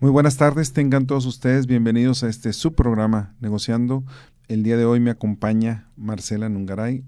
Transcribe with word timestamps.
Muy 0.00 0.12
buenas 0.12 0.36
tardes, 0.36 0.72
tengan 0.72 1.08
todos 1.08 1.26
ustedes 1.26 1.66
bienvenidos 1.66 2.22
a 2.22 2.28
este 2.28 2.52
subprograma 2.52 3.34
Negociando. 3.40 4.04
El 4.46 4.62
día 4.62 4.76
de 4.76 4.84
hoy 4.84 5.00
me 5.00 5.10
acompaña 5.10 5.90
Marcela 5.96 6.48
Nungaray, 6.48 7.02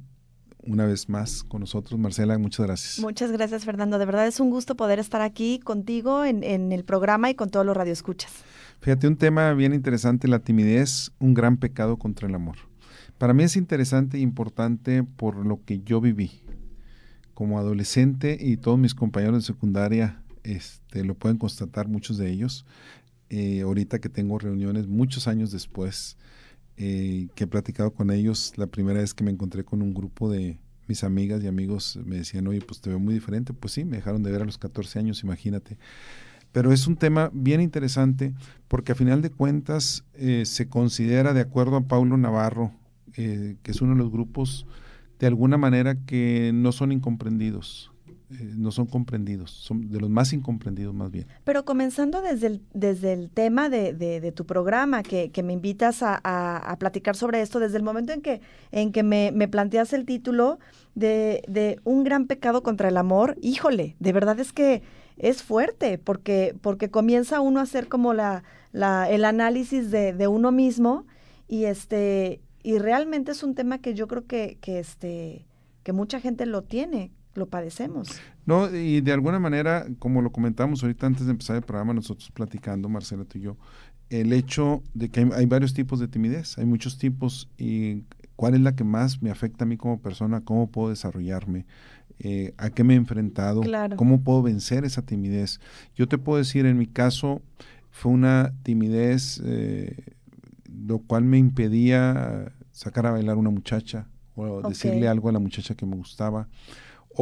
una 0.64 0.86
vez 0.86 1.08
más 1.08 1.44
con 1.44 1.60
nosotros. 1.60 2.00
Marcela, 2.00 2.36
muchas 2.36 2.66
gracias. 2.66 2.98
Muchas 2.98 3.30
gracias, 3.30 3.64
Fernando. 3.64 3.96
De 4.00 4.06
verdad 4.06 4.26
es 4.26 4.40
un 4.40 4.50
gusto 4.50 4.74
poder 4.74 4.98
estar 4.98 5.20
aquí 5.20 5.60
contigo 5.60 6.24
en, 6.24 6.42
en 6.42 6.72
el 6.72 6.82
programa 6.82 7.30
y 7.30 7.36
con 7.36 7.48
todos 7.48 7.64
los 7.64 7.76
radioescuchas. 7.76 8.32
Fíjate, 8.80 9.06
un 9.06 9.16
tema 9.16 9.54
bien 9.54 9.72
interesante, 9.72 10.26
la 10.26 10.40
timidez, 10.40 11.12
un 11.20 11.32
gran 11.32 11.58
pecado 11.58 11.96
contra 11.96 12.26
el 12.26 12.34
amor. 12.34 12.56
Para 13.18 13.34
mí 13.34 13.44
es 13.44 13.54
interesante 13.54 14.16
e 14.16 14.20
importante 14.20 15.04
por 15.04 15.46
lo 15.46 15.64
que 15.64 15.80
yo 15.82 16.00
viví 16.00 16.42
como 17.34 17.60
adolescente 17.60 18.36
y 18.40 18.56
todos 18.56 18.80
mis 18.80 18.96
compañeros 18.96 19.36
de 19.36 19.46
secundaria 19.46 20.19
este, 20.44 21.04
lo 21.04 21.14
pueden 21.14 21.38
constatar, 21.38 21.88
muchos 21.88 22.18
de 22.18 22.30
ellos. 22.30 22.64
Eh, 23.28 23.60
ahorita 23.60 24.00
que 24.00 24.08
tengo 24.08 24.38
reuniones 24.38 24.88
muchos 24.88 25.28
años 25.28 25.52
después, 25.52 26.16
eh, 26.76 27.28
que 27.34 27.44
he 27.44 27.46
platicado 27.46 27.92
con 27.92 28.10
ellos, 28.10 28.54
la 28.56 28.66
primera 28.66 29.00
vez 29.00 29.14
que 29.14 29.22
me 29.22 29.30
encontré 29.30 29.64
con 29.64 29.82
un 29.82 29.94
grupo 29.94 30.30
de 30.30 30.58
mis 30.88 31.04
amigas 31.04 31.42
y 31.42 31.46
amigos, 31.46 31.98
me 32.04 32.16
decían, 32.16 32.46
oye, 32.48 32.60
pues 32.60 32.80
te 32.80 32.90
veo 32.90 32.98
muy 32.98 33.14
diferente. 33.14 33.52
Pues 33.52 33.74
sí, 33.74 33.84
me 33.84 33.98
dejaron 33.98 34.22
de 34.22 34.32
ver 34.32 34.42
a 34.42 34.44
los 34.44 34.58
14 34.58 34.98
años, 34.98 35.22
imagínate. 35.22 35.78
Pero 36.52 36.72
es 36.72 36.88
un 36.88 36.96
tema 36.96 37.30
bien 37.32 37.60
interesante 37.60 38.34
porque 38.66 38.92
a 38.92 38.96
final 38.96 39.22
de 39.22 39.30
cuentas 39.30 40.04
eh, 40.14 40.44
se 40.44 40.68
considera, 40.68 41.32
de 41.32 41.40
acuerdo 41.40 41.76
a 41.76 41.86
Paulo 41.86 42.16
Navarro, 42.16 42.72
que 43.12 43.58
es 43.64 43.82
uno 43.82 43.92
de 43.92 43.98
los 43.98 44.10
grupos 44.10 44.66
de 45.20 45.26
alguna 45.26 45.58
manera 45.58 45.94
que 46.06 46.50
no 46.54 46.72
son 46.72 46.90
incomprendidos. 46.90 47.89
Eh, 48.32 48.52
no 48.56 48.70
son 48.70 48.86
comprendidos, 48.86 49.50
son 49.50 49.90
de 49.90 49.98
los 49.98 50.08
más 50.08 50.32
incomprendidos 50.32 50.94
más 50.94 51.10
bien. 51.10 51.26
Pero 51.42 51.64
comenzando 51.64 52.22
desde 52.22 52.46
el, 52.46 52.62
desde 52.72 53.12
el 53.12 53.28
tema 53.28 53.68
de, 53.68 53.92
de, 53.92 54.30
tu 54.30 54.46
programa, 54.46 55.02
que, 55.02 55.32
que 55.32 55.42
me 55.42 55.52
invitas 55.52 56.04
a, 56.04 56.16
a, 56.22 56.78
platicar 56.78 57.16
sobre 57.16 57.40
esto, 57.40 57.58
desde 57.58 57.76
el 57.76 57.82
momento 57.82 58.12
en 58.12 58.22
que, 58.22 58.40
en 58.70 58.92
que 58.92 59.02
me, 59.02 59.32
me 59.32 59.48
planteas 59.48 59.92
el 59.92 60.04
título 60.04 60.60
de, 60.94 61.42
de, 61.48 61.80
Un 61.82 62.04
gran 62.04 62.28
pecado 62.28 62.62
contra 62.62 62.88
el 62.88 62.98
amor, 62.98 63.36
híjole, 63.42 63.96
de 63.98 64.12
verdad 64.12 64.38
es 64.38 64.52
que 64.52 64.82
es 65.16 65.42
fuerte, 65.42 65.98
porque, 65.98 66.54
porque 66.60 66.88
comienza 66.88 67.40
uno 67.40 67.58
a 67.58 67.64
hacer 67.64 67.88
como 67.88 68.14
la, 68.14 68.44
la, 68.70 69.10
el 69.10 69.24
análisis 69.24 69.90
de, 69.90 70.28
uno 70.28 70.52
mismo 70.52 71.04
y 71.48 71.64
este 71.64 72.40
y 72.62 72.78
realmente 72.78 73.32
es 73.32 73.42
un 73.42 73.54
tema 73.54 73.78
que 73.78 73.94
yo 73.94 74.06
creo 74.06 74.26
que, 74.26 74.58
que 74.60 74.78
este 74.78 75.46
que 75.82 75.92
mucha 75.92 76.20
gente 76.20 76.46
lo 76.46 76.62
tiene 76.62 77.10
lo 77.34 77.46
padecemos. 77.46 78.20
No, 78.46 78.74
y 78.74 79.00
de 79.00 79.12
alguna 79.12 79.38
manera, 79.38 79.86
como 79.98 80.22
lo 80.22 80.32
comentamos 80.32 80.82
ahorita 80.82 81.06
antes 81.06 81.26
de 81.26 81.32
empezar 81.32 81.56
el 81.56 81.62
programa, 81.62 81.94
nosotros 81.94 82.30
platicando, 82.30 82.88
Marcela, 82.88 83.24
tú 83.24 83.38
y 83.38 83.42
yo, 83.42 83.56
el 84.08 84.32
hecho 84.32 84.82
de 84.92 85.08
que 85.08 85.28
hay, 85.32 85.46
varios 85.46 85.72
tipos 85.72 86.00
de 86.00 86.08
timidez, 86.08 86.58
hay 86.58 86.64
muchos 86.64 86.98
tipos, 86.98 87.48
y 87.56 88.04
cuál 88.34 88.54
es 88.54 88.60
la 88.60 88.74
que 88.74 88.84
más 88.84 89.22
me 89.22 89.30
afecta 89.30 89.64
a 89.64 89.68
mí 89.68 89.76
como 89.76 90.00
persona, 90.00 90.40
cómo 90.40 90.70
puedo 90.70 90.90
desarrollarme, 90.90 91.66
eh, 92.18 92.52
a 92.58 92.70
qué 92.70 92.82
me 92.82 92.94
he 92.94 92.96
enfrentado, 92.96 93.62
cómo 93.96 94.22
puedo 94.22 94.42
vencer 94.42 94.84
esa 94.84 95.02
timidez. 95.02 95.60
Yo 95.94 96.08
te 96.08 96.18
puedo 96.18 96.38
decir, 96.38 96.66
en 96.66 96.76
mi 96.76 96.86
caso, 96.86 97.40
fue 97.90 98.12
una 98.12 98.52
timidez, 98.62 99.40
eh, 99.44 99.96
lo 100.68 100.98
cual 100.98 101.24
me 101.24 101.38
impedía 101.38 102.52
sacar 102.72 103.06
a 103.06 103.12
bailar 103.12 103.36
una 103.36 103.50
muchacha 103.50 104.08
o 104.34 104.68
decirle 104.68 105.06
algo 105.06 105.28
a 105.28 105.32
la 105.32 105.38
muchacha 105.38 105.74
que 105.74 105.86
me 105.86 105.96
gustaba 105.96 106.48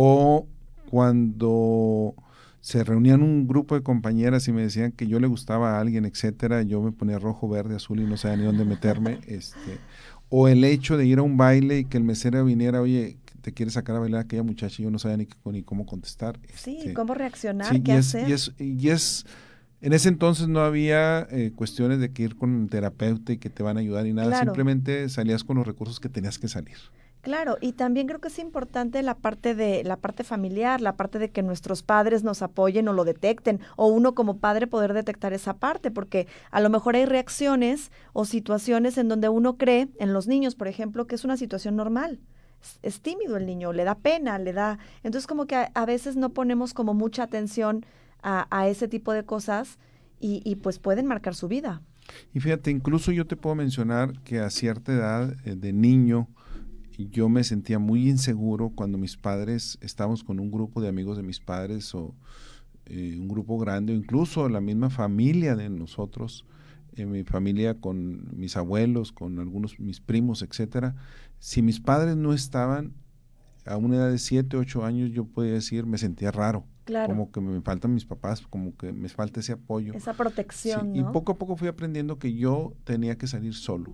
o 0.00 0.46
cuando 0.90 2.14
se 2.60 2.84
reunían 2.84 3.20
un 3.20 3.48
grupo 3.48 3.74
de 3.74 3.82
compañeras 3.82 4.46
y 4.46 4.52
me 4.52 4.62
decían 4.62 4.92
que 4.92 5.08
yo 5.08 5.18
le 5.18 5.26
gustaba 5.26 5.76
a 5.76 5.80
alguien, 5.80 6.04
etcétera, 6.04 6.62
yo 6.62 6.80
me 6.80 6.92
ponía 6.92 7.18
rojo, 7.18 7.48
verde, 7.48 7.74
azul 7.74 7.98
y 7.98 8.04
no 8.04 8.16
sabía 8.16 8.36
ni 8.36 8.44
dónde 8.44 8.64
meterme, 8.64 9.18
este, 9.26 9.78
o 10.28 10.46
el 10.46 10.62
hecho 10.62 10.96
de 10.96 11.04
ir 11.04 11.18
a 11.18 11.22
un 11.22 11.36
baile 11.36 11.80
y 11.80 11.84
que 11.84 11.96
el 11.96 12.04
mesero 12.04 12.44
viniera, 12.44 12.80
oye, 12.80 13.16
te 13.40 13.52
quiere 13.52 13.72
sacar 13.72 13.96
a 13.96 13.98
bailar 13.98 14.18
a 14.18 14.22
aquella 14.22 14.44
muchacha 14.44 14.76
y 14.80 14.84
yo 14.84 14.90
no 14.92 15.00
sabía 15.00 15.16
ni, 15.16 15.26
ni 15.46 15.62
cómo 15.64 15.84
contestar. 15.84 16.38
Sí, 16.54 16.76
este, 16.78 16.94
cómo 16.94 17.14
reaccionar, 17.14 17.82
qué 17.82 17.92
hacer. 17.94 18.28
y, 18.28 18.32
es, 18.32 18.52
y 18.56 18.90
es, 18.90 19.26
en 19.80 19.94
ese 19.94 20.10
entonces 20.10 20.46
no 20.46 20.60
había 20.60 21.26
eh, 21.32 21.50
cuestiones 21.56 21.98
de 21.98 22.12
que 22.12 22.22
ir 22.22 22.36
con 22.36 22.50
un 22.50 22.68
terapeuta 22.68 23.32
y 23.32 23.38
que 23.38 23.50
te 23.50 23.64
van 23.64 23.78
a 23.78 23.80
ayudar 23.80 24.06
y 24.06 24.12
nada, 24.12 24.38
simplemente 24.38 25.08
salías 25.08 25.42
con 25.42 25.56
los 25.56 25.66
recursos 25.66 25.98
que 25.98 26.08
tenías 26.08 26.38
que 26.38 26.46
salir. 26.46 26.76
Claro, 27.28 27.58
y 27.60 27.74
también 27.74 28.06
creo 28.06 28.22
que 28.22 28.28
es 28.28 28.38
importante 28.38 29.02
la 29.02 29.14
parte 29.14 29.54
de 29.54 29.84
la 29.84 29.98
parte 29.98 30.24
familiar, 30.24 30.80
la 30.80 30.96
parte 30.96 31.18
de 31.18 31.28
que 31.28 31.42
nuestros 31.42 31.82
padres 31.82 32.24
nos 32.24 32.40
apoyen 32.40 32.88
o 32.88 32.94
lo 32.94 33.04
detecten, 33.04 33.60
o 33.76 33.88
uno 33.88 34.14
como 34.14 34.38
padre 34.38 34.66
poder 34.66 34.94
detectar 34.94 35.34
esa 35.34 35.58
parte, 35.58 35.90
porque 35.90 36.26
a 36.50 36.62
lo 36.62 36.70
mejor 36.70 36.96
hay 36.96 37.04
reacciones 37.04 37.92
o 38.14 38.24
situaciones 38.24 38.96
en 38.96 39.08
donde 39.08 39.28
uno 39.28 39.58
cree, 39.58 39.90
en 39.98 40.14
los 40.14 40.26
niños, 40.26 40.54
por 40.54 40.68
ejemplo, 40.68 41.06
que 41.06 41.16
es 41.16 41.24
una 41.24 41.36
situación 41.36 41.76
normal. 41.76 42.18
Es, 42.82 43.02
tímido 43.02 43.36
el 43.36 43.44
niño, 43.44 43.74
le 43.74 43.84
da 43.84 43.96
pena, 43.96 44.38
le 44.38 44.54
da. 44.54 44.78
Entonces, 45.02 45.26
como 45.26 45.44
que 45.46 45.68
a, 45.74 45.84
veces 45.84 46.16
no 46.16 46.30
ponemos 46.30 46.72
como 46.72 46.94
mucha 46.94 47.24
atención 47.24 47.84
a, 48.22 48.68
ese 48.68 48.88
tipo 48.88 49.12
de 49.12 49.26
cosas 49.26 49.78
y, 50.18 50.40
y, 50.46 50.56
pues 50.56 50.78
pueden 50.78 51.04
marcar 51.04 51.34
su 51.34 51.46
vida. 51.46 51.82
Y 52.32 52.40
fíjate, 52.40 52.70
incluso 52.70 53.12
yo 53.12 53.26
te 53.26 53.36
puedo 53.36 53.54
mencionar 53.54 54.18
que 54.22 54.40
a 54.40 54.48
cierta 54.48 54.94
edad 54.94 55.36
eh, 55.44 55.56
de 55.56 55.74
niño, 55.74 56.26
yo 57.06 57.28
me 57.28 57.44
sentía 57.44 57.78
muy 57.78 58.08
inseguro 58.08 58.70
cuando 58.70 58.98
mis 58.98 59.16
padres 59.16 59.78
estábamos 59.80 60.24
con 60.24 60.40
un 60.40 60.50
grupo 60.50 60.80
de 60.80 60.88
amigos 60.88 61.16
de 61.16 61.22
mis 61.22 61.38
padres 61.38 61.94
o 61.94 62.14
eh, 62.86 63.16
un 63.16 63.28
grupo 63.28 63.56
grande 63.56 63.92
o 63.92 63.96
incluso 63.96 64.48
la 64.48 64.60
misma 64.60 64.90
familia 64.90 65.54
de 65.54 65.70
nosotros, 65.70 66.44
eh, 66.96 67.06
mi 67.06 67.22
familia 67.22 67.74
con 67.74 68.36
mis 68.36 68.56
abuelos, 68.56 69.12
con 69.12 69.38
algunos 69.38 69.78
mis 69.78 70.00
primos, 70.00 70.42
etcétera. 70.42 70.96
Si 71.38 71.62
mis 71.62 71.78
padres 71.78 72.16
no 72.16 72.34
estaban 72.34 72.94
a 73.64 73.76
una 73.76 73.96
edad 73.96 74.10
de 74.10 74.18
7, 74.18 74.56
8 74.56 74.84
años, 74.84 75.10
yo 75.12 75.24
podía 75.24 75.52
decir, 75.52 75.86
me 75.86 75.98
sentía 75.98 76.32
raro. 76.32 76.64
Como 77.06 77.30
que 77.30 77.40
me 77.40 77.60
faltan 77.60 77.92
mis 77.92 78.06
papás, 78.06 78.40
como 78.48 78.74
que 78.76 78.92
me 78.92 79.08
falta 79.10 79.40
ese 79.40 79.52
apoyo. 79.52 79.92
Esa 79.92 80.14
protección. 80.14 80.96
Y 80.96 81.04
poco 81.04 81.32
a 81.32 81.38
poco 81.38 81.54
fui 81.54 81.68
aprendiendo 81.68 82.18
que 82.18 82.32
yo 82.32 82.72
tenía 82.84 83.18
que 83.18 83.26
salir 83.26 83.54
solo 83.54 83.92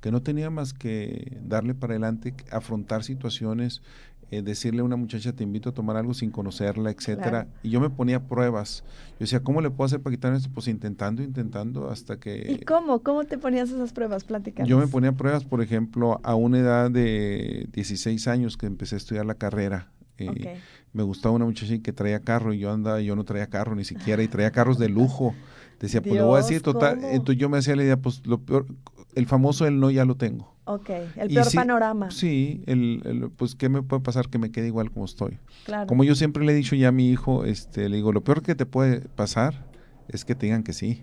que 0.00 0.10
no 0.10 0.22
tenía 0.22 0.50
más 0.50 0.72
que 0.72 1.38
darle 1.42 1.74
para 1.74 1.92
adelante, 1.94 2.34
afrontar 2.50 3.02
situaciones, 3.02 3.82
eh, 4.30 4.42
decirle 4.42 4.82
a 4.82 4.84
una 4.84 4.96
muchacha 4.96 5.32
te 5.32 5.42
invito 5.42 5.70
a 5.70 5.72
tomar 5.72 5.96
algo 5.96 6.12
sin 6.12 6.30
conocerla, 6.30 6.90
etcétera. 6.90 7.48
Y 7.62 7.70
yo 7.70 7.80
me 7.80 7.88
ponía 7.88 8.20
pruebas. 8.20 8.84
Yo 9.12 9.20
decía, 9.20 9.40
¿cómo 9.40 9.62
le 9.62 9.70
puedo 9.70 9.86
hacer 9.86 10.00
para 10.00 10.14
quitarme 10.14 10.36
esto? 10.36 10.50
Pues 10.52 10.68
intentando, 10.68 11.22
intentando 11.22 11.90
hasta 11.90 12.20
que... 12.20 12.46
¿Y 12.46 12.64
cómo? 12.64 13.02
¿Cómo 13.02 13.24
te 13.24 13.38
ponías 13.38 13.70
esas 13.70 13.92
pruebas? 13.94 14.24
Platicando. 14.24 14.68
Yo 14.68 14.78
me 14.78 14.86
ponía 14.86 15.12
pruebas, 15.12 15.44
por 15.44 15.62
ejemplo, 15.62 16.20
a 16.22 16.34
una 16.34 16.58
edad 16.58 16.90
de 16.90 17.68
16 17.72 18.28
años 18.28 18.58
que 18.58 18.66
empecé 18.66 18.96
a 18.96 18.98
estudiar 18.98 19.24
la 19.24 19.34
carrera. 19.34 19.88
Eh, 20.18 20.58
me 20.92 21.02
gustaba 21.04 21.34
una 21.34 21.44
muchacha 21.46 21.78
que 21.78 21.92
traía 21.92 22.20
carro 22.20 22.52
y 22.52 22.58
yo 22.58 22.70
andaba, 22.72 23.00
yo 23.00 23.16
no 23.16 23.24
traía 23.24 23.46
carro 23.46 23.74
ni 23.76 23.84
siquiera 23.84 24.22
y 24.22 24.28
traía 24.28 24.50
carros 24.50 24.78
de 24.78 24.90
lujo. 24.90 25.34
Decía, 25.80 26.02
pues 26.02 26.16
lo 26.16 26.26
voy 26.26 26.40
a 26.40 26.42
decir 26.42 26.62
total. 26.62 27.04
Entonces 27.04 27.40
yo 27.40 27.48
me 27.48 27.58
hacía 27.58 27.76
la 27.76 27.84
idea, 27.84 27.96
pues 27.96 28.26
lo 28.26 28.40
peor, 28.40 28.66
el 29.14 29.26
famoso 29.26 29.66
el 29.66 29.78
no 29.78 29.90
ya 29.90 30.04
lo 30.04 30.16
tengo. 30.16 30.54
Ok, 30.64 30.90
el 31.16 31.28
peor 31.28 31.46
panorama. 31.54 32.10
Sí, 32.10 32.62
el, 32.66 33.30
pues 33.36 33.54
qué 33.54 33.68
me 33.68 33.82
puede 33.82 34.02
pasar 34.02 34.28
que 34.28 34.38
me 34.38 34.50
quede 34.50 34.66
igual 34.66 34.90
como 34.90 35.04
estoy. 35.04 35.38
Claro. 35.64 35.86
Como 35.86 36.04
yo 36.04 36.14
siempre 36.14 36.44
le 36.44 36.52
he 36.52 36.54
dicho 36.54 36.74
ya 36.74 36.88
a 36.88 36.92
mi 36.92 37.08
hijo, 37.08 37.44
este, 37.44 37.88
le 37.88 37.96
digo, 37.96 38.12
lo 38.12 38.22
peor 38.22 38.42
que 38.42 38.54
te 38.54 38.66
puede 38.66 39.00
pasar 39.00 39.66
es 40.08 40.24
que 40.24 40.34
te 40.34 40.46
digan 40.46 40.62
que 40.62 40.72
sí. 40.72 41.02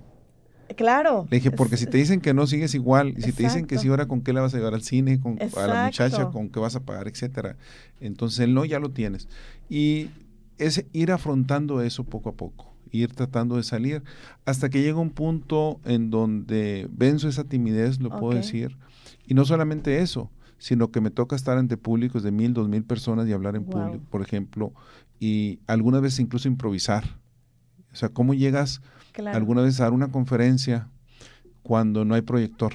Claro. 0.76 1.28
Le 1.30 1.38
dije, 1.38 1.52
porque 1.52 1.78
si 1.78 1.86
te 1.86 1.98
dicen 1.98 2.22
que 2.22 2.34
no, 2.34 2.46
sigues 2.48 2.76
igual. 2.76 3.14
Y 3.18 3.22
si 3.22 3.32
te 3.32 3.44
dicen 3.44 3.66
que 3.66 3.78
sí, 3.78 3.88
ahora 3.88 4.08
con 4.08 4.22
qué 4.22 4.34
le 4.34 4.40
vas 4.40 4.54
a 4.54 4.58
llevar 4.58 4.74
al 4.74 4.82
cine, 4.82 5.20
con, 5.20 5.38
a 5.42 5.68
la 5.68 5.86
muchacha, 5.86 6.26
con 6.32 6.50
qué 6.50 6.60
vas 6.60 6.76
a 6.76 6.82
pagar, 6.82 7.08
etcétera. 7.08 7.56
Entonces 8.02 8.40
el 8.40 8.54
no 8.54 8.66
ya 8.66 8.80
lo 8.80 8.90
tienes. 8.90 9.30
Y 9.70 10.10
es 10.58 10.86
ir 10.92 11.12
afrontando 11.12 11.82
eso 11.82 12.04
poco 12.04 12.30
a 12.30 12.34
poco 12.34 12.75
ir 12.96 13.14
tratando 13.14 13.58
de 13.58 13.64
salir, 13.64 14.04
hasta 14.46 14.70
que 14.70 14.82
llega 14.82 15.00
un 15.00 15.12
punto 15.12 15.80
en 15.86 16.10
donde 16.10 16.88
venzo 16.92 17.28
esa 17.28 17.44
timidez, 17.44 18.00
lo 18.00 18.10
puedo 18.10 18.36
decir, 18.36 18.78
y 19.28 19.34
no 19.34 19.46
solamente 19.46 20.00
eso, 20.00 20.32
sino 20.58 20.92
que 20.92 21.02
me 21.02 21.12
toca 21.12 21.36
estar 21.36 21.58
ante 21.58 21.78
públicos 21.78 22.24
de 22.24 22.32
mil, 22.32 22.54
dos 22.54 22.70
mil 22.70 22.84
personas 22.84 23.28
y 23.28 23.34
hablar 23.34 23.56
en 23.56 23.66
público, 23.66 24.04
por 24.10 24.22
ejemplo, 24.22 24.74
y 25.20 25.60
algunas 25.68 26.02
veces 26.02 26.20
incluso 26.20 26.48
improvisar. 26.48 27.04
O 27.92 27.96
sea, 27.96 28.10
¿cómo 28.10 28.34
llegas 28.34 28.82
alguna 29.34 29.62
vez 29.62 29.80
a 29.80 29.84
dar 29.84 29.94
una 29.94 30.12
conferencia 30.12 30.90
cuando 31.64 32.04
no 32.04 32.16
hay 32.16 32.22
proyector? 32.22 32.74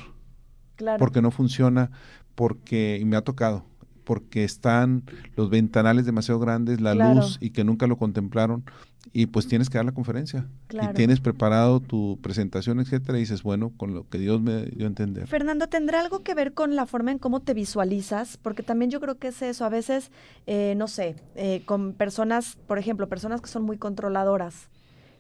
Claro. 0.77 0.99
Porque 0.99 1.21
no 1.21 1.31
funciona, 1.31 1.91
porque, 2.35 2.99
y 3.00 3.05
me 3.05 3.17
ha 3.17 3.23
tocado, 3.23 3.67
porque 4.05 4.45
están 4.45 5.05
los 5.37 5.50
ventanales 5.50 6.06
demasiado 6.06 6.41
grandes, 6.41 6.81
la 6.81 6.95
luz 6.95 7.39
y 7.41 7.50
que 7.50 7.65
nunca 7.65 7.87
lo 7.87 7.97
contemplaron 7.97 8.65
y 9.12 9.26
pues 9.26 9.47
tienes 9.49 9.70
que 9.70 9.79
dar 9.79 9.85
la 9.85 9.93
conferencia 9.93 10.47
y 10.70 10.94
tienes 10.94 11.20
preparado 11.20 11.81
tu 11.81 12.19
presentación, 12.23 12.81
etcétera, 12.81 13.19
y 13.19 13.23
dices, 13.23 13.43
bueno, 13.43 13.73
con 13.76 13.94
lo 13.94 14.08
que 14.08 14.19
Dios 14.19 14.41
me 14.41 14.67
dio 14.67 14.85
a 14.85 14.88
entender. 14.88 15.26
Fernando, 15.26 15.69
¿tendrá 15.69 16.00
algo 16.00 16.23
que 16.23 16.35
ver 16.35 16.52
con 16.52 16.76
la 16.76 16.87
forma 16.87 17.11
en 17.11 17.19
cómo 17.19 17.41
te 17.41 17.55
visualizas? 17.55 18.37
Porque 18.37 18.62
también 18.62 18.91
yo 18.91 19.00
creo 19.00 19.19
que 19.19 19.29
es 19.29 19.43
eso, 19.43 19.64
a 19.64 19.69
veces, 19.69 20.11
eh, 20.47 20.75
no 20.76 20.87
sé, 20.87 21.17
eh, 21.35 21.62
con 21.64 21.94
personas, 21.94 22.56
por 22.67 22.79
ejemplo, 22.79 23.08
personas 23.08 23.41
que 23.41 23.49
son 23.49 23.62
muy 23.62 23.79
controladoras, 23.79 24.69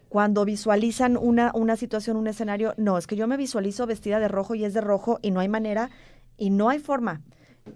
cuando 0.08 0.44
visualizan 0.44 1.16
una, 1.16 1.52
una 1.54 1.76
situación, 1.76 2.16
un 2.16 2.26
escenario, 2.26 2.74
no, 2.76 2.98
es 2.98 3.06
que 3.06 3.16
yo 3.16 3.28
me 3.28 3.36
visualizo 3.36 3.86
vestida 3.86 4.18
de 4.18 4.28
rojo 4.28 4.56
y 4.56 4.64
es 4.64 4.74
de 4.74 4.80
rojo 4.80 5.20
y 5.22 5.30
no 5.30 5.38
hay 5.40 5.48
manera 5.48 5.90
y 6.36 6.50
no 6.50 6.68
hay 6.68 6.80
forma. 6.80 7.22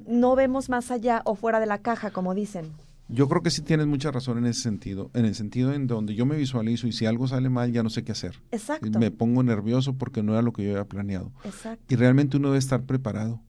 No 0.06 0.34
vemos 0.34 0.68
más 0.68 0.90
allá 0.90 1.22
o 1.26 1.36
fuera 1.36 1.60
de 1.60 1.66
la 1.66 1.78
caja, 1.78 2.10
como 2.10 2.34
dicen. 2.34 2.72
Yo 3.08 3.28
creo 3.28 3.42
que 3.42 3.50
sí 3.50 3.62
tienes 3.62 3.86
mucha 3.86 4.10
razón 4.10 4.38
en 4.38 4.46
ese 4.46 4.62
sentido, 4.62 5.10
en 5.14 5.26
el 5.26 5.34
sentido 5.34 5.74
en 5.74 5.86
donde 5.86 6.14
yo 6.14 6.24
me 6.24 6.36
visualizo 6.36 6.86
y 6.86 6.92
si 6.92 7.04
algo 7.04 7.28
sale 7.28 7.50
mal 7.50 7.70
ya 7.70 7.82
no 7.82 7.90
sé 7.90 8.02
qué 8.02 8.12
hacer. 8.12 8.40
Exacto. 8.50 8.98
Me 8.98 9.10
pongo 9.10 9.42
nervioso 9.42 9.94
porque 9.94 10.22
no 10.22 10.32
era 10.32 10.42
lo 10.42 10.52
que 10.52 10.64
yo 10.64 10.70
había 10.70 10.86
planeado. 10.86 11.30
Exacto. 11.44 11.84
Y 11.92 11.96
realmente 11.96 12.38
uno 12.38 12.48
debe 12.48 12.58
estar 12.58 12.84
preparado 12.84 13.42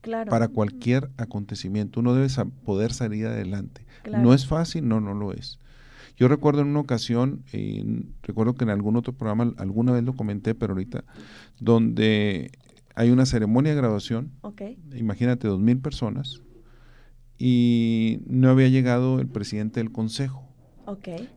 claro. 0.00 0.30
para 0.30 0.48
cualquier 0.48 1.10
acontecimiento. 1.18 2.00
Uno 2.00 2.14
debe 2.14 2.28
poder 2.64 2.92
salir 2.92 3.26
adelante. 3.26 3.86
No 4.10 4.34
es 4.34 4.46
fácil, 4.46 4.88
no, 4.88 5.00
no 5.00 5.14
lo 5.14 5.32
es. 5.32 5.60
Yo 6.16 6.28
recuerdo 6.28 6.62
en 6.62 6.68
una 6.68 6.80
ocasión, 6.80 7.44
recuerdo 8.22 8.54
que 8.54 8.64
en 8.64 8.70
algún 8.70 8.96
otro 8.96 9.12
programa 9.12 9.52
alguna 9.58 9.92
vez 9.92 10.02
lo 10.02 10.14
comenté, 10.14 10.54
pero 10.54 10.72
ahorita, 10.72 11.04
donde 11.60 12.50
hay 12.94 13.10
una 13.10 13.26
ceremonia 13.26 13.72
de 13.72 13.76
graduación, 13.76 14.32
imagínate, 14.94 15.46
dos 15.46 15.60
mil 15.60 15.78
personas, 15.78 16.40
y 17.38 18.20
no 18.26 18.50
había 18.50 18.68
llegado 18.68 19.20
el 19.20 19.28
presidente 19.28 19.80
del 19.80 19.92
consejo. 19.92 20.44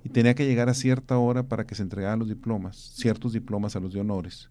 Y 0.04 0.10
tenía 0.10 0.36
que 0.36 0.46
llegar 0.46 0.70
a 0.70 0.74
cierta 0.74 1.18
hora 1.18 1.48
para 1.48 1.66
que 1.66 1.76
se 1.76 1.82
entregaran 1.82 2.20
los 2.20 2.28
diplomas, 2.28 2.76
ciertos 2.96 3.34
diplomas 3.34 3.76
a 3.76 3.80
los 3.80 3.94
de 3.94 4.00
honores. 4.00 4.50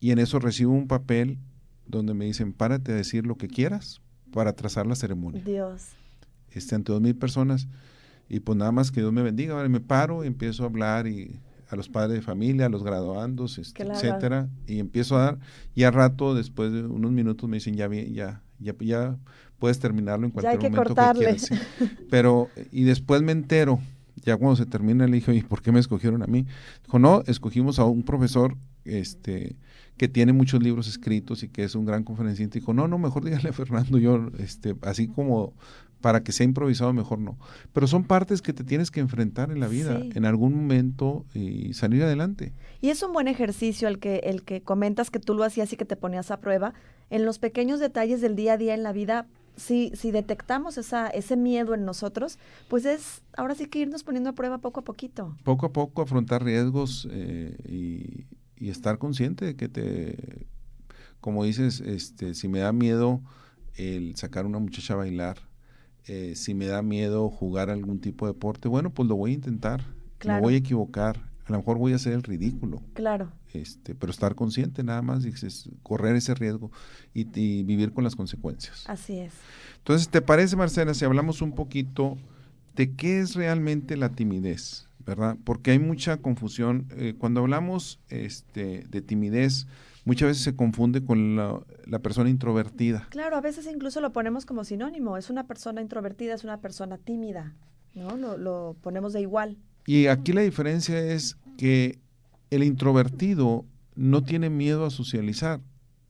Y 0.00 0.10
en 0.10 0.18
eso 0.18 0.38
recibo 0.38 0.72
un 0.72 0.86
papel 0.86 1.38
donde 1.86 2.12
me 2.12 2.26
dicen, 2.26 2.52
párate 2.52 2.92
a 2.92 2.96
decir 2.96 3.26
lo 3.26 3.36
que 3.36 3.48
quieras 3.48 4.02
para 4.32 4.52
trazar 4.54 4.86
la 4.86 4.96
ceremonia. 4.96 5.42
Dios. 5.42 5.88
Este, 6.50 6.74
ante 6.74 6.92
dos 6.92 7.00
mil 7.00 7.16
personas. 7.16 7.68
Y 8.28 8.40
pues 8.40 8.56
nada 8.58 8.72
más 8.72 8.90
que 8.90 9.00
Dios 9.00 9.12
me 9.12 9.22
bendiga. 9.22 9.54
Vale, 9.54 9.68
me 9.68 9.80
paro, 9.80 10.24
y 10.24 10.26
empiezo 10.26 10.64
a 10.64 10.66
hablar 10.66 11.06
y 11.06 11.40
a 11.68 11.76
los 11.76 11.88
padres 11.88 12.16
de 12.16 12.22
familia, 12.22 12.66
a 12.66 12.68
los 12.68 12.84
graduandos, 12.84 13.56
este, 13.56 13.82
etcétera, 13.82 14.50
y 14.66 14.78
empiezo 14.78 15.16
a 15.16 15.22
dar, 15.22 15.38
y 15.74 15.84
a 15.84 15.90
rato, 15.90 16.34
después 16.34 16.70
de 16.70 16.82
unos 16.82 17.10
minutos, 17.12 17.48
me 17.48 17.56
dicen, 17.56 17.76
ya, 17.76 17.88
ya, 17.88 18.42
ya, 18.62 18.74
ya 18.80 19.16
puedes 19.58 19.78
terminarlo 19.78 20.26
en 20.26 20.32
cualquier 20.32 20.72
momento 20.72 20.94
que 20.94 21.18
quieras. 21.18 21.50
Pero, 22.10 22.48
y 22.70 22.84
después 22.84 23.22
me 23.22 23.32
entero, 23.32 23.80
ya 24.24 24.36
cuando 24.36 24.56
se 24.56 24.66
termina, 24.66 25.06
le 25.06 25.16
dije, 25.16 25.34
¿y 25.34 25.42
por 25.42 25.62
qué 25.62 25.72
me 25.72 25.80
escogieron 25.80 26.22
a 26.22 26.26
mí? 26.26 26.46
Dijo, 26.84 26.98
no, 26.98 27.22
escogimos 27.26 27.78
a 27.78 27.84
un 27.84 28.02
profesor, 28.02 28.56
este, 28.84 29.56
que 29.96 30.08
tiene 30.08 30.32
muchos 30.32 30.62
libros 30.62 30.88
escritos 30.88 31.42
y 31.42 31.48
que 31.48 31.64
es 31.64 31.74
un 31.74 31.84
gran 31.84 32.04
conferencista. 32.04 32.54
Dijo, 32.58 32.74
no, 32.74 32.88
no, 32.88 32.98
mejor 32.98 33.24
dígale 33.24 33.50
a 33.50 33.52
Fernando, 33.52 33.98
yo, 33.98 34.30
este, 34.38 34.74
así 34.82 35.08
como 35.08 35.54
para 36.02 36.22
que 36.22 36.32
sea 36.32 36.44
improvisado, 36.44 36.92
mejor 36.92 37.18
no. 37.18 37.38
Pero 37.72 37.86
son 37.86 38.04
partes 38.04 38.42
que 38.42 38.52
te 38.52 38.64
tienes 38.64 38.90
que 38.90 39.00
enfrentar 39.00 39.50
en 39.50 39.60
la 39.60 39.68
vida, 39.68 39.98
en 39.98 40.24
algún 40.26 40.54
momento 40.54 41.24
y 41.32 41.72
salir 41.72 42.02
adelante. 42.02 42.52
Y 42.82 42.90
es 42.90 43.02
un 43.02 43.12
buen 43.12 43.28
ejercicio 43.28 43.88
el 43.88 43.98
que, 43.98 44.16
el 44.24 44.42
que 44.42 44.60
comentas 44.60 45.10
que 45.10 45.18
tú 45.18 45.34
lo 45.34 45.44
hacías 45.44 45.72
y 45.72 45.76
que 45.76 45.86
te 45.86 45.96
ponías 45.96 46.30
a 46.30 46.40
prueba. 46.40 46.74
En 47.08 47.24
los 47.24 47.38
pequeños 47.38 47.80
detalles 47.80 48.20
del 48.20 48.36
día 48.36 48.54
a 48.54 48.58
día 48.58 48.74
en 48.74 48.82
la 48.82 48.92
vida, 48.92 49.26
si, 49.56 49.92
si 49.94 50.10
detectamos 50.10 50.76
esa, 50.76 51.08
ese 51.08 51.36
miedo 51.36 51.74
en 51.74 51.84
nosotros, 51.84 52.38
pues 52.68 52.84
es 52.84 53.22
ahora 53.36 53.54
sí 53.54 53.66
que 53.66 53.78
irnos 53.78 54.02
poniendo 54.02 54.30
a 54.30 54.32
prueba 54.34 54.58
poco 54.58 54.80
a 54.80 54.84
poquito. 54.84 55.36
Poco 55.44 55.66
a 55.66 55.72
poco 55.72 56.02
afrontar 56.02 56.44
riesgos 56.44 57.08
eh, 57.10 57.56
y, 57.68 58.26
y 58.56 58.70
estar 58.70 58.98
consciente 58.98 59.44
de 59.44 59.56
que 59.56 59.68
te, 59.68 60.46
como 61.20 61.44
dices, 61.44 61.80
este, 61.80 62.34
si 62.34 62.48
me 62.48 62.58
da 62.58 62.72
miedo 62.72 63.22
el 63.76 64.16
sacar 64.16 64.44
a 64.44 64.48
una 64.48 64.58
muchacha 64.58 64.94
a 64.94 64.96
bailar, 64.96 65.38
eh, 66.06 66.34
si 66.36 66.54
me 66.54 66.66
da 66.66 66.82
miedo 66.82 67.30
jugar 67.30 67.70
algún 67.70 68.00
tipo 68.00 68.26
de 68.26 68.32
deporte, 68.32 68.68
bueno, 68.68 68.90
pues 68.90 69.08
lo 69.08 69.16
voy 69.16 69.32
a 69.32 69.34
intentar, 69.34 69.84
me 70.24 70.40
voy 70.40 70.54
a 70.54 70.58
equivocar, 70.58 71.16
a 71.46 71.52
lo 71.52 71.58
mejor 71.58 71.78
voy 71.78 71.92
a 71.92 71.96
hacer 71.96 72.12
el 72.12 72.22
ridículo. 72.22 72.82
Claro. 72.94 73.32
Este, 73.52 73.94
pero 73.94 74.10
estar 74.10 74.34
consciente 74.34 74.82
nada 74.82 75.02
más, 75.02 75.24
es 75.24 75.68
correr 75.82 76.16
ese 76.16 76.34
riesgo 76.34 76.70
y, 77.12 77.24
vivir 77.62 77.92
con 77.92 78.04
las 78.04 78.16
consecuencias. 78.16 78.84
Así 78.88 79.18
es. 79.18 79.34
Entonces, 79.78 80.08
¿te 80.08 80.22
parece, 80.22 80.56
Marcela, 80.56 80.94
si 80.94 81.04
hablamos 81.04 81.42
un 81.42 81.52
poquito 81.52 82.16
de 82.74 82.94
qué 82.94 83.20
es 83.20 83.34
realmente 83.34 83.96
la 83.96 84.10
timidez? 84.10 84.88
¿Verdad? 85.04 85.36
Porque 85.42 85.72
hay 85.72 85.80
mucha 85.80 86.18
confusión. 86.18 86.86
Eh, 86.96 87.14
cuando 87.18 87.40
hablamos 87.40 87.98
este, 88.08 88.84
de 88.88 89.02
timidez, 89.02 89.66
muchas 90.04 90.28
veces 90.28 90.42
se 90.42 90.56
confunde 90.56 91.04
con 91.04 91.36
la, 91.36 91.98
persona 92.00 92.30
introvertida. 92.30 93.06
Claro, 93.10 93.36
a 93.36 93.40
veces 93.40 93.66
incluso 93.66 94.00
lo 94.00 94.12
ponemos 94.12 94.46
como 94.46 94.64
sinónimo. 94.64 95.16
Es 95.16 95.30
una 95.30 95.46
persona 95.46 95.80
introvertida, 95.80 96.34
es 96.34 96.44
una 96.44 96.60
persona 96.60 96.98
tímida, 96.98 97.54
¿no? 97.94 98.16
Lo, 98.16 98.36
lo 98.36 98.76
ponemos 98.80 99.12
de 99.12 99.20
igual. 99.20 99.58
Y 99.86 100.06
aquí 100.06 100.32
la 100.32 100.42
diferencia 100.42 100.98
es 100.98 101.36
que 101.56 102.00
el 102.50 102.64
introvertido 102.64 103.66
no 103.94 104.22
tiene 104.22 104.50
miedo 104.50 104.86
a 104.86 104.90
socializar, 104.90 105.60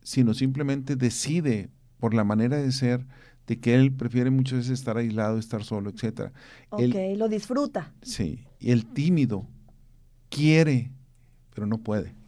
sino 0.02 0.34
simplemente 0.34 0.96
decide 0.96 1.70
por 1.98 2.14
la 2.14 2.24
manera 2.24 2.56
de 2.56 2.72
ser 2.72 3.06
de 3.46 3.58
que 3.58 3.74
él 3.74 3.92
prefiere 3.92 4.30
muchas 4.30 4.58
veces 4.58 4.78
estar 4.78 4.96
aislado, 4.96 5.38
estar 5.38 5.64
solo, 5.64 5.90
etcétera. 5.90 6.32
Ok, 6.70 6.94
lo 7.16 7.28
disfruta. 7.28 7.92
Sí, 8.02 8.46
y 8.60 8.70
el 8.70 8.86
tímido 8.86 9.48
quiere, 10.30 10.92
pero 11.54 11.66
no 11.66 11.78
puede 11.78 12.21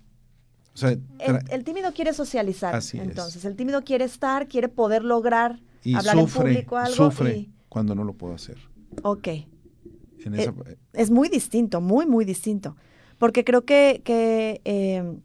el, 0.82 1.64
tímido 1.64 1.92
quiere 1.92 2.12
socializar. 2.12 2.80
entonces, 2.94 3.44
el 3.44 3.56
tímido 3.56 3.82
quiere 3.82 4.04
estar, 4.04 4.48
quiere 4.48 4.68
poder 4.68 5.04
lograr 5.04 5.60
hablar 5.94 6.18
en 6.18 6.26
público 6.26 6.76
algo. 6.76 6.94
Sufre 6.94 7.48
cuando 7.68 7.94
no 7.94 8.04
lo 8.04 8.14
puedo 8.14 8.34
hacer. 8.34 8.58
Ok. 9.02 9.28
Eh, 9.28 10.52
es 10.94 11.10
muy 11.10 11.28
distinto, 11.28 11.80
muy, 11.80 12.06
muy 12.06 12.24
distinto. 12.24 12.76
Porque 13.18 13.44
creo 13.44 13.64
que, 13.64 14.00
que 14.04 14.60
eh, 14.64 15.18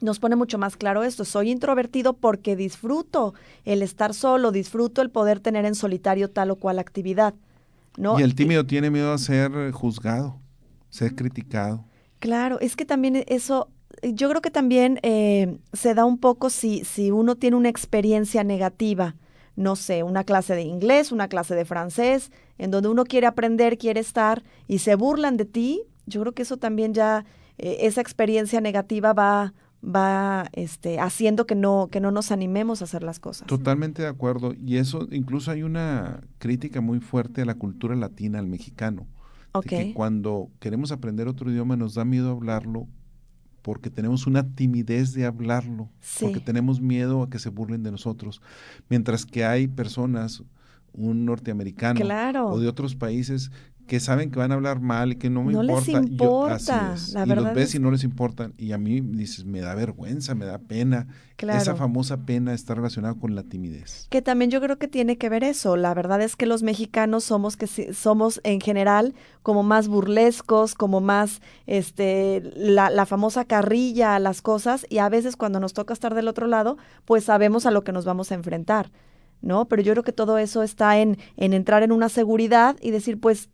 nos 0.00 0.18
pone 0.18 0.36
mucho 0.36 0.58
más 0.58 0.76
claro 0.76 1.02
esto. 1.02 1.24
Soy 1.24 1.50
introvertido 1.50 2.14
porque 2.14 2.54
disfruto 2.56 3.34
el 3.64 3.82
estar 3.82 4.14
solo, 4.14 4.52
disfruto 4.52 5.00
el 5.00 5.10
poder 5.10 5.40
tener 5.40 5.64
en 5.64 5.74
solitario 5.74 6.30
tal 6.30 6.50
o 6.50 6.56
cual 6.56 6.78
actividad. 6.78 7.34
¿no? 7.96 8.18
Y 8.18 8.22
el 8.22 8.34
tímido 8.34 8.66
tiene 8.66 8.90
miedo 8.90 9.12
a 9.12 9.18
ser 9.18 9.70
juzgado, 9.72 10.38
ser 10.90 11.14
criticado. 11.14 11.84
Claro, 12.18 12.60
es 12.60 12.76
que 12.76 12.84
también 12.84 13.24
eso 13.26 13.68
yo 14.02 14.28
creo 14.28 14.42
que 14.42 14.50
también 14.50 14.98
eh, 15.02 15.58
se 15.72 15.94
da 15.94 16.04
un 16.04 16.18
poco 16.18 16.50
si, 16.50 16.84
si 16.84 17.10
uno 17.10 17.36
tiene 17.36 17.56
una 17.56 17.68
experiencia 17.68 18.42
negativa, 18.42 19.14
no 19.54 19.76
sé, 19.76 20.02
una 20.02 20.24
clase 20.24 20.54
de 20.54 20.62
inglés, 20.62 21.12
una 21.12 21.28
clase 21.28 21.54
de 21.54 21.64
francés, 21.64 22.32
en 22.58 22.70
donde 22.70 22.88
uno 22.88 23.04
quiere 23.04 23.26
aprender, 23.26 23.78
quiere 23.78 24.00
estar 24.00 24.42
y 24.66 24.78
se 24.78 24.96
burlan 24.96 25.36
de 25.36 25.44
ti, 25.44 25.82
yo 26.06 26.20
creo 26.20 26.32
que 26.32 26.42
eso 26.42 26.56
también 26.56 26.94
ya, 26.94 27.24
eh, 27.58 27.78
esa 27.80 28.00
experiencia 28.00 28.60
negativa 28.60 29.12
va, 29.12 29.54
va 29.84 30.48
este, 30.52 30.98
haciendo 30.98 31.46
que 31.46 31.54
no, 31.54 31.88
que 31.90 32.00
no 32.00 32.10
nos 32.10 32.32
animemos 32.32 32.80
a 32.80 32.84
hacer 32.84 33.04
las 33.04 33.20
cosas. 33.20 33.46
Totalmente 33.46 34.02
de 34.02 34.08
acuerdo. 34.08 34.54
Y 34.54 34.78
eso, 34.78 35.06
incluso 35.12 35.52
hay 35.52 35.62
una 35.62 36.22
crítica 36.38 36.80
muy 36.80 36.98
fuerte 36.98 37.42
a 37.42 37.44
la 37.44 37.54
cultura 37.54 37.94
latina, 37.94 38.40
al 38.40 38.48
mexicano. 38.48 39.06
que 39.64 39.92
cuando 39.94 40.48
queremos 40.58 40.90
aprender 40.90 41.28
otro 41.28 41.50
idioma 41.50 41.76
nos 41.76 41.94
da 41.94 42.04
miedo 42.04 42.32
hablarlo 42.32 42.88
porque 43.62 43.90
tenemos 43.90 44.26
una 44.26 44.54
timidez 44.54 45.14
de 45.14 45.24
hablarlo, 45.24 45.88
porque 46.20 46.40
tenemos 46.40 46.80
miedo 46.80 47.22
a 47.22 47.30
que 47.30 47.38
se 47.38 47.48
burlen 47.48 47.82
de 47.82 47.92
nosotros. 47.92 48.42
Mientras 48.88 49.24
que 49.24 49.44
hay 49.44 49.68
personas, 49.68 50.42
un 50.92 51.24
norteamericano 51.24 51.98
o 52.48 52.60
de 52.60 52.68
otros 52.68 52.94
países 52.94 53.50
que 53.86 54.00
saben 54.00 54.30
que 54.30 54.38
van 54.38 54.52
a 54.52 54.54
hablar 54.54 54.80
mal 54.80 55.12
y 55.12 55.16
que 55.16 55.28
no 55.28 55.42
me 55.42 55.52
no 55.52 55.62
importa. 55.62 56.00
Les 56.00 56.10
importa 56.10 57.24
y 57.26 57.28
los 57.28 57.54
ves 57.54 57.74
y 57.74 57.78
no 57.78 57.90
les 57.90 58.04
importan. 58.04 58.54
Y 58.56 58.72
a 58.72 58.78
mí 58.78 59.00
dices, 59.00 59.44
me 59.44 59.60
da 59.60 59.74
vergüenza, 59.74 60.34
me 60.34 60.44
da 60.44 60.58
pena. 60.58 61.08
Esa 61.38 61.74
famosa 61.74 62.24
pena 62.24 62.54
está 62.54 62.74
relacionada 62.74 63.14
con 63.14 63.34
la 63.34 63.42
timidez. 63.42 64.06
Que 64.10 64.22
también 64.22 64.50
yo 64.50 64.60
creo 64.60 64.78
que 64.78 64.86
tiene 64.86 65.18
que 65.18 65.28
ver 65.28 65.42
eso. 65.42 65.76
La 65.76 65.92
verdad 65.92 66.22
es 66.22 66.36
que 66.36 66.46
los 66.46 66.62
mexicanos 66.62 67.24
somos 67.24 67.56
que 67.56 67.66
somos 67.66 68.40
en 68.44 68.60
general 68.60 69.14
como 69.42 69.64
más 69.64 69.88
burlescos, 69.88 70.74
como 70.74 71.00
más 71.00 71.40
este 71.66 72.42
la, 72.54 72.90
la 72.90 73.06
famosa 73.06 73.44
carrilla 73.44 74.14
a 74.14 74.20
las 74.20 74.40
cosas 74.40 74.86
y 74.88 74.98
a 74.98 75.08
veces 75.08 75.36
cuando 75.36 75.58
nos 75.58 75.72
toca 75.72 75.92
estar 75.92 76.14
del 76.14 76.28
otro 76.28 76.46
lado, 76.46 76.78
pues 77.04 77.24
sabemos 77.24 77.66
a 77.66 77.72
lo 77.72 77.82
que 77.82 77.92
nos 77.92 78.04
vamos 78.04 78.30
a 78.30 78.36
enfrentar. 78.36 78.92
¿no? 79.40 79.66
Pero 79.66 79.82
yo 79.82 79.92
creo 79.92 80.04
que 80.04 80.12
todo 80.12 80.38
eso 80.38 80.62
está 80.62 81.00
en, 81.00 81.18
en 81.36 81.52
entrar 81.52 81.82
en 81.82 81.90
una 81.90 82.08
seguridad 82.08 82.76
y 82.80 82.92
decir, 82.92 83.18
pues 83.18 83.50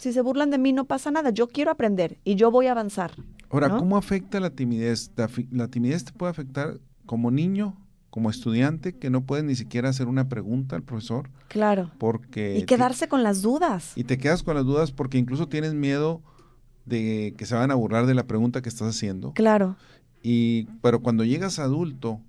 si 0.00 0.14
se 0.14 0.22
burlan 0.22 0.48
de 0.48 0.56
mí 0.56 0.72
no 0.72 0.86
pasa 0.86 1.10
nada, 1.10 1.28
yo 1.28 1.48
quiero 1.48 1.70
aprender 1.70 2.16
y 2.24 2.34
yo 2.34 2.50
voy 2.50 2.68
a 2.68 2.70
avanzar. 2.70 3.12
Ahora, 3.50 3.68
¿cómo 3.68 3.98
afecta 3.98 4.40
la 4.40 4.48
timidez? 4.48 5.10
La, 5.50 5.68
timidez 5.68 6.06
te 6.06 6.12
puede 6.12 6.30
afectar 6.30 6.80
como 7.04 7.30
niño, 7.30 7.76
como 8.08 8.30
estudiante, 8.30 8.96
que 8.96 9.10
no 9.10 9.26
puedes 9.26 9.44
ni 9.44 9.54
siquiera 9.56 9.90
hacer 9.90 10.08
una 10.08 10.30
pregunta 10.30 10.74
al 10.74 10.82
profesor. 10.84 11.28
Claro. 11.48 11.90
Porque 11.98 12.56
y 12.56 12.64
quedarse 12.64 13.08
con 13.08 13.22
las 13.22 13.42
dudas. 13.42 13.92
Y 13.94 14.04
te 14.04 14.16
quedas 14.16 14.42
con 14.42 14.54
las 14.54 14.64
dudas 14.64 14.90
porque 14.90 15.18
incluso 15.18 15.48
tienes 15.48 15.74
miedo 15.74 16.22
de 16.86 17.34
que 17.36 17.44
se 17.44 17.54
van 17.54 17.70
a 17.70 17.74
burlar 17.74 18.06
de 18.06 18.14
la 18.14 18.26
pregunta 18.26 18.62
que 18.62 18.70
estás 18.70 18.88
haciendo. 18.88 19.34
Claro. 19.34 19.76
Y 20.22 20.64
pero 20.80 21.02
cuando 21.02 21.24
llegas 21.24 21.58
adulto 21.58 22.22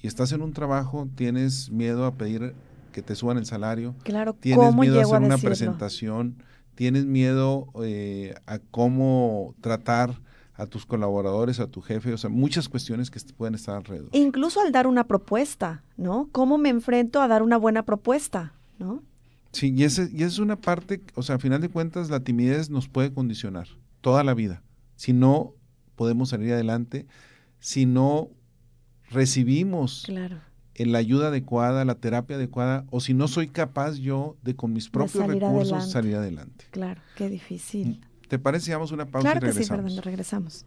y 0.00 0.06
estás 0.06 0.32
en 0.32 0.40
un 0.40 0.54
trabajo, 0.54 1.06
tienes 1.16 1.70
miedo 1.70 2.06
a 2.06 2.14
pedir 2.14 2.54
que 2.92 3.02
te 3.02 3.14
suban 3.14 3.36
el 3.36 3.44
salario. 3.44 3.94
Claro, 4.04 4.32
tienes 4.32 4.74
miedo 4.74 4.98
a 5.00 5.02
hacer 5.02 5.20
una 5.20 5.36
presentación 5.36 6.42
tienes 6.80 7.04
miedo 7.04 7.66
eh, 7.84 8.34
a 8.46 8.58
cómo 8.58 9.54
tratar 9.60 10.18
a 10.54 10.64
tus 10.64 10.86
colaboradores, 10.86 11.60
a 11.60 11.66
tu 11.66 11.82
jefe, 11.82 12.14
o 12.14 12.16
sea, 12.16 12.30
muchas 12.30 12.70
cuestiones 12.70 13.10
que 13.10 13.20
pueden 13.36 13.54
estar 13.54 13.76
alrededor. 13.76 14.08
Incluso 14.12 14.62
al 14.62 14.72
dar 14.72 14.86
una 14.86 15.06
propuesta, 15.06 15.84
¿no? 15.98 16.30
¿Cómo 16.32 16.56
me 16.56 16.70
enfrento 16.70 17.20
a 17.20 17.28
dar 17.28 17.42
una 17.42 17.58
buena 17.58 17.84
propuesta, 17.84 18.54
¿no? 18.78 19.02
Sí, 19.52 19.74
y, 19.76 19.84
ese, 19.84 20.08
y 20.10 20.22
es 20.22 20.38
una 20.38 20.58
parte, 20.58 21.02
o 21.16 21.22
sea, 21.22 21.34
a 21.34 21.38
final 21.38 21.60
de 21.60 21.68
cuentas, 21.68 22.08
la 22.08 22.20
timidez 22.20 22.70
nos 22.70 22.88
puede 22.88 23.12
condicionar 23.12 23.68
toda 24.00 24.24
la 24.24 24.32
vida. 24.32 24.62
Si 24.96 25.12
no 25.12 25.52
podemos 25.96 26.30
salir 26.30 26.54
adelante, 26.54 27.06
si 27.58 27.84
no 27.84 28.30
recibimos 29.10 30.04
claro. 30.06 30.40
La 30.86 30.98
ayuda 30.98 31.28
adecuada, 31.28 31.84
la 31.84 31.94
terapia 31.96 32.36
adecuada, 32.36 32.84
o 32.90 33.00
si 33.00 33.14
no 33.14 33.28
soy 33.28 33.48
capaz 33.48 33.96
yo 33.96 34.36
de 34.42 34.54
con 34.56 34.72
mis 34.72 34.88
propios 34.88 35.26
recursos 35.26 35.90
salir 35.90 36.16
adelante. 36.16 36.66
Claro, 36.70 37.00
qué 37.16 37.28
difícil. 37.28 38.00
¿Te 38.28 38.38
parece? 38.38 38.70
Damos 38.70 38.92
una 38.92 39.06
pausa 39.06 39.28
y 39.28 39.32
regresamos. 39.34 39.56
Que 39.56 39.64
sí, 39.64 39.68
Fernando, 39.70 40.02
regresamos. 40.02 40.66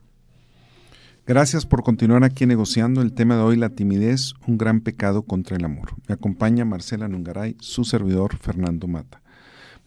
Gracias 1.26 1.66
por 1.66 1.84
continuar 1.84 2.26
aquí 2.26 2.46
negociando 2.46 3.02
el 3.02 3.14
tema 3.14 3.38
de 3.38 3.44
hoy, 3.44 3.56
la 3.56 3.70
timidez, 3.70 4.34
un 4.46 4.58
gran 4.58 4.82
pecado 4.82 5.22
contra 5.22 5.56
el 5.56 5.64
amor. 5.64 5.94
Me 6.10 6.16
acompaña 6.16 6.66
Marcela 6.66 7.08
Nungaray, 7.08 7.56
su 7.62 7.86
servidor 7.86 8.36
Fernando 8.36 8.90
Mata. 8.90 9.22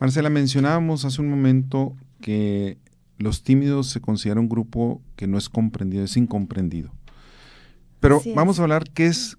Marcela, 0.01 0.31
mencionábamos 0.31 1.05
hace 1.05 1.21
un 1.21 1.29
momento 1.29 1.95
que 2.23 2.79
los 3.19 3.43
tímidos 3.43 3.89
se 3.89 4.01
considera 4.01 4.41
un 4.41 4.49
grupo 4.49 5.03
que 5.15 5.27
no 5.27 5.37
es 5.37 5.51
comprendido, 5.51 6.05
es 6.05 6.17
incomprendido. 6.17 6.91
Pero 8.01 8.23
vamos 8.35 8.59
a 8.59 8.63
hablar 8.63 8.85
qué 8.95 9.07
es, 9.07 9.37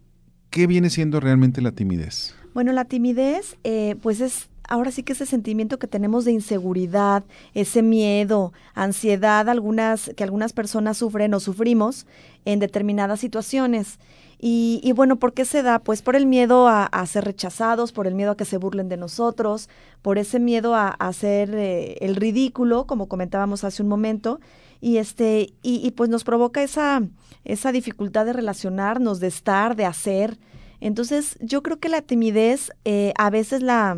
qué 0.58 0.66
viene 0.66 0.90
siendo 0.90 1.20
realmente 1.20 1.62
la 1.62 1.72
timidez. 1.72 2.34
Bueno, 2.56 2.72
la 2.72 2.86
timidez, 2.86 3.58
eh, 3.64 3.96
pues 4.02 4.22
es 4.22 4.50
ahora 4.68 4.92
sí 4.92 5.04
que 5.04 5.14
ese 5.14 5.26
sentimiento 5.26 5.80
que 5.80 5.88
tenemos 5.88 6.26
de 6.26 6.32
inseguridad, 6.32 7.24
ese 7.54 7.82
miedo, 7.82 8.54
ansiedad, 8.74 9.50
algunas 9.50 10.12
que 10.16 10.24
algunas 10.24 10.54
personas 10.54 10.98
sufren 10.98 11.34
o 11.34 11.40
sufrimos 11.40 12.06
en 12.46 12.60
determinadas 12.60 13.20
situaciones. 13.20 14.00
Y, 14.40 14.92
bueno, 14.96 15.16
¿por 15.16 15.34
qué 15.34 15.46
se 15.46 15.64
da? 15.64 15.80
Pues 15.80 16.04
por 16.04 16.16
el 16.16 16.28
miedo 16.28 16.68
a, 16.68 17.06
ser 17.08 17.26
rechazados, 17.26 17.92
por 17.92 18.06
el 18.06 18.14
miedo 18.14 18.32
a 18.32 18.38
que 18.38 18.46
se 18.46 18.58
burlen 18.58 18.88
de 18.88 18.98
nosotros, 18.98 19.68
por 20.04 20.20
ese 20.20 20.40
miedo 20.40 20.76
a, 20.76 20.90
hacer 20.90 21.56
eh, 21.56 21.98
el 22.02 22.16
ridículo, 22.16 22.86
como 22.86 23.08
comentábamos 23.08 23.64
hace 23.64 23.82
un 23.82 23.90
momento, 23.90 24.40
y 24.80 24.98
este, 24.98 25.54
y, 25.64 25.90
pues 25.92 26.12
nos 26.12 26.24
provoca 26.24 26.62
esa, 26.62 27.02
esa 27.46 27.72
dificultad 27.72 28.28
de 28.28 28.34
relacionarnos, 28.34 29.20
de 29.20 29.28
estar, 29.28 29.76
de 29.76 29.86
hacer. 29.86 30.38
Entonces, 30.82 31.38
yo 31.42 31.64
creo 31.64 31.80
que 31.80 31.90
la 31.90 32.04
timidez 32.04 32.72
eh, 32.86 33.14
a 33.18 33.32
veces 33.32 33.64
la, 33.64 33.98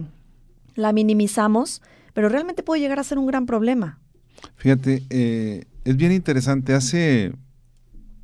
la 0.79 0.93
minimizamos, 0.93 1.81
pero 2.13 2.29
realmente 2.29 2.63
puede 2.63 2.81
llegar 2.81 2.99
a 2.99 3.03
ser 3.03 3.19
un 3.19 3.27
gran 3.27 3.45
problema. 3.45 3.99
Fíjate, 4.55 5.03
eh, 5.09 5.65
es 5.83 5.97
bien 5.97 6.11
interesante. 6.11 6.73
Hace 6.73 7.33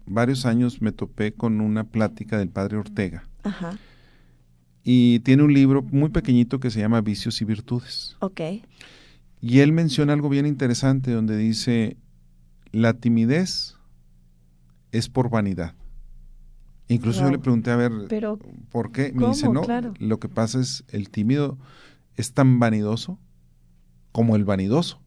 varios 0.06 0.46
años 0.46 0.82
me 0.82 0.92
topé 0.92 1.34
con 1.34 1.62
una 1.62 1.84
plática 1.84 2.38
del 2.38 2.50
padre 2.50 2.78
Ortega. 2.78 3.28
Ajá. 3.44 3.78
Y 4.84 5.20
tiene 5.20 5.44
un 5.44 5.54
libro 5.54 5.82
muy 5.82 6.10
pequeñito 6.10 6.60
que 6.60 6.70
se 6.70 6.80
llama 6.80 7.02
Vicios 7.02 7.42
y 7.42 7.46
Virtudes. 7.46 8.16
Ok. 8.20 8.42
Y 9.42 9.60
él 9.60 9.72
menciona 9.72 10.14
algo 10.14 10.30
bien 10.30 10.46
interesante 10.46 11.12
donde 11.12 11.38
dice, 11.38 11.98
la 12.72 12.94
timidez 12.94 13.76
es 14.92 15.10
por 15.10 15.30
vanidad. 15.30 15.74
Incluso 16.88 17.22
yo 17.22 17.32
le 17.32 17.40
pregunté, 17.40 17.72
a 17.72 17.76
ver, 17.76 17.92
Pero, 18.08 18.38
¿por 18.70 18.92
qué? 18.92 19.12
Me 19.14 19.28
dice, 19.28 19.50
no, 19.50 19.64
lo 20.00 20.20
que 20.20 20.30
pasa 20.30 20.60
es 20.60 20.84
el 20.90 21.10
tímido 21.10 21.58
es 22.16 22.34
tan 22.34 22.60
vanidoso 22.60 23.20
como 24.12 24.36
el 24.36 24.46
vanidoso. 24.46 25.02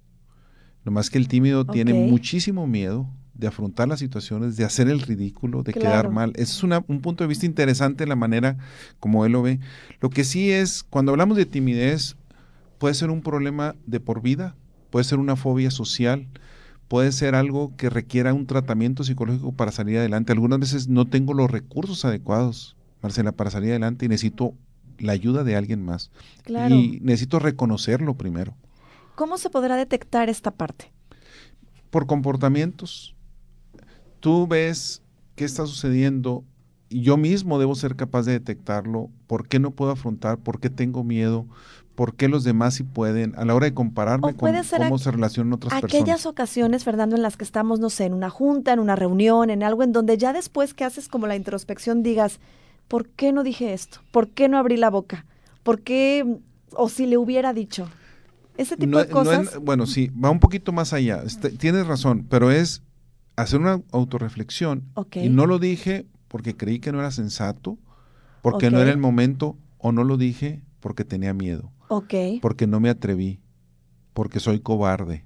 Lo 0.85 0.93
más 0.93 1.11
que 1.11 1.19
el 1.19 1.29
tímido 1.29 1.65
tiene 1.67 1.95
muchísimo 1.95 2.67
miedo 2.67 3.09
de 3.35 3.47
afrontar 3.47 3.89
las 3.89 4.01
situaciones, 4.01 4.57
de 4.57 4.65
hacer 4.65 4.89
el 4.89 5.01
ridículo, 5.01 5.63
de 5.63 5.73
quedar 5.73 6.11
mal. 6.11 6.33
Ese 6.35 6.53
es 6.53 6.63
un 6.63 7.01
punto 7.01 7.25
de 7.25 7.29
vista 7.29 7.47
interesante 7.47 8.07
la 8.07 8.17
manera 8.17 8.59
como 8.99 9.25
él 9.25 9.33
lo 9.33 9.43
ve. 9.43 9.61
Lo 10.01 10.11
que 10.11 10.25
sí 10.25 10.51
es, 10.51 10.83
cuando 10.83 11.13
hablamos 11.13 11.37
de 11.37 11.47
timidez, 11.47 12.17
puede 12.79 12.95
ser 12.95 13.11
un 13.11 13.23
problema 13.23 13.77
de 13.87 14.01
por 14.01 14.23
vida, 14.23 14.57
puede 14.91 15.05
ser 15.05 15.19
una 15.19 15.37
fobia 15.37 15.71
social, 15.71 16.27
puede 16.89 17.13
ser 17.13 17.35
algo 17.35 17.77
que 17.77 17.91
requiera 17.91 18.35
un 18.35 18.47
tratamiento 18.47 19.05
psicológico 19.05 19.53
para 19.53 19.71
salir 19.71 19.99
adelante. 19.99 20.33
Algunas 20.33 20.59
veces 20.59 20.89
no 20.89 21.05
tengo 21.05 21.33
los 21.33 21.51
recursos 21.51 22.05
adecuados, 22.05 22.77
Marcela, 23.03 23.33
para 23.33 23.51
salir 23.51 23.71
adelante 23.71 24.07
y 24.07 24.09
necesito 24.09 24.55
la 24.99 25.13
ayuda 25.13 25.45
de 25.45 25.57
alguien 25.57 25.85
más. 25.85 26.11
Y 26.47 26.99
necesito 27.03 27.39
reconocerlo 27.39 28.15
primero. 28.15 28.55
¿Cómo 29.15 29.39
se 29.39 29.51
podrá 29.51 29.77
detectar 29.77 30.29
esta 30.29 30.51
parte? 30.51 30.93
Por 31.91 32.07
comportamientos. 32.07 33.15
Tú 34.21 34.47
ves 34.47 35.03
qué 35.35 35.45
está 35.45 35.67
sucediendo 35.67 36.45
y 36.89 37.03
yo 37.03 37.17
mismo 37.17 37.59
debo 37.59 37.75
ser 37.75 37.97
capaz 37.97 38.23
de 38.23 38.33
detectarlo. 38.33 39.11
¿Por 39.27 39.49
qué 39.49 39.59
no 39.59 39.73
puedo 39.73 39.91
afrontar? 39.91 40.39
¿Por 40.39 40.61
qué 40.61 40.71
tengo 40.71 41.05
miedo? 41.05 41.47
¿Por 41.95 42.15
qué 42.15 42.29
los 42.29 42.45
demás 42.45 42.75
sí 42.75 42.85
pueden? 42.85 43.35
A 43.37 43.45
la 43.45 43.55
hora 43.55 43.67
de 43.67 43.75
compararme 43.75 44.35
con 44.35 44.53
cómo 44.53 44.99
se 44.99 45.11
relacionan 45.11 45.55
otras 45.55 45.73
aquellas 45.73 45.83
personas. 45.83 46.03
Aquellas 46.03 46.27
ocasiones, 46.27 46.85
Fernando, 46.85 47.17
en 47.17 47.23
las 47.23 47.37
que 47.37 47.43
estamos, 47.45 47.81
no 47.81 47.91
sé, 47.91 48.05
en 48.05 48.15
una 48.15 48.31
junta, 48.31 48.73
en 48.73 48.79
una 48.79 48.95
reunión, 48.95 49.51
en 49.51 49.65
algo 49.65 49.83
en 49.83 49.93
donde 49.93 50.17
ya 50.17 50.33
después 50.33 50.75
que 50.75 50.85
haces 50.85 51.09
como 51.09 51.27
la 51.27 51.35
introspección 51.35 52.05
digas, 52.05 52.39
¿por 52.89 53.09
qué 53.11 53.33
no 53.33 53.45
dije 53.45 53.73
esto? 53.73 54.01
¿Por 54.11 54.31
qué 54.31 54.49
no 54.49 54.59
abrí 54.59 54.77
la 54.77 54.91
boca? 54.91 55.27
¿Por 55.63 55.83
qué, 55.83 56.41
o 56.73 56.89
si 56.89 57.07
le 57.07 57.19
hubiera 57.19 57.53
dicho? 57.53 57.89
Ese 58.57 58.77
tipo 58.77 58.99
de 58.99 59.09
cosas. 59.09 59.59
bueno, 59.63 59.87
sí, 59.87 60.09
va 60.09 60.31
un 60.31 60.41
poquito 60.41 60.73
más 60.73 60.93
allá. 60.93 61.23
Este, 61.25 61.51
tienes 61.51 61.87
razón, 61.87 62.27
pero 62.29 62.51
es 62.51 62.83
hacer 63.37 63.61
una 63.61 63.83
autorreflexión. 63.93 64.89
Y 65.15 65.29
no 65.29 65.47
lo 65.47 65.59
dije 65.59 66.07
porque 66.27 66.57
creí 66.57 66.81
que 66.81 66.91
no 66.91 66.99
era 66.99 67.13
sensato, 67.13 67.79
porque 68.43 68.71
no 68.71 68.81
era 68.81 68.91
el 68.91 68.99
momento, 68.99 69.57
o 69.77 69.93
no 69.93 70.03
lo 70.03 70.17
dije 70.17 70.63
porque 70.81 71.05
tenía 71.05 71.35
miedo. 71.35 71.71
Porque 72.41 72.67
no 72.67 72.81
me 72.81 72.91
atreví, 72.91 73.41
porque 74.13 74.41
soy 74.41 74.61
cobarde. 74.61 75.25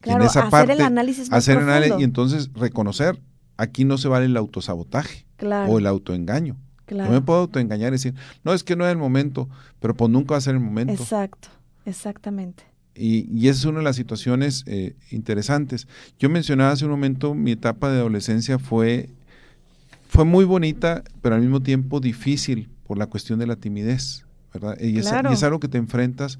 Claro, 0.00 0.24
hacer 0.24 0.70
el 0.70 0.82
análisis 0.82 1.30
más 1.30 1.38
hacer 1.38 1.58
análisis 1.58 1.96
y 1.98 2.04
entonces 2.04 2.50
reconocer, 2.52 3.20
aquí 3.56 3.84
no 3.84 3.98
se 3.98 4.06
vale 4.06 4.26
el 4.26 4.36
autosabotaje 4.36 5.25
o 5.68 5.78
el 5.78 5.86
autoengaño. 5.86 6.56
Claro. 6.86 7.10
me 7.10 7.20
puedo 7.20 7.40
autoengañar 7.40 7.88
y 7.88 7.92
decir, 7.92 8.14
no, 8.44 8.54
es 8.54 8.62
que 8.62 8.76
no 8.76 8.86
es 8.86 8.92
el 8.92 8.98
momento, 8.98 9.48
pero 9.80 9.94
pues 9.94 10.08
nunca 10.08 10.34
va 10.34 10.38
a 10.38 10.40
ser 10.40 10.54
el 10.54 10.60
momento. 10.60 10.92
Exacto, 10.92 11.48
exactamente. 11.84 12.62
Y, 12.94 13.28
y 13.36 13.48
esa 13.48 13.58
es 13.58 13.64
una 13.64 13.78
de 13.78 13.84
las 13.84 13.96
situaciones 13.96 14.62
eh, 14.66 14.94
interesantes. 15.10 15.88
Yo 16.20 16.30
mencionaba 16.30 16.70
hace 16.70 16.84
un 16.84 16.92
momento, 16.92 17.34
mi 17.34 17.50
etapa 17.50 17.90
de 17.90 17.98
adolescencia 17.98 18.60
fue, 18.60 19.10
fue 20.08 20.24
muy 20.24 20.44
bonita, 20.44 21.02
pero 21.22 21.34
al 21.34 21.40
mismo 21.40 21.60
tiempo 21.60 21.98
difícil 21.98 22.68
por 22.86 22.98
la 22.98 23.08
cuestión 23.08 23.40
de 23.40 23.48
la 23.48 23.56
timidez, 23.56 24.24
¿verdad? 24.54 24.78
y 24.80 24.96
es 24.96 25.42
algo 25.42 25.58
que 25.58 25.68
te 25.68 25.78
enfrentas 25.78 26.38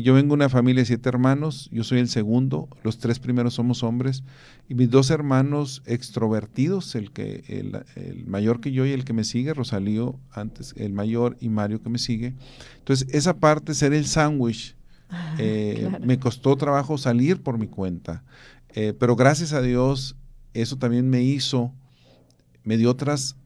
yo 0.00 0.14
vengo 0.14 0.28
de 0.28 0.34
una 0.34 0.48
familia 0.48 0.82
de 0.82 0.86
siete 0.86 1.08
hermanos, 1.10 1.68
yo 1.70 1.84
soy 1.84 1.98
el 1.98 2.08
segundo, 2.08 2.68
los 2.82 2.98
tres 2.98 3.18
primeros 3.18 3.54
somos 3.54 3.82
hombres, 3.82 4.24
y 4.68 4.74
mis 4.74 4.88
dos 4.88 5.10
hermanos 5.10 5.82
extrovertidos, 5.84 6.94
el, 6.94 7.12
que, 7.12 7.44
el, 7.48 8.24
mayor 8.26 8.60
que 8.60 8.72
yo 8.72 8.86
y 8.86 8.92
el 8.92 9.04
que 9.04 9.12
me 9.12 9.24
sigue, 9.24 9.52
Rosalío 9.52 10.18
antes, 10.32 10.72
el 10.78 10.94
mayor 10.94 11.36
y 11.40 11.50
Mario 11.50 11.82
que 11.82 11.90
me 11.90 11.98
sigue. 11.98 12.34
Entonces, 12.78 13.06
esa 13.10 13.36
parte, 13.36 13.74
ser 13.74 13.92
el 13.92 14.06
sándwich, 14.06 14.76
ah, 15.10 15.36
eh, 15.38 15.90
me 16.00 16.18
costó 16.18 16.56
trabajo 16.56 16.96
salir 16.96 17.42
por 17.42 17.58
mi 17.58 17.66
cuenta, 17.66 18.24
eh, 18.70 18.94
pero 18.98 19.14
gracias 19.14 19.52
a 19.52 19.60
Dios, 19.60 20.16
eso 20.54 20.78
también 20.78 21.10
me 21.10 21.22
hizo, 21.22 21.70
me 22.64 22.78
dio 22.78 22.90
otras 22.90 23.36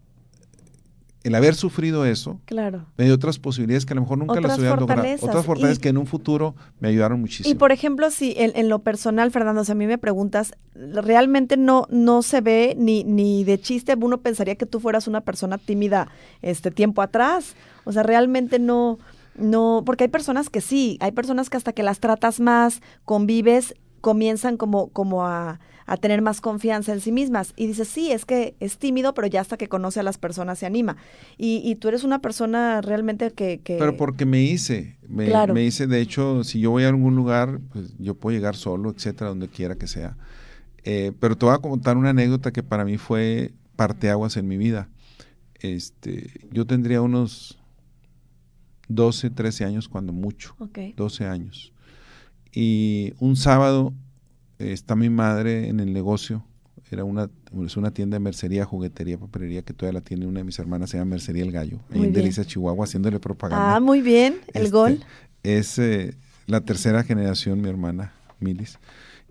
el 1.26 1.35
haber 1.35 1.56
sufrido 1.56 2.04
eso 2.04 2.40
claro. 2.45 2.87
me 2.97 3.04
dio 3.04 3.14
otras 3.14 3.40
posibilidades 3.40 3.85
que 3.85 3.95
a 3.95 3.97
lo 3.97 4.02
mejor 4.02 4.18
nunca 4.18 4.40
las 4.40 4.56
hubiera 4.59 4.76
logrado. 4.76 5.02
Otras 5.21 5.45
fortalezas 5.45 5.80
que 5.80 5.88
en 5.88 5.99
un 5.99 6.06
futuro 6.06 6.54
me 6.78 6.88
ayudaron 6.88 7.21
muchísimo. 7.21 7.52
Y 7.52 7.59
por 7.59 7.73
ejemplo, 7.73 8.12
si 8.12 8.35
en, 8.37 8.68
lo 8.68 8.78
personal, 8.78 9.33
Fernando, 9.33 9.64
si 9.64 9.73
a 9.73 9.75
mí 9.75 9.88
me 9.88 9.99
preguntas, 9.99 10.54
realmente 10.75 11.56
no, 11.56 11.88
no 11.90 12.23
se 12.23 12.40
ve 12.40 12.76
ni, 12.78 13.02
ni 13.02 13.42
de 13.42 13.61
chiste, 13.61 13.97
uno 14.00 14.18
pensaría 14.18 14.54
que 14.54 14.66
tú 14.66 14.78
fueras 14.78 15.09
una 15.09 15.21
persona 15.21 15.59
tímida 15.59 16.09
este 16.42 16.71
tiempo 16.71 17.02
atrás. 17.02 17.56
O 17.85 17.90
sea, 17.90 18.04
realmente 18.04 18.61
no, 18.61 19.00
no, 19.37 19.83
porque 19.85 20.04
hay 20.04 20.11
personas 20.11 20.49
que 20.49 20.61
sí, 20.61 20.97
hay 21.00 21.11
personas 21.11 21.50
que 21.50 21.56
hasta 21.56 21.73
que 21.73 21.83
las 21.83 21.99
tratas 21.99 22.38
más, 22.38 22.83
convives, 23.04 23.75
comienzan 24.00 24.56
como, 24.56 24.90
como 24.90 25.26
a 25.26 25.59
a 25.86 25.96
tener 25.96 26.20
más 26.20 26.40
confianza 26.40 26.92
en 26.92 27.00
sí 27.00 27.12
mismas. 27.12 27.52
Y 27.56 27.68
dices, 27.68 27.88
sí, 27.88 28.10
es 28.10 28.24
que 28.24 28.54
es 28.60 28.78
tímido, 28.78 29.14
pero 29.14 29.28
ya 29.28 29.40
hasta 29.40 29.56
que 29.56 29.68
conoce 29.68 30.00
a 30.00 30.02
las 30.02 30.18
personas 30.18 30.58
se 30.58 30.66
anima. 30.66 30.96
Y, 31.38 31.62
y 31.64 31.76
tú 31.76 31.88
eres 31.88 32.04
una 32.04 32.20
persona 32.20 32.80
realmente 32.80 33.30
que... 33.30 33.60
Pero 33.64 33.96
porque 33.96 34.26
me 34.26 34.42
hice, 34.42 34.96
me, 35.08 35.30
me 35.52 35.64
hice, 35.64 35.86
de 35.86 36.00
hecho, 36.00 36.44
si 36.44 36.60
yo 36.60 36.70
voy 36.70 36.84
a 36.84 36.88
algún 36.88 37.14
lugar, 37.14 37.60
pues 37.72 37.94
yo 37.98 38.14
puedo 38.14 38.36
llegar 38.36 38.56
solo, 38.56 38.90
etcétera, 38.90 39.30
donde 39.30 39.48
quiera 39.48 39.76
que 39.76 39.86
sea. 39.86 40.16
Eh, 40.84 41.12
pero 41.18 41.36
te 41.36 41.46
voy 41.46 41.54
a 41.54 41.58
contar 41.58 41.96
una 41.96 42.10
anécdota 42.10 42.52
que 42.52 42.62
para 42.62 42.84
mí 42.84 42.98
fue 42.98 43.52
parteaguas 43.76 44.36
en 44.36 44.48
mi 44.48 44.56
vida. 44.56 44.88
Este, 45.60 46.30
yo 46.50 46.66
tendría 46.66 47.00
unos 47.00 47.58
12, 48.88 49.30
13 49.30 49.64
años 49.64 49.88
cuando 49.88 50.12
mucho. 50.12 50.56
12 50.96 51.24
años. 51.26 51.72
Y 52.52 53.14
un 53.18 53.36
sábado 53.36 53.92
está 54.58 54.96
mi 54.96 55.10
madre 55.10 55.68
en 55.68 55.80
el 55.80 55.92
negocio 55.92 56.44
era 56.90 57.04
una, 57.04 57.28
es 57.64 57.76
una 57.76 57.90
tienda 57.90 58.16
de 58.16 58.20
mercería, 58.20 58.64
juguetería, 58.64 59.18
papelería 59.18 59.62
que 59.62 59.72
todavía 59.72 60.00
la 60.00 60.04
tiene 60.04 60.26
una 60.26 60.40
de 60.40 60.44
mis 60.44 60.58
hermanas, 60.58 60.90
se 60.90 60.98
llama 60.98 61.10
Mercería 61.10 61.42
El 61.42 61.50
Gallo, 61.50 61.80
ahí 61.90 62.04
en 62.04 62.12
Delicia, 62.12 62.44
Chihuahua, 62.44 62.84
haciéndole 62.84 63.18
propaganda. 63.18 63.76
Ah, 63.76 63.80
muy 63.80 64.02
bien, 64.02 64.36
el 64.54 64.66
este, 64.66 64.70
gol. 64.70 65.04
Es 65.42 65.78
eh, 65.78 66.16
la 66.46 66.60
tercera 66.60 67.02
generación, 67.02 67.60
mi 67.60 67.68
hermana, 67.68 68.12
Milis. 68.38 68.78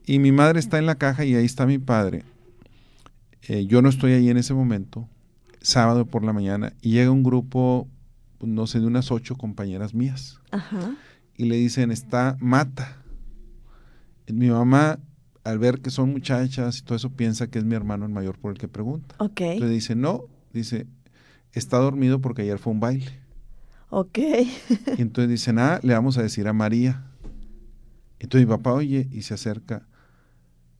Y 0.05 0.20
mi 0.20 0.32
madre 0.32 0.60
está 0.60 0.77
en 0.79 0.86
la 0.86 0.96
caja 0.96 1.24
y 1.24 1.36
ahí 1.36 1.46
está 1.46 1.65
mi 1.65 1.77
padre. 1.77 2.24
Eh, 3.48 3.65
yo 3.67 3.82
no 3.82 3.89
estoy 3.89 4.13
ahí 4.13 4.29
en 4.29 4.38
ese 4.38 4.53
momento, 4.53 5.08
sábado 5.62 6.05
por 6.05 6.25
la 6.25 6.34
mañana, 6.34 6.74
y 6.82 6.91
llega 6.91 7.12
un 7.12 7.24
grupo, 7.24 7.88
no 8.41 8.67
sé, 8.67 8.79
de 8.82 8.86
unas 8.86 9.12
ocho 9.12 9.38
compañeras 9.38 9.94
mías. 9.94 10.39
Ajá. 10.51 10.96
Y 11.38 11.46
le 11.46 11.55
dicen, 11.55 11.91
está 11.91 12.38
Mata. 12.39 12.98
Mi 14.27 14.50
mamá 14.50 15.00
al 15.46 15.60
ver 15.60 15.80
que 15.80 15.92
son 15.92 16.12
muchachas 16.12 16.80
y 16.80 16.82
todo 16.82 16.96
eso, 16.96 17.12
piensa 17.12 17.48
que 17.48 17.60
es 17.60 17.66
mi 17.66 17.75
hermano 17.75 18.06
el 18.06 18.12
mayor 18.12 18.38
por 18.38 18.52
el 18.52 18.58
que 18.58 18.68
pregunta. 18.68 19.16
Ok. 19.20 19.42
Entonces 19.42 19.70
dice, 19.70 19.96
no, 19.96 20.25
dice, 20.52 20.88
está 21.54 21.78
dormido 21.78 22.20
porque 22.20 22.42
ayer 22.42 22.58
fue 22.58 22.74
un 22.74 22.80
baile. 22.80 23.20
Ok. 23.90 24.18
y 24.98 25.02
entonces 25.02 25.30
dice, 25.30 25.54
nada, 25.54 25.80
le 25.84 25.94
vamos 25.94 26.18
a 26.18 26.24
decir 26.24 26.48
a 26.48 26.54
María. 26.54 27.06
Entonces 28.20 28.48
mi 28.48 28.56
papá 28.56 28.74
oye 28.74 29.08
y 29.12 29.22
se 29.22 29.36
acerca. 29.36 29.88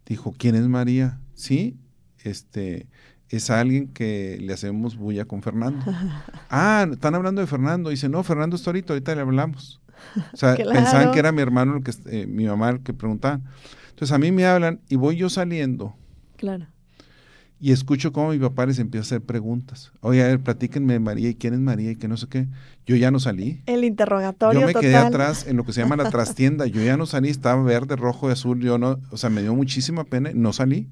Dijo, 0.08 0.34
¿quién 0.36 0.56
es 0.56 0.68
María? 0.68 1.20
Sí, 1.36 1.78
este, 2.24 2.88
es 3.30 3.52
alguien 3.52 3.90
que 3.90 4.40
le 4.42 4.52
hacemos 4.52 4.98
bulla 4.98 5.26
con 5.26 5.44
Fernando. 5.44 5.86
ah, 6.50 6.88
están 6.92 7.14
hablando 7.14 7.40
de 7.40 7.48
Fernando. 7.48 7.92
Dice, 7.92 8.10
no, 8.10 8.24
Fernando 8.24 8.56
está 8.56 8.72
ahorita, 8.72 8.94
ahorita 8.94 9.14
le 9.14 9.22
hablamos. 9.22 9.80
O 10.34 10.38
sea, 10.38 10.56
pensaban 10.74 11.12
que 11.12 11.20
era 11.20 11.32
mi 11.32 11.44
hermano, 11.44 11.78
el 11.78 11.84
que, 11.84 11.94
eh, 12.08 12.26
mi 12.26 12.46
mamá 12.46 12.70
el 12.72 12.80
que 12.82 12.94
preguntaba. 12.94 13.42
Entonces 13.96 14.14
a 14.14 14.20
mí 14.20 14.30
me 14.34 14.46
hablan 14.46 14.82
y 14.90 14.98
voy 14.98 15.16
yo 15.16 15.30
saliendo. 15.30 15.96
Claro. 16.36 16.68
Y 17.62 17.72
escucho 17.72 18.12
cómo 18.12 18.32
mi 18.32 18.40
papá 18.40 18.66
les 18.66 18.78
empieza 18.78 19.04
a 19.04 19.08
hacer 19.08 19.22
preguntas. 19.22 19.94
Oye, 20.02 20.22
a 20.22 20.28
ver, 20.28 20.42
platíquenme 20.42 20.92
de 20.92 21.00
María 21.00 21.30
y 21.30 21.36
quién 21.36 21.54
es 21.54 21.62
María 21.62 21.92
y 21.92 21.96
que 21.96 22.10
no 22.10 22.18
sé 22.18 22.28
qué. 22.28 22.46
Yo 22.86 22.98
ya 22.98 23.10
no 23.10 23.22
salí. 23.22 23.62
El 23.68 23.86
interrogatorio. 23.86 24.60
Yo 24.60 24.68
me 24.68 24.74
quedé 24.74 24.98
atrás 24.98 25.48
en 25.48 25.56
lo 25.56 25.64
que 25.64 25.72
se 25.72 25.80
llama 25.80 25.96
la 25.96 26.10
trastienda. 26.10 26.66
Yo 26.68 26.84
ya 26.84 26.98
no 26.98 27.06
salí, 27.06 27.30
estaba 27.30 27.64
verde, 27.64 27.96
rojo 27.96 28.28
y 28.28 28.34
azul. 28.34 28.60
Yo 28.60 28.78
no, 28.78 29.00
o 29.12 29.16
sea, 29.16 29.30
me 29.30 29.42
dio 29.42 29.56
muchísima 29.56 30.04
pena, 30.04 30.32
no 30.34 30.52
salí. 30.52 30.90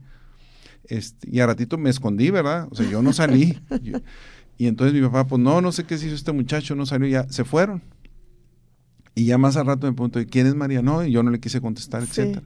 Este, 0.85 1.29
y 1.29 1.41
a 1.41 1.45
ratito 1.45 1.77
me 1.77 1.89
escondí, 1.89 2.31
¿verdad? 2.31 2.69
O 2.71 2.75
sea, 2.75 2.89
yo 2.89 3.01
no 3.01 3.11
salí. 3.11 3.61
y 4.57 4.67
entonces 4.67 4.93
mi 4.93 5.05
papá, 5.05 5.27
pues 5.27 5.41
no, 5.41 5.59
no 5.59 5.73
sé 5.73 5.83
qué 5.83 5.97
se 5.97 6.05
hizo 6.05 6.15
este 6.15 6.31
muchacho, 6.31 6.73
no 6.73 6.85
salió, 6.85 7.09
ya 7.09 7.27
se 7.27 7.43
fueron. 7.43 7.83
Y 9.13 9.25
ya 9.25 9.37
más 9.37 9.57
al 9.57 9.65
rato 9.65 9.87
me 9.87 9.91
preguntó, 9.91 10.21
¿quién 10.25 10.47
es 10.47 10.55
María? 10.55 10.81
No, 10.81 11.03
y 11.03 11.11
yo 11.11 11.21
no 11.23 11.31
le 11.31 11.41
quise 11.41 11.59
contestar, 11.59 12.03
etcétera. 12.03 12.43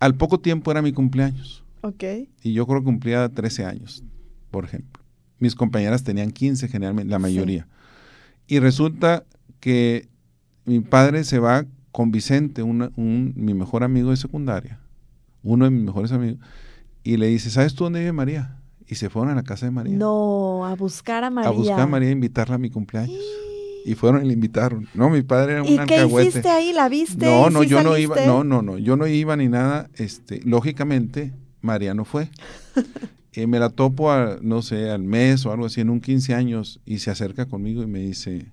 Al 0.00 0.14
poco 0.14 0.40
tiempo 0.40 0.70
era 0.70 0.82
mi 0.82 0.92
cumpleaños. 0.92 1.64
Ok. 1.80 2.04
Y 2.42 2.52
yo 2.52 2.66
creo 2.66 2.80
que 2.80 2.84
cumplía 2.84 3.28
13 3.28 3.64
años, 3.64 4.04
por 4.50 4.64
ejemplo. 4.64 5.02
Mis 5.38 5.54
compañeras 5.54 6.02
tenían 6.02 6.30
15 6.30 6.68
generalmente, 6.68 7.10
la 7.10 7.18
mayoría. 7.18 7.66
Y 8.46 8.58
resulta 8.58 9.24
que 9.60 10.08
mi 10.64 10.80
padre 10.80 11.24
se 11.24 11.38
va 11.38 11.66
con 11.92 12.10
Vicente, 12.10 12.62
un, 12.62 13.32
mi 13.36 13.54
mejor 13.54 13.84
amigo 13.84 14.10
de 14.10 14.16
secundaria, 14.16 14.80
uno 15.42 15.64
de 15.64 15.70
mis 15.70 15.84
mejores 15.84 16.12
amigos, 16.12 16.38
y 17.02 17.16
le 17.16 17.26
dice, 17.26 17.50
¿sabes 17.50 17.74
tú 17.74 17.84
dónde 17.84 18.00
vive 18.00 18.12
María? 18.12 18.60
Y 18.86 18.94
se 18.94 19.10
fueron 19.10 19.30
a 19.32 19.34
la 19.34 19.42
casa 19.42 19.66
de 19.66 19.72
María. 19.72 19.96
No, 19.96 20.64
a 20.64 20.74
buscar 20.74 21.24
a 21.24 21.30
María. 21.30 21.50
A 21.50 21.52
buscar 21.52 21.80
a 21.80 21.86
María 21.86 22.08
e 22.08 22.12
invitarla 22.12 22.56
a 22.56 22.58
mi 22.58 22.70
cumpleaños 22.70 23.18
y 23.84 23.94
fueron 23.94 24.24
y 24.24 24.28
le 24.28 24.34
invitaron. 24.34 24.88
No, 24.94 25.10
mi 25.10 25.22
padre 25.22 25.52
era 25.52 25.62
un 25.62 25.68
¿Y 25.68 25.78
qué 25.86 26.06
hiciste 26.06 26.48
ahí? 26.48 26.72
¿La 26.72 26.88
viste? 26.88 27.26
No, 27.26 27.50
no, 27.50 27.62
yo 27.62 27.82
no 27.82 27.96
iba, 27.96 28.16
no, 28.26 28.44
no, 28.44 28.62
no, 28.62 28.78
yo 28.78 28.96
no 28.96 29.06
iba 29.06 29.36
ni 29.36 29.48
nada. 29.48 29.90
Este, 29.94 30.40
lógicamente, 30.44 31.32
María 31.60 31.94
no 31.94 32.04
fue. 32.04 32.30
Eh, 33.34 33.46
me 33.46 33.60
la 33.60 33.70
topo, 33.70 34.10
a, 34.10 34.38
no 34.42 34.62
sé, 34.62 34.90
al 34.90 35.04
mes 35.04 35.46
o 35.46 35.52
algo 35.52 35.66
así, 35.66 35.80
en 35.80 35.90
un 35.90 36.00
15 36.00 36.34
años, 36.34 36.80
y 36.84 36.98
se 36.98 37.12
acerca 37.12 37.46
conmigo 37.46 37.84
y 37.84 37.86
me 37.86 38.00
dice, 38.00 38.50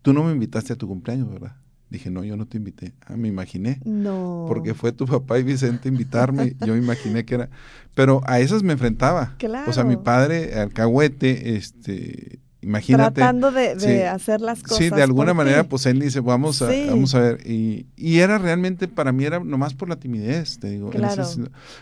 tú 0.00 0.14
no 0.14 0.24
me 0.24 0.32
invitaste 0.32 0.72
a 0.72 0.76
tu 0.76 0.88
cumpleaños, 0.88 1.28
¿verdad? 1.30 1.56
Dije, 1.90 2.08
no, 2.08 2.22
yo 2.22 2.36
no 2.36 2.46
te 2.46 2.56
invité. 2.56 2.94
Ah, 3.04 3.16
me 3.16 3.28
imaginé. 3.28 3.80
No. 3.84 4.46
Porque 4.48 4.74
fue 4.74 4.92
tu 4.92 5.06
papá 5.06 5.38
y 5.40 5.42
Vicente 5.42 5.88
invitarme. 5.88 6.54
yo 6.64 6.72
me 6.72 6.78
imaginé 6.78 7.24
que 7.24 7.34
era. 7.34 7.50
Pero 7.94 8.22
a 8.24 8.38
esas 8.40 8.62
me 8.62 8.72
enfrentaba. 8.72 9.34
Claro. 9.38 9.68
O 9.68 9.74
sea, 9.74 9.84
mi 9.84 9.96
padre, 9.96 10.54
alcahuete, 10.54 11.56
este, 11.56 12.38
Imagínate. 12.62 13.14
Tratando 13.14 13.50
de, 13.52 14.06
hacer 14.06 14.40
las 14.40 14.62
cosas. 14.62 14.78
Sí, 14.78 14.90
de 14.90 15.02
alguna 15.02 15.32
manera, 15.32 15.64
pues 15.64 15.86
él 15.86 15.98
dice, 15.98 16.20
vamos 16.20 16.60
a, 16.60 16.66
vamos 16.88 17.14
a 17.14 17.20
ver. 17.20 17.46
Y, 17.46 17.86
y, 17.96 18.18
era 18.18 18.38
realmente, 18.38 18.86
para 18.86 19.12
mí 19.12 19.24
era 19.24 19.40
nomás 19.40 19.74
por 19.74 19.88
la 19.88 19.96
timidez, 19.96 20.58
te 20.58 20.68
digo. 20.68 20.90
Claro. 20.90 21.24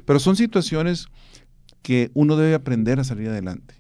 pero 0.05 0.21
son 0.21 0.37
situaciones 0.37 1.07
que 1.83 2.11
uno 2.15 2.37
debe 2.37 2.55
aprender 2.55 3.01
a 3.01 3.05
salir 3.05 3.29
adelante. 3.29 3.75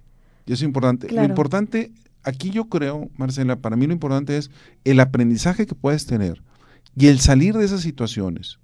Y 0.47 0.53
eso 0.53 0.65
es 0.65 0.69
importante. 0.69 1.13
Lo 1.13 1.23
importante, 1.23 1.93
aquí 2.25 2.51
yo 2.51 2.69
creo, 2.69 3.11
Marcela, 3.17 3.57
para 3.57 3.77
mí 3.77 3.87
lo 3.87 3.93
importante 3.93 4.37
es 4.37 4.51
el 4.85 4.99
aprendizaje 4.99 5.67
que 5.67 5.75
puedes 5.75 6.07
tener 6.07 6.43
y 6.97 7.07
el 7.09 7.21
salir 7.21 7.57
de 7.57 7.65
esas 7.65 7.83
situaciones. 7.83 8.59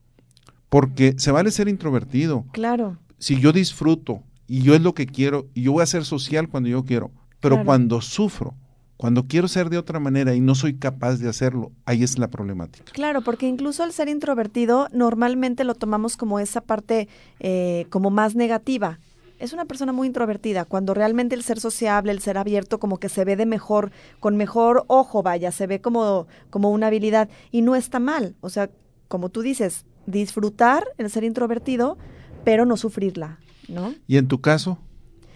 Porque 0.71 1.15
se 1.19 1.31
vale 1.31 1.53
ser 1.53 1.69
introvertido. 1.69 2.47
Claro. 2.53 2.99
Si 3.19 3.39
yo 3.39 3.53
disfruto 3.53 4.25
y 4.49 4.63
yo 4.63 4.75
es 4.75 4.81
lo 4.81 4.93
que 4.93 5.07
quiero 5.07 5.47
y 5.55 5.63
yo 5.63 5.73
voy 5.73 5.85
a 5.85 5.87
ser 5.87 6.05
social 6.05 6.49
cuando 6.49 6.69
yo 6.69 6.85
quiero 6.85 7.13
pero 7.49 7.65
cuando 7.65 8.01
sufro, 8.01 8.55
cuando 8.97 9.27
quiero 9.27 9.49
ser 9.49 9.69
de 9.69 9.77
otra 9.77 10.01
manera 10.01 10.35
y 10.35 10.41
no 10.41 10.55
soy 10.55 10.79
capaz 10.79 11.17
de 11.17 11.29
hacerlo, 11.29 11.73
ahí 11.85 12.03
es 12.03 12.19
la 12.19 12.29
problemática. 12.29 12.91
Claro, 12.93 13.23
porque 13.23 13.47
incluso 13.47 13.83
al 13.83 13.93
ser 13.93 14.09
introvertido, 14.09 14.89
normalmente 14.93 15.65
lo 15.65 15.75
tomamos 15.75 16.17
como 16.17 16.41
esa 16.41 16.63
parte 16.63 17.09
eh, 17.41 17.87
como 17.91 18.11
más 18.11 18.35
negativa. 18.35 18.99
Es 19.39 19.53
una 19.53 19.67
persona 19.67 19.93
muy 19.93 20.07
introvertida, 20.07 20.65
cuando 20.65 20.95
realmente 20.95 21.35
el 21.35 21.43
ser 21.43 21.61
sociable, 21.61 22.13
el 22.13 22.21
ser 22.21 22.39
abierto, 22.39 22.79
como 22.79 22.99
que 22.99 23.11
se 23.11 23.27
ve 23.27 23.37
de 23.37 23.47
mejor, 23.47 23.91
con 24.21 24.37
mejor 24.37 24.85
ojo, 24.87 25.23
vaya, 25.23 25.53
se 25.53 25.67
ve 25.67 25.81
como, 25.81 26.27
como 26.49 26.71
una 26.71 26.87
habilidad 26.87 27.29
y 27.51 27.61
no 27.61 27.77
está 27.77 27.99
mal. 27.99 28.37
O 28.41 28.49
sea, 28.49 28.71
como 29.09 29.29
tú 29.29 29.43
dices, 29.43 29.85
disfrutar 30.07 30.87
el 30.97 31.11
ser 31.11 31.25
introvertido, 31.25 31.99
pero 32.43 32.65
no 32.65 32.79
sufrirla, 32.79 33.39
¿no? 33.69 33.93
¿Y 34.07 34.17
en 34.17 34.29
tu 34.29 34.41
caso? 34.41 34.79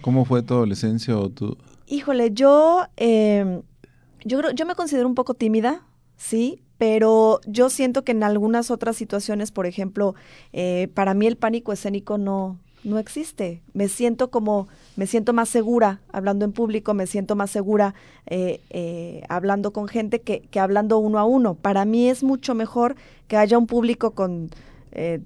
¿Cómo 0.00 0.24
fue 0.24 0.42
tu 0.42 0.54
adolescencia 0.54 1.18
o 1.18 1.28
tu, 1.28 1.58
Híjole, 1.90 2.32
yo, 2.32 2.84
eh, 2.98 3.62
yo, 4.22 4.50
yo 4.50 4.66
me 4.66 4.74
considero 4.74 5.08
un 5.08 5.14
poco 5.14 5.32
tímida, 5.32 5.86
sí, 6.18 6.62
pero 6.76 7.40
yo 7.46 7.70
siento 7.70 8.04
que 8.04 8.12
en 8.12 8.22
algunas 8.22 8.70
otras 8.70 8.94
situaciones, 8.94 9.52
por 9.52 9.64
ejemplo, 9.64 10.14
eh, 10.52 10.88
para 10.92 11.14
mí 11.14 11.26
el 11.26 11.36
pánico 11.36 11.72
escénico 11.72 12.18
no, 12.18 12.58
no 12.84 12.98
existe. 12.98 13.62
Me 13.72 13.88
siento 13.88 14.30
como, 14.30 14.68
me 14.96 15.06
siento 15.06 15.32
más 15.32 15.48
segura 15.48 16.02
hablando 16.12 16.44
en 16.44 16.52
público, 16.52 16.92
me 16.92 17.06
siento 17.06 17.36
más 17.36 17.50
segura 17.50 17.94
eh, 18.26 18.60
eh, 18.68 19.22
hablando 19.30 19.72
con 19.72 19.88
gente 19.88 20.20
que, 20.20 20.42
que, 20.42 20.60
hablando 20.60 20.98
uno 20.98 21.18
a 21.18 21.24
uno. 21.24 21.54
Para 21.54 21.86
mí 21.86 22.10
es 22.10 22.22
mucho 22.22 22.54
mejor 22.54 22.96
que 23.28 23.38
haya 23.38 23.56
un 23.56 23.66
público 23.66 24.10
con 24.10 24.50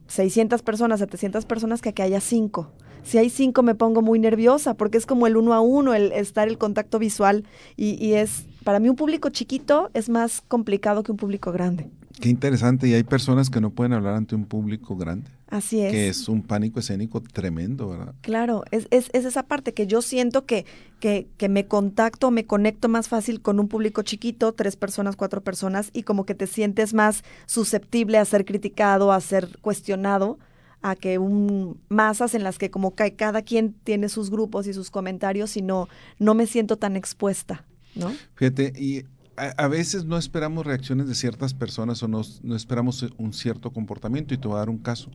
600 0.07 0.61
personas, 0.63 1.01
700 1.01 1.45
personas 1.47 1.81
que 1.81 1.95
que 1.95 2.03
haya 2.03 2.21
cinco 2.21 2.73
si 3.03 3.19
hay 3.19 3.31
cinco 3.31 3.63
me 3.63 3.75
pongo 3.75 4.03
muy 4.03 4.19
nerviosa 4.19 4.75
porque 4.75 4.99
es 4.99 5.07
como 5.07 5.27
el 5.27 5.37
uno 5.37 5.55
a 5.55 5.61
uno, 5.61 5.95
el 5.95 6.13
estar 6.13 6.49
el 6.49 6.59
contacto 6.59 6.99
visual 6.99 7.45
y, 7.77 8.03
y 8.05 8.15
es, 8.15 8.45
para 8.65 8.81
mí 8.81 8.89
un 8.89 8.97
público 8.97 9.31
chiquito 9.31 9.91
es 9.95 10.09
más 10.09 10.43
complicado 10.49 11.03
que 11.03 11.13
un 11.13 11.19
público 11.19 11.53
grande. 11.53 11.91
Qué 12.21 12.29
interesante, 12.29 12.87
y 12.87 12.95
hay 12.95 13.03
personas 13.03 13.51
que 13.51 13.61
no 13.61 13.71
pueden 13.71 13.93
hablar 13.95 14.15
ante 14.15 14.35
un 14.35 14.45
público 14.45 14.97
grande. 14.97 15.31
Así 15.49 15.81
es. 15.81 15.91
Que 15.91 16.09
es 16.09 16.29
un 16.29 16.43
pánico 16.43 16.79
escénico 16.81 17.21
tremendo, 17.21 17.89
¿verdad? 17.89 18.15
Claro, 18.21 18.65
es, 18.71 18.87
es, 18.91 19.11
es 19.13 19.25
esa 19.25 19.43
parte 19.43 19.75
que 19.75 19.87
yo 19.87 20.03
siento 20.03 20.47
que, 20.47 20.65
que, 21.01 21.27
que, 21.37 21.49
me 21.49 21.67
contacto, 21.67 22.31
me 22.31 22.47
conecto 22.47 22.89
más 22.89 23.09
fácil 23.09 23.41
con 23.41 23.59
un 23.59 23.69
público 23.69 24.03
chiquito, 24.03 24.53
tres 24.53 24.77
personas, 24.77 25.17
cuatro 25.17 25.43
personas, 25.43 25.91
y 25.93 26.05
como 26.05 26.25
que 26.25 26.35
te 26.35 26.47
sientes 26.47 26.95
más 26.95 27.25
susceptible 27.47 28.19
a 28.19 28.25
ser 28.25 28.45
criticado, 28.45 29.11
a 29.11 29.21
ser 29.21 29.59
cuestionado, 29.61 30.39
a 30.83 30.97
que 30.97 31.19
un 31.19 31.81
masas 31.89 32.35
en 32.35 32.43
las 32.43 32.59
que 32.59 32.71
como 32.71 32.95
cada 32.95 33.43
quien 33.43 33.73
tiene 33.85 34.09
sus 34.09 34.31
grupos 34.31 34.67
y 34.67 34.75
sus 34.75 34.91
comentarios 34.91 35.57
y 35.57 35.63
no, 35.63 35.89
no 36.19 36.35
me 36.35 36.47
siento 36.47 36.77
tan 36.77 36.97
expuesta, 36.97 37.65
¿no? 37.95 38.13
Fíjate, 38.35 38.73
y 38.77 39.05
a, 39.37 39.69
veces 39.69 40.05
no 40.05 40.19
esperamos 40.19 40.67
reacciones 40.67 41.09
de 41.09 41.15
ciertas 41.15 41.55
personas 41.55 42.03
o 42.03 42.09
no, 42.09 42.23
no, 42.43 42.57
esperamos 42.57 43.07
un 43.17 43.33
cierto 43.33 43.73
comportamiento 43.73 44.35
y 44.35 44.39
te 44.39 44.47
voy 44.47 44.57
a 44.57 44.61
dar 44.61 44.71
un 44.71 44.79
caso. 44.79 45.11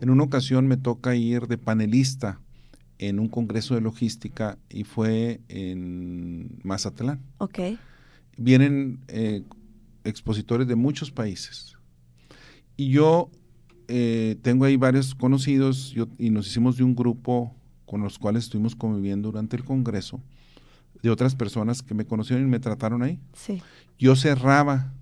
En 0.00 0.10
una 0.10 0.24
ocasión 0.24 0.66
me 0.66 0.76
toca 0.76 1.14
ir 1.14 1.46
de 1.46 1.58
panelista 1.58 2.40
en 2.98 3.18
un 3.18 3.28
congreso 3.28 3.74
de 3.74 3.80
logística 3.80 4.58
y 4.68 4.84
fue 4.84 5.40
en 5.48 6.60
Mazatlán. 6.62 7.20
Ok. 7.38 7.58
Vienen 8.36 9.00
eh, 9.08 9.42
expositores 10.04 10.66
de 10.68 10.76
muchos 10.76 11.10
países. 11.10 11.76
Y 12.76 12.90
yo 12.90 13.30
eh, 13.88 14.36
tengo 14.42 14.64
ahí 14.64 14.76
varios 14.76 15.14
conocidos 15.14 15.94
y 16.18 16.30
nos 16.30 16.46
hicimos 16.46 16.76
de 16.76 16.84
un 16.84 16.94
grupo 16.94 17.54
con 17.86 18.02
los 18.02 18.18
cuales 18.18 18.44
estuvimos 18.44 18.74
conviviendo 18.74 19.30
durante 19.30 19.56
el 19.56 19.64
Congreso, 19.64 20.20
de 21.02 21.10
otras 21.10 21.34
personas 21.34 21.82
que 21.82 21.94
me 21.94 22.06
conocieron 22.06 22.46
y 22.46 22.48
me 22.48 22.60
trataron 22.60 23.02
ahí. 23.02 23.18
Sí. 23.34 23.60
Yo 23.98 24.16
cerraba 24.16 24.92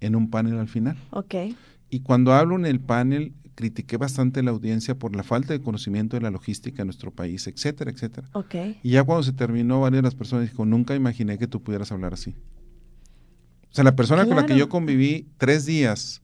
en 0.00 0.16
un 0.16 0.30
panel 0.30 0.58
al 0.58 0.68
final. 0.68 0.96
Ok. 1.10 1.34
Y 1.90 2.00
cuando 2.00 2.32
hablo 2.32 2.56
en 2.56 2.66
el 2.66 2.80
panel, 2.80 3.32
critiqué 3.54 3.96
bastante 3.96 4.42
la 4.42 4.52
audiencia 4.52 4.98
por 4.98 5.16
la 5.16 5.24
falta 5.24 5.52
de 5.52 5.60
conocimiento 5.60 6.16
de 6.16 6.22
la 6.22 6.30
logística 6.30 6.82
en 6.82 6.86
nuestro 6.86 7.10
país, 7.10 7.46
etcétera, 7.46 7.90
etcétera. 7.90 8.28
Y 8.82 8.90
ya 8.90 9.02
cuando 9.02 9.24
se 9.24 9.32
terminó, 9.32 9.80
varias 9.80 9.98
de 9.98 10.06
las 10.06 10.14
personas 10.14 10.48
dijo, 10.48 10.64
nunca 10.64 10.94
imaginé 10.94 11.38
que 11.38 11.48
tú 11.48 11.62
pudieras 11.62 11.90
hablar 11.90 12.12
así. 12.12 12.36
O 13.70 13.74
sea, 13.74 13.82
la 13.82 13.96
persona 13.96 14.26
con 14.26 14.36
la 14.36 14.46
que 14.46 14.56
yo 14.56 14.68
conviví 14.68 15.28
tres 15.38 15.66
días, 15.66 16.22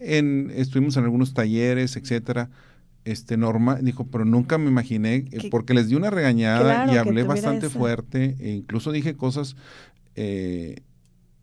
en, 0.00 0.50
estuvimos 0.54 0.96
en 0.96 1.04
algunos 1.04 1.34
talleres, 1.34 1.96
etcétera, 1.96 2.50
este 3.04 3.36
normal 3.36 3.84
dijo, 3.84 4.06
pero 4.06 4.24
nunca 4.24 4.58
me 4.58 4.68
imaginé, 4.68 5.26
eh, 5.30 5.48
porque 5.50 5.74
les 5.74 5.88
di 5.88 5.94
una 5.94 6.10
regañada 6.10 6.92
y 6.92 6.96
hablé 6.96 7.22
bastante 7.22 7.68
fuerte, 7.68 8.36
e 8.40 8.50
incluso 8.50 8.92
dije 8.92 9.14
cosas, 9.14 9.56
eh, 10.16 10.82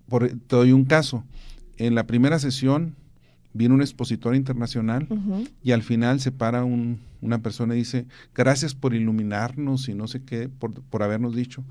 por, 0.07 0.27
te 0.27 0.55
doy 0.55 0.71
un 0.71 0.85
caso, 0.85 1.23
en 1.77 1.95
la 1.95 2.05
primera 2.05 2.39
sesión 2.39 2.95
viene 3.53 3.73
un 3.73 3.81
expositor 3.81 4.35
internacional 4.35 5.07
y 5.63 5.71
al 5.71 5.81
final 5.81 6.19
se 6.19 6.31
para 6.31 6.63
un, 6.63 6.99
una 7.21 7.39
persona 7.39 7.73
y 7.73 7.79
dice, 7.79 8.05
gracias 8.35 8.75
por 8.75 8.93
iluminarnos 8.93 9.89
y 9.89 9.95
no 9.95 10.07
sé 10.07 10.23
qué, 10.23 10.47
por, 10.47 10.73
por 10.73 11.01
habernos 11.01 11.35
dicho. 11.35 11.63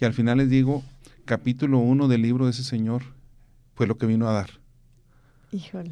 Y 0.00 0.06
al 0.06 0.14
final 0.14 0.38
les 0.38 0.48
digo, 0.48 0.82
capítulo 1.26 1.78
uno 1.78 2.08
del 2.08 2.22
libro 2.22 2.46
de 2.46 2.52
ese 2.52 2.64
señor 2.64 3.02
fue 3.74 3.86
lo 3.86 3.98
que 3.98 4.06
vino 4.06 4.28
a 4.28 4.32
dar. 4.32 4.63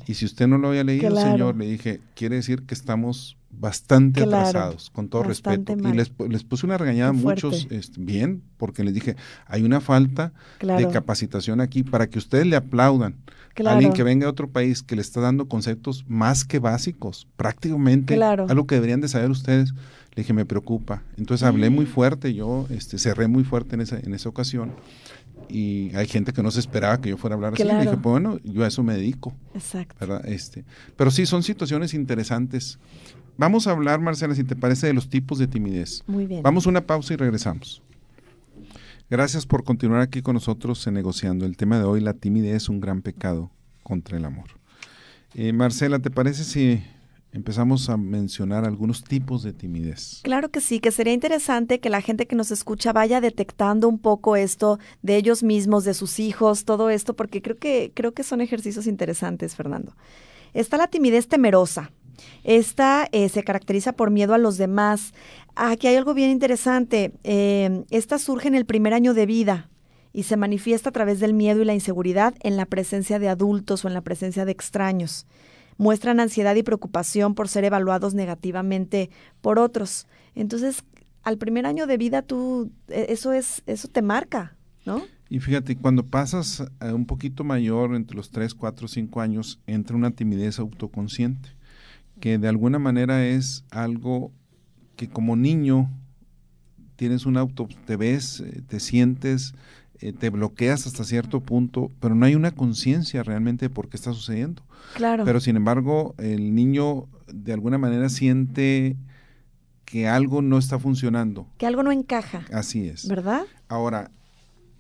Y 0.07 0.15
si 0.15 0.25
usted 0.25 0.47
no 0.49 0.59
lo 0.59 0.69
había 0.69 0.85
leído, 0.85 1.15
señor, 1.17 1.57
le 1.57 1.67
dije, 1.67 2.01
quiere 2.15 2.37
decir 2.37 2.63
que 2.63 2.75
estamos 2.75 3.37
bastante 3.51 4.23
atrasados, 4.23 4.91
con 4.91 5.09
todo 5.09 5.23
respeto. 5.23 5.75
Y 5.77 5.93
les, 5.93 6.11
les, 6.29 6.43
puse 6.43 6.67
una 6.67 6.79
regañada 6.79 7.11
a 7.11 7.13
muchos, 7.13 7.69
este, 7.71 8.01
bien, 8.01 8.43
porque 8.57 8.83
les 8.83 8.95
dije, 8.95 9.15
hay 9.47 9.63
una 9.63 9.81
falta 9.81 10.33
de 10.61 10.89
capacitación 10.89 11.61
aquí 11.61 11.83
para 11.83 12.09
que 12.09 12.19
ustedes 12.19 12.47
le 12.47 12.57
aplaudan. 12.57 13.17
alguien 13.65 13.93
que 13.93 14.03
venga 14.03 14.27
de 14.27 14.31
otro 14.31 14.49
país 14.51 14.83
que 14.83 14.97
le 14.97 15.03
está 15.03 15.21
dando 15.21 15.47
conceptos 15.47 16.05
más 16.09 16.45
que 16.45 16.59
básicos, 16.59 17.29
prácticamente 17.37 18.21
algo 18.23 18.67
que 18.67 18.75
deberían 18.75 19.01
de 19.01 19.09
saber 19.09 19.31
ustedes. 19.31 19.73
Le 20.15 20.23
dije, 20.23 20.35
me 20.35 20.45
preocupa. 20.45 21.03
Entonces 21.17 21.47
hablé 21.47 21.71
muy 21.71 21.87
fuerte, 21.87 22.35
yo 22.35 22.67
este, 22.69 22.99
cerré 22.99 23.29
muy 23.29 23.45
fuerte 23.45 23.77
en 23.77 23.81
esa, 23.81 23.99
en 23.99 24.13
esa 24.13 24.29
ocasión 24.29 24.73
y 25.49 25.95
hay 25.95 26.07
gente 26.07 26.33
que 26.33 26.43
no 26.43 26.51
se 26.51 26.61
esperaba 26.61 27.01
que 27.01 27.11
yo 27.11 27.17
fuera 27.17 27.35
a 27.35 27.37
hablar 27.37 27.55
así. 27.55 27.63
Y 27.63 27.67
dije, 27.67 27.85
pues, 27.85 28.03
bueno, 28.03 28.39
yo 28.45 28.65
a 28.65 28.69
eso 28.69 28.83
me 28.83 28.95
dedico. 28.95 29.35
Exacto. 29.55 29.95
¿verdad? 30.01 30.27
Este, 30.27 30.65
pero 30.97 31.11
sí, 31.11 31.27
son 31.27 31.43
situaciones 31.43 31.95
interesantes. 31.95 32.79
Vamos 33.37 33.67
a 33.67 33.73
hablar, 33.73 34.01
Marcela, 34.01 34.35
si 34.35 34.45
te 34.45 34.57
parece, 34.57 34.87
de 34.87 34.93
los 34.93 35.09
tipos 35.09 35.39
de 35.39 35.47
timidez. 35.47 36.03
Muy 36.07 36.27
bien. 36.27 36.43
Vamos 36.43 36.67
a 36.67 36.71
una 36.71 36.87
pausa 36.87 37.15
y 37.15 37.17
regresamos. 37.17 37.83
Gracias 39.11 39.47
por 39.47 39.65
continuar 39.65 40.01
aquí 40.01 40.23
con 40.23 40.35
nosotros 40.35 40.87
en 40.87 40.95
Negociando. 40.95 41.45
El 41.45 41.57
tema 41.57 41.79
de 41.79 41.85
hoy, 41.85 42.01
la 42.01 42.15
timidez 42.15 42.57
es 42.57 42.69
un 42.69 42.81
gran 42.81 43.03
pecado 43.03 43.51
contra 43.83 44.17
el 44.17 44.25
amor. 44.25 44.47
Eh, 45.35 45.53
Marcela, 45.53 45.99
¿te 45.99 46.11
parece 46.11 46.45
si 46.45 46.83
empezamos 47.33 47.89
a 47.89 47.97
mencionar 47.97 48.65
algunos 48.65 49.03
tipos 49.03 49.43
de 49.43 49.53
timidez. 49.53 50.21
Claro 50.23 50.51
que 50.51 50.61
sí, 50.61 50.81
que 50.81 50.91
sería 50.91 51.15
interesante 51.15 51.81
que 51.81 51.89
la 51.89 52.03
gente 52.03 52.27
que 52.27 52.37
nos 52.37 52.51
escucha 52.51 52.93
vaya 52.93 53.21
detectando 53.21 53.89
un 53.89 53.99
poco 53.99 54.37
esto 54.37 54.79
de 55.01 55.17
ellos 55.17 55.43
mismos, 55.43 55.85
de 55.85 55.95
sus 55.95 56.21
hijos, 56.21 56.65
todo 56.65 56.91
esto, 56.91 57.15
porque 57.15 57.41
creo 57.41 57.57
que, 57.57 57.91
creo 57.95 58.13
que 58.13 58.23
son 58.23 58.41
ejercicios 58.41 58.87
interesantes, 58.87 59.57
Fernando. 59.57 59.97
Está 60.53 60.77
la 60.77 60.89
timidez 60.89 61.27
temerosa. 61.29 61.91
Esta 62.45 63.09
eh, 63.13 63.31
se 63.31 63.43
caracteriza 63.43 63.93
por 63.93 64.11
miedo 64.11 64.35
a 64.35 64.39
los 64.39 64.59
demás. 64.59 65.15
Aquí 65.57 65.87
hay 65.87 65.97
algo 65.97 66.13
bien 66.13 66.31
interesante. 66.31 67.13
Eh, 67.25 67.85
esta 67.91 68.19
surge 68.19 68.49
en 68.49 68.55
el 68.55 68.67
primer 68.67 68.93
año 68.93 69.15
de 69.15 69.25
vida 69.25 69.71
y 70.13 70.25
se 70.25 70.37
manifiesta 70.37 70.91
a 70.91 70.93
través 70.93 71.21
del 71.21 71.33
miedo 71.33 71.63
y 71.63 71.65
la 71.65 71.73
inseguridad 71.73 72.35
en 72.41 72.59
la 72.59 72.67
presencia 72.67 73.19
de 73.19 73.31
adultos 73.31 73.85
o 73.85 73.89
en 73.89 73.95
la 73.95 74.03
presencia 74.03 74.45
de 74.45 74.53
extraños 74.53 75.27
muestran 75.77 76.21
ansiedad 76.21 76.55
y 76.55 76.63
preocupación 76.63 77.35
por 77.35 77.49
ser 77.49 77.65
evaluados 77.65 78.15
negativamente 78.15 79.11
por 79.41 79.59
otros. 79.59 80.07
Entonces, 80.35 80.85
al 81.23 81.39
primer 81.39 81.67
año 81.67 81.87
de 81.87 81.97
vida 81.97 82.23
tú 82.23 82.71
e, 82.89 83.07
eso 83.11 83.33
es 83.33 83.63
eso 83.67 83.89
te 83.89 84.03
marca, 84.03 84.57
¿no? 84.85 85.03
Y 85.29 85.41
fíjate, 85.41 85.77
cuando 85.77 86.05
pasas 86.05 86.63
a 86.79 86.95
un 86.95 87.07
poquito 87.07 87.43
mayor, 87.43 87.95
entre 87.95 88.17
los 88.17 88.31
3, 88.31 88.55
4, 88.55 88.87
5 88.87 89.21
años, 89.23 89.61
entra 89.67 89.97
una 89.97 90.11
timidez 90.11 90.59
autoconsciente, 90.59 91.49
que 92.21 92.37
de 92.37 92.49
alguna 92.49 92.79
manera 92.79 93.25
es 93.27 93.65
algo 93.71 94.31
que 94.95 95.09
como 95.09 95.35
niño 95.35 95.91
tienes 96.97 97.25
un 97.25 97.39
auto, 97.39 97.67
te 97.87 97.97
ves, 97.97 98.41
eh, 98.41 98.63
te 98.67 98.79
sientes, 98.79 99.55
eh, 100.03 100.13
te 100.13 100.31
bloqueas 100.31 100.87
hasta 100.87 101.05
cierto 101.05 101.41
punto, 101.41 101.91
pero 102.01 102.15
no 102.15 102.27
hay 102.27 102.35
una 102.35 102.51
conciencia 102.51 103.23
realmente 103.23 103.67
de 103.67 103.71
por 103.71 103.89
qué 103.89 103.97
está 103.97 104.13
sucediendo. 104.13 104.63
Claro. 104.95 105.25
Pero 105.25 105.41
sin 105.41 105.57
embargo, 105.57 106.15
el 106.19 106.55
niño 106.55 107.07
de 107.33 107.53
alguna 107.53 107.79
manera 107.79 108.09
siente 108.09 108.97
que 109.85 110.09
algo 110.09 110.43
no 110.43 110.59
está 110.59 110.79
funcionando. 110.79 111.47
Que 111.57 111.67
algo 111.67 111.83
no 111.83 111.93
encaja. 111.93 112.45
Así 112.53 112.89
es. 112.89 113.07
¿Verdad? 113.07 113.43
Ahora, 113.69 114.11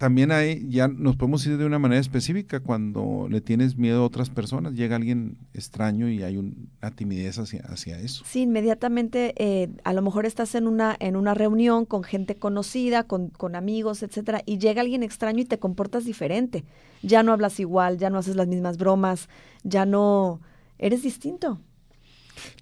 también 0.03 0.33
hay, 0.33 0.67
ya 0.69 0.88
nos 0.88 1.15
podemos 1.15 1.47
ir 1.47 1.57
de 1.59 1.65
una 1.65 1.79
manera 1.79 2.01
específica 2.01 2.59
cuando 2.59 3.29
le 3.31 3.41
tienes 3.41 3.77
miedo 3.77 4.03
a 4.03 4.05
otras 4.05 4.31
personas, 4.31 4.75
llega 4.75 4.97
alguien 4.97 5.38
extraño 5.55 6.09
y 6.09 6.25
hay 6.25 6.38
una 6.38 6.91
timidez 6.91 7.38
hacia, 7.38 7.61
hacia 7.69 8.01
eso. 8.01 8.25
Sí, 8.27 8.41
inmediatamente 8.41 9.33
eh, 9.37 9.69
a 9.85 9.93
lo 9.93 10.03
mejor 10.03 10.27
estás 10.27 10.57
en 10.57 10.67
una, 10.67 10.97
en 10.99 11.15
una 11.15 11.35
reunión 11.35 11.85
con 11.87 12.03
gente 12.03 12.35
conocida, 12.35 13.05
con, 13.05 13.29
con 13.29 13.55
amigos, 13.55 14.03
etcétera, 14.03 14.43
y 14.45 14.59
llega 14.59 14.81
alguien 14.81 15.05
extraño 15.05 15.43
y 15.43 15.45
te 15.45 15.61
comportas 15.61 16.05
diferente. 16.05 16.65
Ya 17.05 17.23
no 17.23 17.33
hablas 17.33 17.61
igual, 17.61 17.99
ya 17.99 18.11
no 18.11 18.19
haces 18.19 18.35
las 18.35 18.49
mismas 18.49 18.79
bromas, 18.79 19.29
ya 19.62 19.87
no 19.87 20.41
eres 20.79 21.05
distinto. 21.05 21.61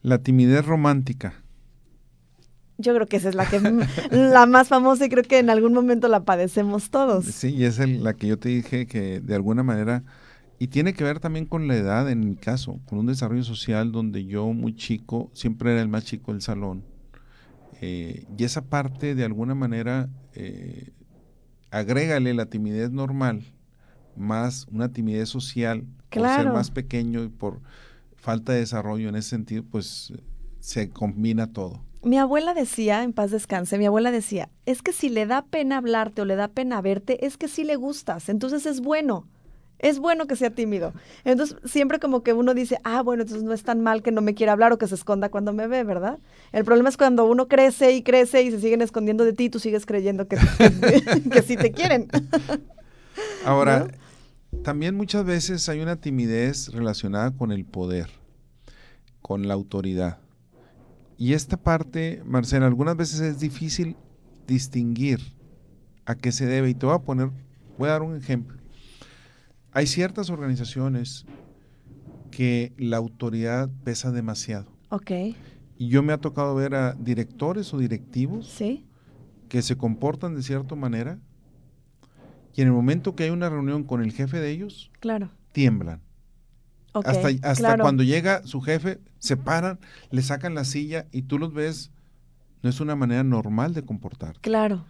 La 0.03 0.18
timidez 0.18 0.66
romántica. 0.66 1.42
Yo 2.80 2.94
creo 2.94 3.06
que 3.06 3.16
esa 3.16 3.28
es 3.28 3.34
la 3.34 3.48
que 3.48 3.60
la 4.10 4.46
más 4.46 4.68
famosa 4.68 5.06
y 5.06 5.08
creo 5.08 5.24
que 5.24 5.38
en 5.38 5.50
algún 5.50 5.72
momento 5.72 6.08
la 6.08 6.24
padecemos 6.24 6.90
todos. 6.90 7.24
Sí, 7.24 7.54
y 7.54 7.64
es 7.64 7.78
la 7.78 8.14
que 8.14 8.26
yo 8.26 8.38
te 8.38 8.48
dije 8.48 8.86
que 8.86 9.20
de 9.20 9.34
alguna 9.34 9.62
manera 9.62 10.02
y 10.58 10.68
tiene 10.68 10.92
que 10.92 11.04
ver 11.04 11.20
también 11.20 11.46
con 11.46 11.68
la 11.68 11.76
edad 11.76 12.10
en 12.10 12.20
mi 12.20 12.36
caso, 12.36 12.80
con 12.86 12.98
un 12.98 13.06
desarrollo 13.06 13.44
social 13.44 13.92
donde 13.92 14.26
yo 14.26 14.52
muy 14.52 14.74
chico 14.74 15.30
siempre 15.32 15.72
era 15.72 15.80
el 15.80 15.88
más 15.88 16.04
chico 16.04 16.32
del 16.32 16.42
salón. 16.42 16.84
Eh, 17.80 18.26
y 18.36 18.44
esa 18.44 18.62
parte 18.62 19.14
de 19.14 19.24
alguna 19.24 19.54
manera 19.54 20.10
eh, 20.34 20.92
agrégale 21.70 22.34
la 22.34 22.46
timidez 22.46 22.90
normal 22.90 23.42
más 24.16 24.66
una 24.70 24.92
timidez 24.92 25.28
social 25.28 25.86
por 26.10 26.28
ser 26.28 26.50
más 26.52 26.70
pequeño 26.70 27.22
y 27.24 27.28
por 27.28 27.60
falta 28.16 28.52
de 28.52 28.60
desarrollo 28.60 29.08
en 29.08 29.16
ese 29.16 29.30
sentido, 29.30 29.64
pues 29.64 30.12
se 30.58 30.90
combina 30.90 31.52
todo. 31.52 31.82
Mi 32.02 32.18
abuela 32.18 32.54
decía, 32.54 33.02
en 33.02 33.12
paz 33.12 33.30
descanse, 33.30 33.76
mi 33.76 33.86
abuela 33.86 34.10
decía, 34.10 34.48
es 34.64 34.80
que 34.80 34.92
si 34.92 35.10
le 35.10 35.26
da 35.26 35.44
pena 35.44 35.76
hablarte 35.76 36.22
o 36.22 36.24
le 36.24 36.34
da 36.34 36.48
pena 36.48 36.80
verte, 36.80 37.26
es 37.26 37.36
que 37.36 37.46
sí 37.46 37.62
le 37.64 37.76
gustas, 37.76 38.28
entonces 38.28 38.66
es 38.66 38.80
bueno. 38.80 39.26
Es 39.78 39.98
bueno 39.98 40.26
que 40.26 40.36
sea 40.36 40.50
tímido. 40.50 40.92
Entonces, 41.24 41.56
siempre 41.64 41.98
como 41.98 42.22
que 42.22 42.34
uno 42.34 42.52
dice, 42.52 42.78
ah, 42.84 43.00
bueno, 43.00 43.22
entonces 43.22 43.44
no 43.44 43.54
es 43.54 43.62
tan 43.62 43.80
mal 43.80 44.02
que 44.02 44.12
no 44.12 44.20
me 44.20 44.34
quiera 44.34 44.52
hablar 44.52 44.74
o 44.74 44.78
que 44.78 44.86
se 44.86 44.94
esconda 44.94 45.30
cuando 45.30 45.54
me 45.54 45.68
ve, 45.68 45.84
¿verdad? 45.84 46.18
El 46.52 46.66
problema 46.66 46.90
es 46.90 46.98
cuando 46.98 47.24
uno 47.24 47.48
crece 47.48 47.92
y 47.92 48.02
crece 48.02 48.42
y 48.42 48.50
se 48.50 48.60
siguen 48.60 48.82
escondiendo 48.82 49.24
de 49.24 49.32
ti, 49.32 49.48
tú 49.48 49.58
sigues 49.58 49.86
creyendo 49.86 50.28
que, 50.28 50.36
que, 51.32 51.42
sí 51.46 51.56
te 51.56 51.72
quieren. 51.72 52.08
Ahora, 53.46 53.88
también 54.62 54.96
muchas 54.96 55.24
veces 55.24 55.66
hay 55.70 55.80
una 55.80 55.96
timidez 55.96 56.68
relacionada 56.68 57.30
con 57.30 57.50
el 57.50 57.64
poder, 57.64 58.10
con 59.22 59.48
la 59.48 59.54
autoridad. 59.54 60.18
Y 61.20 61.35
esta 61.35 61.59
parte, 61.59 62.22
Marcela, 62.24 62.66
algunas 62.66 62.96
veces 62.96 63.20
es 63.20 63.38
difícil 63.38 63.94
distinguir 64.46 65.20
a 66.06 66.14
qué 66.14 66.33
se 66.33 66.46
debe. 66.46 66.70
Y 66.70 66.74
te 66.74 66.87
voy 66.87 66.94
a 66.94 67.00
poner, 67.00 67.28
voy 67.76 67.90
a 67.90 67.92
dar 67.92 68.00
un 68.00 68.16
ejemplo. 68.16 68.56
Hay 69.70 69.87
ciertas 69.87 70.30
organizaciones 70.30 71.26
que 72.30 72.72
la 72.78 72.96
autoridad 72.96 73.68
pesa 73.85 74.12
demasiado. 74.12 74.72
Ok. 74.88 75.11
Y 75.76 75.88
yo 75.88 76.02
me 76.02 76.14
ha 76.14 76.18
tocado 76.18 76.54
ver 76.54 76.74
a 76.74 76.94
directores 76.94 77.74
o 77.74 77.78
directivos 77.78 78.59
que 79.50 79.61
se 79.61 79.76
comportan 79.76 80.35
de 80.35 80.42
cierta 80.42 80.74
manera 80.74 81.20
y 82.56 82.62
en 82.62 82.68
el 82.68 82.72
momento 82.72 83.14
que 83.14 83.24
hay 83.24 83.30
una 83.30 83.50
reunión 83.50 83.85
con 83.85 84.02
el 84.02 84.12
jefe 84.12 84.40
de 84.40 84.52
ellos, 84.52 84.90
claro. 85.00 85.30
tiemblan 85.52 86.00
hasta 86.92 87.29
hasta 87.42 87.79
cuando 87.79 88.03
llega 88.03 88.46
su 88.46 88.61
jefe, 88.61 89.00
se 89.18 89.37
paran, 89.37 89.79
le 90.11 90.22
sacan 90.22 90.55
la 90.55 90.64
silla 90.64 91.07
y 91.12 91.22
tú 91.22 91.38
los 91.38 91.53
ves, 91.53 91.90
no 92.62 92.70
es 92.70 92.81
una 92.81 92.96
manera 92.96 93.24
normal 93.24 93.74
de 93.74 93.83
comportar. 93.83 94.38
Claro. 94.40 94.85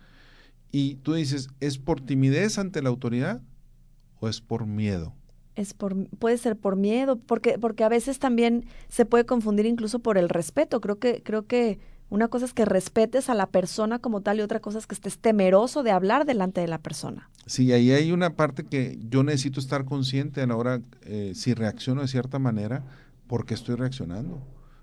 Y 0.73 0.97
tú 0.97 1.15
dices, 1.15 1.49
¿es 1.61 1.79
por 1.79 2.01
timidez 2.01 2.59
ante 2.59 2.83
la 2.83 2.89
autoridad 2.89 3.41
o 4.21 4.29
es 4.29 4.41
por 4.41 4.67
miedo? 4.67 5.15
Es 5.57 5.75
por, 5.75 6.07
puede 6.19 6.39
ser 6.39 6.57
por 6.57 6.77
miedo, 6.77 7.17
porque, 7.17 7.59
porque 7.59 7.85
a 7.85 7.89
veces 7.89 8.19
también 8.19 8.65
se 8.89 9.05
puede 9.05 9.27
confundir 9.27 9.67
incluso 9.67 9.99
por 9.99 10.17
el 10.17 10.29
respeto. 10.29 10.81
Creo 10.81 10.99
que, 10.99 11.23
creo 11.23 11.47
que 11.47 11.81
una 12.11 12.29
cosa 12.29 12.45
es 12.45 12.53
que 12.53 12.65
respetes 12.65 13.31
a 13.31 13.35
la 13.35 13.47
persona 13.47 14.01
como 14.01 14.21
tal 14.21 14.39
y 14.39 14.43
otra 14.43 14.61
cosa 14.61 14.79
es 14.79 14.87
que 14.87 14.95
estés 14.95 15.19
temeroso 15.19 15.83
de 15.83 15.93
hablar 15.93 16.27
delante 16.27 16.61
de 16.61 16.69
la 16.69 16.79
persona. 16.79 17.31
Sí, 17.47 17.73
ahí 17.73 17.93
hay 17.93 18.13
una 18.13 18.35
parte 18.35 18.65
que 18.65 18.99
yo 19.09 19.23
necesito 19.23 19.61
estar 19.61 19.85
consciente 19.85 20.43
a 20.43 20.47
la 20.47 20.57
hora, 20.57 20.83
eh, 21.03 21.33
si 21.35 21.55
reacciono 21.55 22.03
de 22.03 22.09
cierta 22.09 22.39
manera, 22.39 22.85
porque 23.27 23.55
estoy 23.55 23.77
reaccionando. 23.77 24.43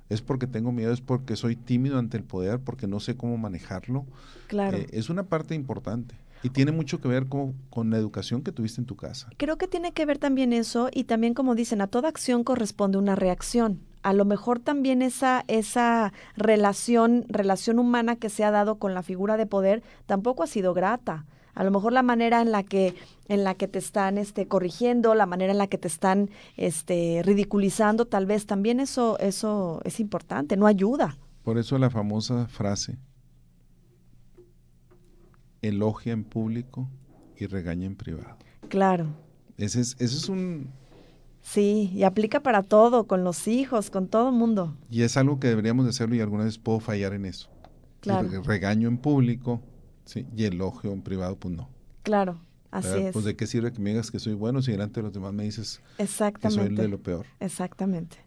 es 0.09 0.21
porque 0.21 0.47
tengo 0.47 0.71
miedo, 0.71 0.93
es 0.93 1.01
porque 1.01 1.35
soy 1.35 1.57
tímido 1.57 1.99
ante 1.99 2.15
el 2.15 2.23
poder, 2.23 2.61
porque 2.61 2.87
no 2.87 3.01
sé 3.01 3.17
cómo 3.17 3.37
manejarlo. 3.37 4.05
Claro. 4.47 4.77
Eh, 4.77 4.87
es 4.93 5.09
una 5.09 5.23
parte 5.23 5.53
importante. 5.53 6.15
Y 6.43 6.49
tiene 6.49 6.71
mucho 6.71 7.01
que 7.01 7.09
ver 7.09 7.27
con, 7.27 7.55
con, 7.69 7.89
la 7.89 7.97
educación 7.97 8.41
que 8.41 8.53
tuviste 8.53 8.79
en 8.79 8.85
tu 8.85 8.95
casa. 8.95 9.27
Creo 9.35 9.57
que 9.57 9.67
tiene 9.67 9.91
que 9.91 10.05
ver 10.05 10.17
también 10.17 10.53
eso 10.53 10.89
y 10.93 11.03
también 11.03 11.33
como 11.33 11.55
dicen, 11.55 11.81
a 11.81 11.87
toda 11.87 12.07
acción 12.07 12.45
corresponde 12.45 12.97
una 12.97 13.15
reacción. 13.15 13.81
A 14.07 14.13
lo 14.13 14.23
mejor 14.23 14.59
también 14.59 15.01
esa, 15.01 15.43
esa 15.49 16.13
relación, 16.37 17.25
relación 17.27 17.77
humana 17.77 18.15
que 18.15 18.29
se 18.29 18.45
ha 18.45 18.51
dado 18.51 18.79
con 18.79 18.93
la 18.93 19.03
figura 19.03 19.35
de 19.35 19.45
poder 19.45 19.83
tampoco 20.05 20.43
ha 20.43 20.47
sido 20.47 20.73
grata. 20.73 21.25
A 21.53 21.65
lo 21.65 21.71
mejor 21.71 21.91
la 21.91 22.03
manera 22.03 22.41
en 22.41 22.53
la 22.53 22.63
que, 22.63 22.95
en 23.27 23.43
la 23.43 23.55
que 23.55 23.67
te 23.67 23.79
están 23.79 24.17
este, 24.17 24.47
corrigiendo, 24.47 25.13
la 25.13 25.25
manera 25.25 25.51
en 25.51 25.57
la 25.57 25.67
que 25.67 25.77
te 25.77 25.89
están 25.89 26.29
este, 26.55 27.21
ridiculizando, 27.25 28.05
tal 28.05 28.25
vez 28.25 28.45
también 28.45 28.79
eso, 28.79 29.19
eso 29.19 29.81
es 29.83 29.99
importante, 29.99 30.55
no 30.55 30.67
ayuda. 30.67 31.17
Por 31.43 31.57
eso 31.57 31.77
la 31.77 31.89
famosa 31.89 32.47
frase, 32.47 32.97
elogia 35.61 36.13
en 36.13 36.23
público 36.23 36.87
y 37.35 37.45
regaña 37.47 37.85
en 37.85 37.97
privado. 37.97 38.37
Claro. 38.69 39.07
Ese 39.57 39.81
es, 39.81 39.97
ese 39.99 40.15
es 40.15 40.29
un... 40.29 40.71
Sí, 41.47 41.91
y 41.93 42.03
aplica 42.03 42.41
para 42.41 42.61
todo, 42.61 43.07
con 43.07 43.23
los 43.23 43.47
hijos, 43.47 43.89
con 43.89 44.09
todo 44.09 44.29
el 44.29 44.35
mundo. 44.35 44.75
Y 44.91 45.03
es 45.03 45.15
algo 45.15 45.39
que 45.39 45.47
deberíamos 45.47 45.85
de 45.85 45.91
hacerlo 45.91 46.15
y 46.15 46.19
alguna 46.19 46.43
vez 46.43 46.57
puedo 46.57 46.81
fallar 46.81 47.13
en 47.13 47.25
eso. 47.25 47.49
Claro. 48.01 48.43
regaño 48.43 48.87
en 48.87 48.97
público 48.99 49.61
Sí, 50.07 50.25
y 50.35 50.45
elogio 50.45 50.93
en 50.93 51.01
privado, 51.01 51.37
pues 51.37 51.53
no. 51.53 51.69
Claro, 52.03 52.39
así 52.71 52.97
es. 52.97 53.11
Pues 53.11 53.25
de 53.25 53.35
qué 53.35 53.45
sirve 53.45 53.73
que 53.73 53.81
me 53.81 53.89
digas 53.89 54.09
que 54.09 54.19
soy 54.19 54.33
bueno 54.33 54.61
si 54.61 54.71
delante 54.71 55.01
de 55.01 55.03
los 55.03 55.13
demás 55.13 55.33
me 55.33 55.43
dices 55.43 55.81
que 55.97 56.49
soy 56.49 56.73
de 56.73 56.87
lo 56.87 57.01
peor. 57.03 57.25
Exactamente. 57.41 58.17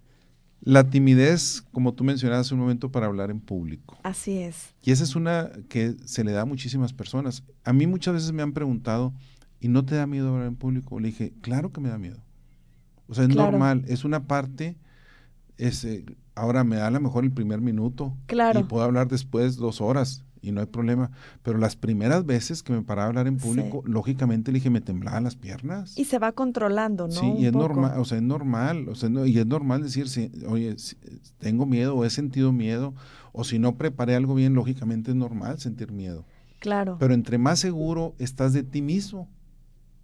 La 0.63 0.91
timidez, 0.91 1.63
como 1.73 1.95
tú 1.95 2.05
mencionabas 2.05 2.47
hace 2.47 2.55
un 2.55 2.61
momento, 2.61 2.93
para 2.93 3.07
hablar 3.07 3.31
en 3.31 3.41
público. 3.41 3.97
Así 4.03 4.39
es. 4.39 4.75
Y 4.83 4.91
esa 4.91 5.05
es 5.05 5.17
una 5.17 5.51
que 5.71 5.97
se 6.05 6.23
le 6.23 6.33
da 6.33 6.43
a 6.43 6.45
muchísimas 6.45 6.93
personas. 6.93 7.45
A 7.65 7.73
mí 7.73 7.87
muchas 7.87 8.13
veces 8.13 8.33
me 8.33 8.43
han 8.43 8.53
preguntado, 8.53 9.15
¿y 9.59 9.69
no 9.69 9.87
te 9.87 9.95
da 9.95 10.07
miedo 10.07 10.29
hablar 10.29 10.49
en 10.49 10.57
público? 10.57 11.01
Le 11.01 11.09
dije, 11.09 11.33
claro 11.41 11.73
que 11.73 11.81
me 11.81 11.89
da 11.89 11.97
miedo. 11.97 12.23
O 13.11 13.15
sea, 13.15 13.25
es 13.25 13.35
normal, 13.35 13.85
es 13.89 14.05
una 14.05 14.25
parte, 14.25 14.77
es, 15.59 15.85
eh, 15.85 16.05
ahora 16.37 16.63
me 16.63 16.77
da 16.77 16.87
a 16.87 16.91
lo 16.91 17.01
mejor 17.01 17.25
el 17.25 17.33
primer 17.33 17.61
minuto. 17.61 18.17
Claro. 18.27 18.61
Y 18.61 18.63
puedo 18.63 18.85
hablar 18.85 19.09
después 19.09 19.57
dos 19.57 19.81
horas 19.81 20.25
y 20.43 20.53
no 20.53 20.61
hay 20.61 20.67
problema. 20.67 21.11
Pero 21.43 21.59
las 21.59 21.75
primeras 21.77 22.25
veces 22.25 22.63
que 22.63 22.73
me 22.73 22.83
paraba 22.83 23.07
a 23.07 23.09
hablar 23.09 23.27
en 23.27 23.37
público, 23.37 23.83
lógicamente 23.85 24.53
le 24.53 24.59
dije, 24.59 24.71
me 24.71 24.81
temblaban 24.81 25.25
las 25.25 25.35
piernas. 25.35 25.99
Y 25.99 26.05
se 26.05 26.21
va 26.21 26.33
controlando, 26.33 27.09
¿no? 27.09 27.15
Sí, 27.15 27.35
y 27.39 27.47
es 27.47 27.53
normal, 27.53 27.95
o 27.99 28.05
sea, 28.05 28.19
es 28.19 28.25
normal, 28.25 28.89
o 28.89 28.95
sea, 28.95 29.11
y 29.27 29.39
es 29.39 29.47
normal 29.47 29.83
decir, 29.83 30.09
si, 30.09 30.31
oye, 30.49 30.77
tengo 31.39 31.67
miedo 31.67 31.97
o 31.97 32.05
he 32.05 32.11
sentido 32.11 32.53
miedo, 32.53 32.95
o 33.33 33.45
si 33.45 33.59
no 33.59 33.77
preparé 33.77 34.15
algo 34.15 34.35
bien, 34.35 34.55
lógicamente 34.55 35.11
es 35.11 35.17
normal 35.17 35.59
sentir 35.59 35.93
miedo. 35.93 36.25
Claro. 36.59 36.97
Pero 36.99 37.15
entre 37.15 37.39
más 37.39 37.59
seguro 37.59 38.15
estás 38.19 38.53
de 38.53 38.63
ti 38.63 38.83
mismo, 38.83 39.29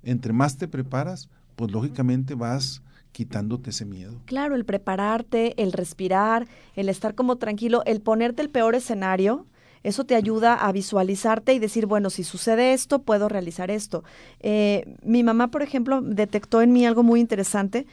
entre 0.02 0.32
más 0.32 0.56
te 0.56 0.68
preparas, 0.68 1.28
pues 1.54 1.70
lógicamente 1.70 2.34
vas 2.34 2.82
quitándote 3.16 3.70
ese 3.70 3.86
miedo. 3.86 4.20
Claro, 4.26 4.56
el 4.56 4.66
prepararte, 4.66 5.54
el 5.62 5.72
respirar, 5.72 6.46
el 6.74 6.90
estar 6.90 7.14
como 7.14 7.36
tranquilo, 7.36 7.82
el 7.86 8.02
ponerte 8.02 8.42
el 8.42 8.50
peor 8.50 8.74
escenario, 8.74 9.46
eso 9.82 10.04
te 10.04 10.16
ayuda 10.16 10.52
a 10.52 10.70
visualizarte 10.70 11.54
y 11.54 11.58
decir, 11.58 11.86
bueno, 11.86 12.10
si 12.10 12.24
sucede 12.24 12.74
esto, 12.74 12.98
puedo 12.98 13.30
realizar 13.30 13.70
esto. 13.70 14.04
Eh, 14.40 14.98
mi 15.02 15.22
mamá, 15.22 15.48
por 15.48 15.62
ejemplo, 15.62 16.02
detectó 16.02 16.60
en 16.60 16.74
mí 16.74 16.84
algo 16.84 17.02
muy 17.02 17.20
interesante. 17.20 17.86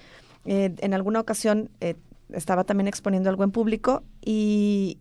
Eh, 0.44 0.76
en 0.80 0.94
alguna 0.94 1.22
ocasión 1.22 1.70
eh, 1.80 1.96
estaba 2.34 2.66
también 2.66 2.90
exponiendo 2.90 3.30
algo 3.30 3.46
en 3.46 3.52
público 3.52 4.04
y 4.20 5.00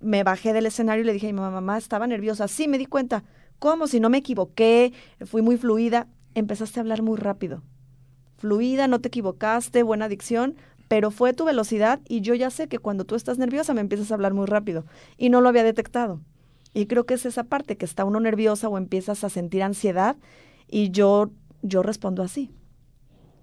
me 0.00 0.22
bajé 0.22 0.54
del 0.54 0.64
escenario 0.64 1.02
y 1.02 1.06
le 1.06 1.12
dije 1.12 1.28
a 1.28 1.32
mi 1.32 1.38
mamá, 1.38 1.50
mamá, 1.50 1.76
estaba 1.76 2.06
nerviosa. 2.06 2.48
Sí, 2.48 2.66
me 2.66 2.78
di 2.78 2.86
cuenta. 2.86 3.24
¿Cómo? 3.58 3.88
Si 3.88 4.00
no 4.00 4.08
me 4.08 4.16
equivoqué, 4.16 4.94
fui 5.26 5.42
muy 5.42 5.58
fluida. 5.58 6.06
Empezaste 6.34 6.80
a 6.80 6.82
hablar 6.82 7.02
muy 7.02 7.18
rápido. 7.18 7.62
Fluida, 8.40 8.88
no 8.88 9.00
te 9.00 9.08
equivocaste, 9.08 9.82
buena 9.82 10.08
dicción, 10.08 10.56
pero 10.88 11.10
fue 11.10 11.34
tu 11.34 11.44
velocidad 11.44 12.00
y 12.08 12.22
yo 12.22 12.34
ya 12.34 12.48
sé 12.48 12.68
que 12.68 12.78
cuando 12.78 13.04
tú 13.04 13.14
estás 13.14 13.36
nerviosa 13.36 13.74
me 13.74 13.82
empiezas 13.82 14.10
a 14.10 14.14
hablar 14.14 14.32
muy 14.32 14.46
rápido 14.46 14.86
y 15.18 15.28
no 15.28 15.42
lo 15.42 15.50
había 15.50 15.62
detectado. 15.62 16.20
Y 16.72 16.86
creo 16.86 17.04
que 17.04 17.14
es 17.14 17.26
esa 17.26 17.44
parte 17.44 17.76
que 17.76 17.84
está 17.84 18.04
uno 18.04 18.18
nerviosa 18.18 18.68
o 18.68 18.78
empiezas 18.78 19.22
a 19.24 19.28
sentir 19.28 19.62
ansiedad 19.62 20.16
y 20.68 20.90
yo 20.90 21.30
yo 21.62 21.82
respondo 21.82 22.22
así. 22.22 22.50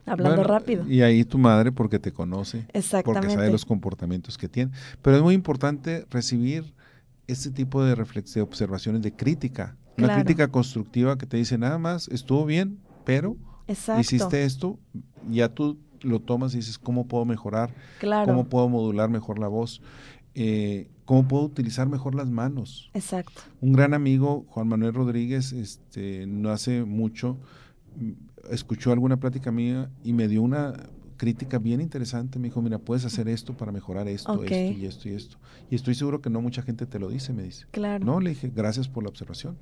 Hablando 0.07 0.43
rápido. 0.43 0.88
Y 0.88 1.03
ahí 1.03 1.23
tu 1.25 1.38
madre 1.38 1.71
porque 1.71 1.99
te 1.99 2.12
conoce, 2.12 2.65
porque 3.03 3.29
sabe 3.29 3.51
los 3.51 3.65
comportamientos 3.65 4.38
que 4.38 4.49
tiene, 4.49 4.71
pero 5.03 5.17
es 5.17 5.21
muy 5.21 5.36
importante 5.36 6.07
recibir 6.10 6.73
este 7.27 7.51
tipo 7.51 7.83
de 7.83 7.93
reflexiones, 7.93 8.33
de 8.33 8.41
observaciones 8.41 9.01
de 9.03 9.13
crítica, 9.13 9.77
una 9.97 10.15
crítica 10.15 10.47
constructiva 10.47 11.17
que 11.17 11.25
te 11.25 11.38
dice 11.38 11.57
nada 11.57 11.77
más 11.77 12.07
estuvo 12.07 12.45
bien, 12.45 12.79
pero 13.03 13.36
hiciste 13.99 14.43
esto, 14.43 14.80
ya 15.30 15.49
tú 15.49 15.77
lo 16.01 16.19
tomas 16.19 16.53
y 16.53 16.58
dices, 16.58 16.77
¿cómo 16.77 17.08
puedo 17.08 17.25
mejorar? 17.25 17.73
¿Cómo 18.25 18.45
puedo 18.45 18.69
modular 18.69 19.10
mejor 19.10 19.39
la 19.39 19.47
voz? 19.47 19.82
Eh, 20.36 20.89
¿Cómo 21.06 21.27
puedo 21.27 21.43
utilizar 21.43 21.88
mejor 21.88 22.15
las 22.15 22.30
manos? 22.30 22.89
Exacto. 22.93 23.41
Un 23.62 23.73
gran 23.73 23.93
amigo, 23.93 24.45
Juan 24.49 24.67
Manuel 24.67 24.93
Rodríguez, 24.93 25.53
este, 25.53 26.27
no 26.27 26.51
hace 26.51 26.84
mucho, 26.84 27.38
mm, 27.95 28.12
escuchó 28.51 28.91
alguna 28.91 29.17
plática 29.17 29.51
mía 29.51 29.89
y 30.03 30.13
me 30.13 30.27
dio 30.27 30.41
una 30.41 30.73
crítica 31.17 31.58
bien 31.58 31.82
interesante. 31.82 32.39
Me 32.39 32.49
dijo, 32.49 32.62
mira, 32.62 32.77
puedes 32.77 33.03
hacer 33.06 33.27
esto 33.27 33.56
para 33.56 33.71
mejorar 33.71 34.08
esto, 34.08 34.43
esto 34.43 34.53
y 34.53 34.86
esto 34.86 35.10
y 35.10 35.13
esto. 35.13 35.38
Y 35.71 35.75
estoy 35.75 35.95
seguro 35.95 36.21
que 36.21 36.30
no 36.30 36.41
mucha 36.41 36.62
gente 36.62 36.86
te 36.86 36.99
lo 36.99 37.10
dice, 37.10 37.34
me 37.34 37.43
dice. 37.43 37.65
Claro. 37.71 38.06
No, 38.06 38.19
le 38.19 38.32
dije, 38.32 38.51
gracias 38.53 38.88
por 38.88 39.03
la 39.03 39.10
observación. 39.10 39.58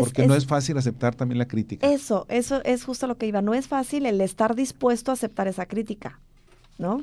Porque 0.00 0.26
no 0.26 0.34
es 0.34 0.46
fácil 0.46 0.76
aceptar 0.78 1.14
también 1.14 1.38
la 1.38 1.48
crítica. 1.48 1.86
Eso, 1.86 2.26
eso 2.28 2.62
es 2.64 2.84
justo 2.84 3.06
lo 3.06 3.16
que 3.16 3.26
iba. 3.26 3.42
No 3.42 3.54
es 3.54 3.68
fácil 3.68 4.06
el 4.06 4.20
estar 4.20 4.54
dispuesto 4.54 5.10
a 5.10 5.14
aceptar 5.14 5.48
esa 5.48 5.66
crítica, 5.66 6.20
¿no? 6.78 7.02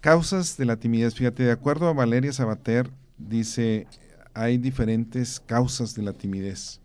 Causas 0.00 0.56
de 0.56 0.64
la 0.64 0.76
timidez. 0.76 1.14
Fíjate, 1.14 1.44
de 1.44 1.52
acuerdo 1.52 1.88
a 1.88 1.92
Valeria 1.92 2.32
Sabater, 2.32 2.90
dice, 3.18 3.86
hay 4.34 4.58
diferentes 4.58 5.40
causas 5.40 5.94
de 5.94 6.02
la 6.02 6.12
timidez. 6.12 6.80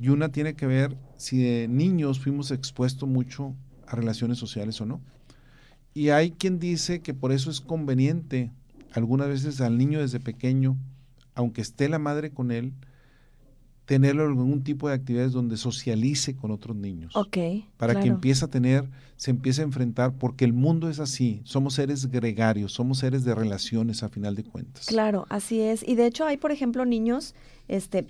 Y 0.00 0.08
una 0.08 0.30
tiene 0.30 0.54
que 0.54 0.66
ver 0.66 0.96
si 1.16 1.42
de 1.42 1.68
niños 1.68 2.20
fuimos 2.20 2.50
expuestos 2.50 3.08
mucho 3.08 3.54
a 3.86 3.96
relaciones 3.96 4.38
sociales 4.38 4.80
o 4.80 4.86
no. 4.86 5.00
Y 5.92 6.10
hay 6.10 6.30
quien 6.30 6.58
dice 6.58 7.00
que 7.00 7.14
por 7.14 7.32
eso 7.32 7.50
es 7.50 7.60
conveniente 7.60 8.52
algunas 8.92 9.28
veces 9.28 9.60
al 9.60 9.76
niño 9.76 10.00
desde 10.00 10.20
pequeño, 10.20 10.76
aunque 11.34 11.60
esté 11.60 11.88
la 11.88 11.98
madre 11.98 12.30
con 12.30 12.50
él, 12.50 12.72
tenerlo 13.90 14.22
en 14.22 14.28
algún 14.28 14.62
tipo 14.62 14.88
de 14.88 14.94
actividades 14.94 15.32
donde 15.32 15.56
socialice 15.56 16.36
con 16.36 16.52
otros 16.52 16.76
niños. 16.76 17.16
Ok. 17.16 17.38
Para 17.76 17.98
que 17.98 18.06
empiece 18.06 18.44
a 18.44 18.48
tener, 18.48 18.88
se 19.16 19.32
empiece 19.32 19.62
a 19.62 19.64
enfrentar, 19.64 20.12
porque 20.16 20.44
el 20.44 20.52
mundo 20.52 20.88
es 20.88 21.00
así, 21.00 21.40
somos 21.42 21.74
seres 21.74 22.08
gregarios, 22.08 22.72
somos 22.72 22.98
seres 22.98 23.24
de 23.24 23.34
relaciones 23.34 24.04
a 24.04 24.08
final 24.08 24.36
de 24.36 24.44
cuentas. 24.44 24.86
Claro, 24.86 25.26
así 25.28 25.60
es. 25.60 25.82
Y 25.82 25.96
de 25.96 26.06
hecho 26.06 26.24
hay, 26.24 26.36
por 26.36 26.52
ejemplo, 26.52 26.84
niños, 26.84 27.34
este, 27.66 28.06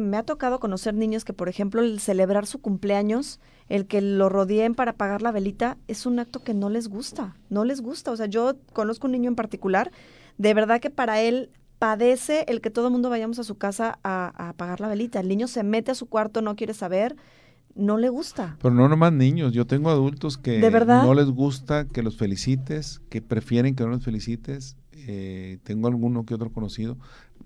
me 0.00 0.16
ha 0.16 0.22
tocado 0.22 0.58
conocer 0.58 0.94
niños 0.94 1.26
que, 1.26 1.34
por 1.34 1.50
ejemplo, 1.50 1.82
el 1.82 2.00
celebrar 2.00 2.46
su 2.46 2.62
cumpleaños, 2.62 3.40
el 3.68 3.86
que 3.86 4.00
lo 4.00 4.30
rodeen 4.30 4.74
para 4.74 4.92
apagar 4.92 5.20
la 5.20 5.32
velita, 5.32 5.76
es 5.86 6.06
un 6.06 6.18
acto 6.18 6.42
que 6.42 6.54
no 6.54 6.70
les 6.70 6.88
gusta, 6.88 7.36
no 7.50 7.66
les 7.66 7.82
gusta. 7.82 8.10
O 8.10 8.16
sea, 8.16 8.24
yo 8.24 8.56
conozco 8.72 9.06
un 9.06 9.12
niño 9.12 9.28
en 9.28 9.36
particular, 9.36 9.92
de 10.38 10.54
verdad 10.54 10.80
que 10.80 10.88
para 10.88 11.20
él 11.20 11.50
padece 11.78 12.44
el 12.48 12.60
que 12.60 12.70
todo 12.70 12.86
el 12.86 12.92
mundo 12.92 13.10
vayamos 13.10 13.38
a 13.38 13.44
su 13.44 13.56
casa 13.56 13.98
a, 14.02 14.48
apagar 14.48 14.80
la 14.80 14.88
velita. 14.88 15.20
El 15.20 15.28
niño 15.28 15.48
se 15.48 15.62
mete 15.62 15.92
a 15.92 15.94
su 15.94 16.06
cuarto, 16.06 16.42
no 16.42 16.56
quiere 16.56 16.74
saber, 16.74 17.16
no 17.74 17.98
le 17.98 18.08
gusta. 18.08 18.56
Pero 18.60 18.74
no 18.74 18.88
nomás 18.88 19.12
niños, 19.12 19.52
yo 19.52 19.66
tengo 19.66 19.90
adultos 19.90 20.38
que 20.38 20.58
no 20.60 21.14
les 21.14 21.30
gusta 21.30 21.86
que 21.86 22.02
los 22.02 22.16
felicites, 22.16 23.00
que 23.08 23.22
prefieren 23.22 23.74
que 23.74 23.84
no 23.84 23.90
los 23.90 24.04
felicites. 24.04 24.76
Eh, 25.10 25.58
tengo 25.62 25.88
alguno 25.88 26.26
que 26.26 26.34
otro 26.34 26.52
conocido. 26.52 26.98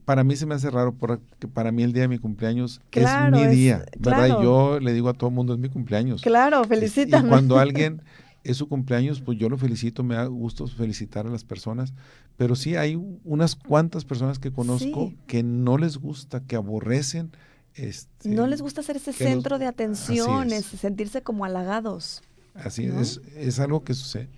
Para 0.05 0.25
mí 0.25 0.35
se 0.35 0.47
me 0.47 0.55
hace 0.55 0.69
raro 0.71 0.95
porque 0.95 1.47
para 1.53 1.71
mí 1.71 1.85
el 1.85 1.93
día 1.93 2.03
de 2.03 2.09
mi 2.09 2.19
cumpleaños 2.19 2.81
es 2.91 3.09
mi 3.31 3.47
día, 3.47 3.85
¿verdad? 3.99 4.27
Y 4.27 4.43
yo 4.43 4.81
le 4.81 4.93
digo 4.93 5.09
a 5.09 5.13
todo 5.13 5.29
el 5.29 5.37
mundo, 5.37 5.53
es 5.53 5.61
mi 5.61 5.69
cumpleaños. 5.69 6.23
Claro, 6.23 6.65
felicítame. 6.65 7.27
Y 7.27 7.29
cuando 7.29 7.59
alguien 7.61 8.03
es 8.45 8.57
su 8.57 8.69
cumpleaños, 8.69 9.21
pues 9.21 9.39
yo 9.39 9.49
lo 9.49 9.57
felicito, 9.57 10.03
me 10.03 10.15
da 10.15 10.27
gusto 10.27 10.67
felicitar 10.67 11.27
a 11.27 11.31
las 11.31 11.45
personas, 11.45 11.93
pero 12.37 12.57
sí 12.57 12.77
hay 12.77 13.01
unas 13.25 13.55
cuantas 13.55 14.05
personas 14.05 14.39
que 14.39 14.53
conozco 14.53 15.13
que 15.27 15.43
no 15.43 15.79
les 15.79 15.99
gusta, 15.99 16.41
que 16.41 16.57
aborrecen. 16.57 17.31
Este, 17.75 18.29
no 18.29 18.47
les 18.47 18.61
gusta 18.61 18.83
ser 18.83 18.97
ese 18.97 19.13
centro 19.13 19.59
de 19.59 19.67
atención, 19.67 20.51
sentirse 20.51 21.23
como 21.23 21.45
halagados. 21.45 22.23
Así 22.55 22.85
es, 22.85 23.21
es 23.37 23.61
algo 23.61 23.83
que 23.83 23.95
sucede. 23.95 24.29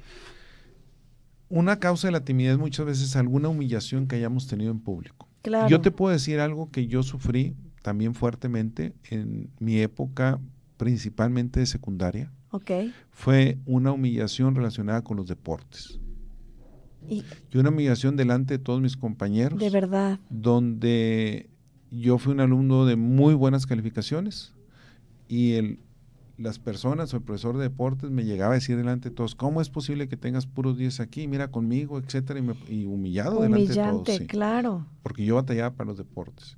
Una 1.48 1.78
causa 1.78 2.08
de 2.08 2.12
la 2.12 2.24
timidez 2.24 2.58
muchas 2.58 2.86
veces 2.86 3.04
es 3.04 3.16
alguna 3.16 3.48
humillación 3.48 4.06
que 4.06 4.16
hayamos 4.16 4.46
tenido 4.46 4.70
en 4.70 4.80
público. 4.80 5.28
Yo 5.68 5.80
te 5.80 5.90
puedo 5.90 6.12
decir 6.12 6.40
algo 6.40 6.70
que 6.70 6.86
yo 6.86 7.02
sufrí 7.02 7.54
también 7.82 8.14
fuertemente 8.14 8.94
en 9.10 9.50
mi 9.58 9.78
época, 9.80 10.40
principalmente 10.78 11.60
de 11.60 11.66
secundaria. 11.66 12.32
Okay. 12.54 12.94
Fue 13.10 13.58
una 13.66 13.90
humillación 13.90 14.54
relacionada 14.54 15.02
con 15.02 15.16
los 15.16 15.26
deportes. 15.26 15.98
Y, 17.08 17.24
una 17.52 17.70
humillación 17.70 18.14
delante 18.14 18.58
de 18.58 18.58
todos 18.62 18.80
mis 18.80 18.96
compañeros. 18.96 19.58
De 19.58 19.70
verdad. 19.70 20.20
Donde 20.30 21.50
yo 21.90 22.16
fui 22.16 22.32
un 22.32 22.38
alumno 22.38 22.86
de 22.86 22.94
muy 22.94 23.34
buenas 23.34 23.66
calificaciones 23.66 24.52
y 25.26 25.54
el, 25.54 25.80
las 26.38 26.60
personas 26.60 27.12
o 27.12 27.16
el 27.16 27.24
profesor 27.24 27.56
de 27.56 27.64
deportes 27.64 28.12
me 28.12 28.24
llegaba 28.24 28.52
a 28.52 28.54
decir 28.54 28.76
delante 28.76 29.08
de 29.08 29.16
todos, 29.16 29.34
¿cómo 29.34 29.60
es 29.60 29.68
posible 29.68 30.06
que 30.08 30.16
tengas 30.16 30.46
puros 30.46 30.78
10 30.78 31.00
aquí? 31.00 31.26
Mira 31.26 31.50
conmigo, 31.50 31.98
etcétera, 31.98 32.38
y, 32.68 32.84
humillado 32.84 33.42
delante 33.42 33.74
de 33.74 33.74
todos. 33.74 34.08
Sí, 34.16 34.26
claro. 34.28 34.86
Porque 35.02 35.24
yo 35.24 35.34
batallaba 35.34 35.74
para 35.74 35.88
los 35.88 35.98
deportes. 35.98 36.56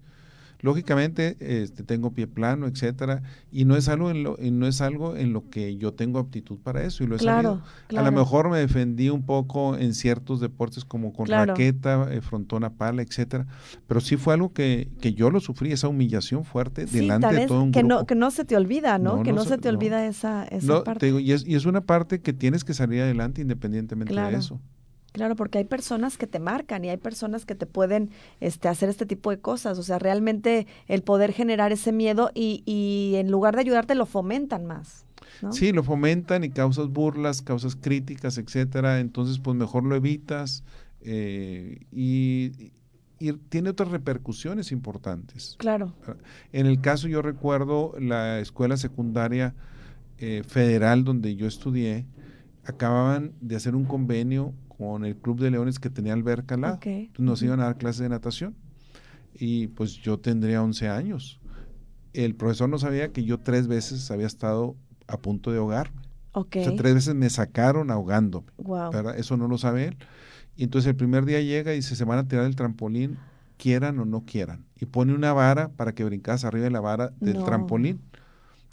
Lógicamente, 0.60 1.36
este, 1.40 1.82
tengo 1.82 2.12
pie 2.12 2.26
plano, 2.26 2.66
etcétera, 2.66 3.22
y 3.52 3.64
no 3.64 3.76
es 3.76 3.88
algo 3.88 4.10
en 4.10 4.22
lo, 4.22 4.36
no 4.40 4.66
es 4.66 4.80
algo 4.80 5.16
en 5.16 5.32
lo 5.32 5.48
que 5.50 5.76
yo 5.76 5.92
tengo 5.92 6.18
aptitud 6.18 6.58
para 6.58 6.82
eso 6.82 7.04
y 7.04 7.06
lo 7.06 7.16
he 7.16 7.18
claro, 7.18 7.62
A 7.96 8.02
lo 8.02 8.12
mejor 8.12 8.50
me 8.50 8.58
defendí 8.58 9.08
un 9.08 9.24
poco 9.24 9.76
en 9.76 9.94
ciertos 9.94 10.40
deportes 10.40 10.84
como 10.84 11.12
con 11.12 11.26
raqueta, 11.26 12.08
eh, 12.10 12.20
frontona 12.20 12.70
pala, 12.70 13.02
etcétera, 13.02 13.46
pero 13.86 14.00
sí 14.00 14.16
fue 14.16 14.34
algo 14.34 14.52
que, 14.52 14.88
que 15.00 15.12
yo 15.12 15.30
lo 15.30 15.40
sufrí, 15.40 15.72
esa 15.72 15.88
humillación 15.88 16.44
fuerte 16.44 16.86
delante 16.86 17.34
de 17.34 17.46
todo 17.46 17.62
un 17.62 17.72
que 17.72 17.80
grupo. 17.80 17.94
No, 17.94 18.06
que 18.06 18.14
no 18.14 18.30
se 18.30 18.44
te 18.44 18.56
olvida, 18.56 18.98
¿no? 18.98 19.22
que 19.22 19.32
no, 19.32 19.44
se, 19.44 19.58
te 19.58 19.68
olvida 19.68 20.06
esa, 20.06 20.44
esa 20.44 20.84
parte. 20.84 21.08
y, 21.08 21.32
es, 21.32 21.46
y 21.46 21.54
es 21.54 21.66
una 21.66 21.82
parte 21.82 22.20
que 22.20 22.32
tienes 22.32 22.64
que 22.64 22.74
salir 22.74 23.02
adelante 23.02 23.40
independientemente 23.40 24.14
de 24.14 24.36
eso. 24.36 24.60
Claro, 25.16 25.34
porque 25.34 25.56
hay 25.56 25.64
personas 25.64 26.18
que 26.18 26.26
te 26.26 26.38
marcan 26.38 26.84
y 26.84 26.90
hay 26.90 26.98
personas 26.98 27.46
que 27.46 27.54
te 27.54 27.64
pueden 27.64 28.10
este, 28.40 28.68
hacer 28.68 28.90
este 28.90 29.06
tipo 29.06 29.30
de 29.30 29.38
cosas. 29.38 29.78
O 29.78 29.82
sea, 29.82 29.98
realmente 29.98 30.66
el 30.88 31.02
poder 31.02 31.32
generar 31.32 31.72
ese 31.72 31.90
miedo 31.90 32.30
y, 32.34 32.62
y 32.66 33.14
en 33.16 33.30
lugar 33.30 33.54
de 33.54 33.62
ayudarte 33.62 33.94
lo 33.94 34.04
fomentan 34.04 34.66
más. 34.66 35.06
Sí, 35.52 35.72
lo 35.72 35.82
fomentan 35.82 36.44
y 36.44 36.50
causas 36.50 36.88
burlas, 36.88 37.40
causas 37.40 37.76
críticas, 37.76 38.36
etcétera. 38.36 39.00
Entonces, 39.00 39.38
pues 39.38 39.56
mejor 39.56 39.84
lo 39.84 39.96
evitas 39.96 40.64
eh, 41.00 41.86
y, 41.90 42.72
y 43.18 43.32
tiene 43.48 43.70
otras 43.70 43.90
repercusiones 43.90 44.70
importantes. 44.70 45.54
Claro. 45.58 45.94
En 46.52 46.66
el 46.66 46.82
caso, 46.82 47.08
yo 47.08 47.22
recuerdo 47.22 47.94
la 47.98 48.38
escuela 48.38 48.76
secundaria 48.76 49.54
eh, 50.18 50.42
federal 50.46 51.04
donde 51.04 51.36
yo 51.36 51.46
estudié, 51.46 52.04
acababan 52.64 53.32
de 53.40 53.56
hacer 53.56 53.74
un 53.74 53.86
convenio 53.86 54.52
con 54.76 55.04
el 55.04 55.16
Club 55.16 55.40
de 55.40 55.50
Leones 55.50 55.78
que 55.78 55.90
tenía 55.90 56.12
alberca 56.12 56.54
al 56.56 56.60
lado. 56.62 56.78
Nos 57.18 57.42
iban 57.42 57.60
a 57.60 57.64
dar 57.64 57.78
clases 57.78 58.00
de 58.02 58.08
natación. 58.08 58.54
Y 59.34 59.68
pues 59.68 59.94
yo 59.94 60.18
tendría 60.18 60.62
11 60.62 60.88
años. 60.88 61.40
El 62.12 62.34
profesor 62.34 62.68
no 62.68 62.78
sabía 62.78 63.12
que 63.12 63.24
yo 63.24 63.38
tres 63.38 63.66
veces 63.66 64.10
había 64.10 64.26
estado 64.26 64.76
a 65.06 65.18
punto 65.18 65.52
de 65.52 65.58
ahogarme. 65.58 66.00
O 66.32 66.46
sea, 66.64 66.76
tres 66.76 66.94
veces 66.94 67.14
me 67.14 67.28
sacaron 67.30 67.90
ahogándome. 67.90 68.46
Eso 69.16 69.36
no 69.36 69.48
lo 69.48 69.58
sabe 69.58 69.88
él. 69.88 69.96
Y 70.56 70.64
entonces 70.64 70.88
el 70.90 70.96
primer 70.96 71.24
día 71.26 71.40
llega 71.40 71.72
y 71.72 71.76
dice, 71.76 71.96
se 71.96 72.04
van 72.04 72.18
a 72.18 72.28
tirar 72.28 72.46
el 72.46 72.56
trampolín, 72.56 73.18
quieran 73.58 73.98
o 73.98 74.04
no 74.06 74.24
quieran. 74.24 74.64
Y 74.80 74.86
pone 74.86 75.14
una 75.14 75.32
vara 75.34 75.68
para 75.68 75.92
que 75.94 76.04
brincas 76.04 76.44
arriba 76.44 76.64
de 76.64 76.70
la 76.70 76.80
vara 76.80 77.12
del 77.20 77.44
trampolín. 77.44 78.00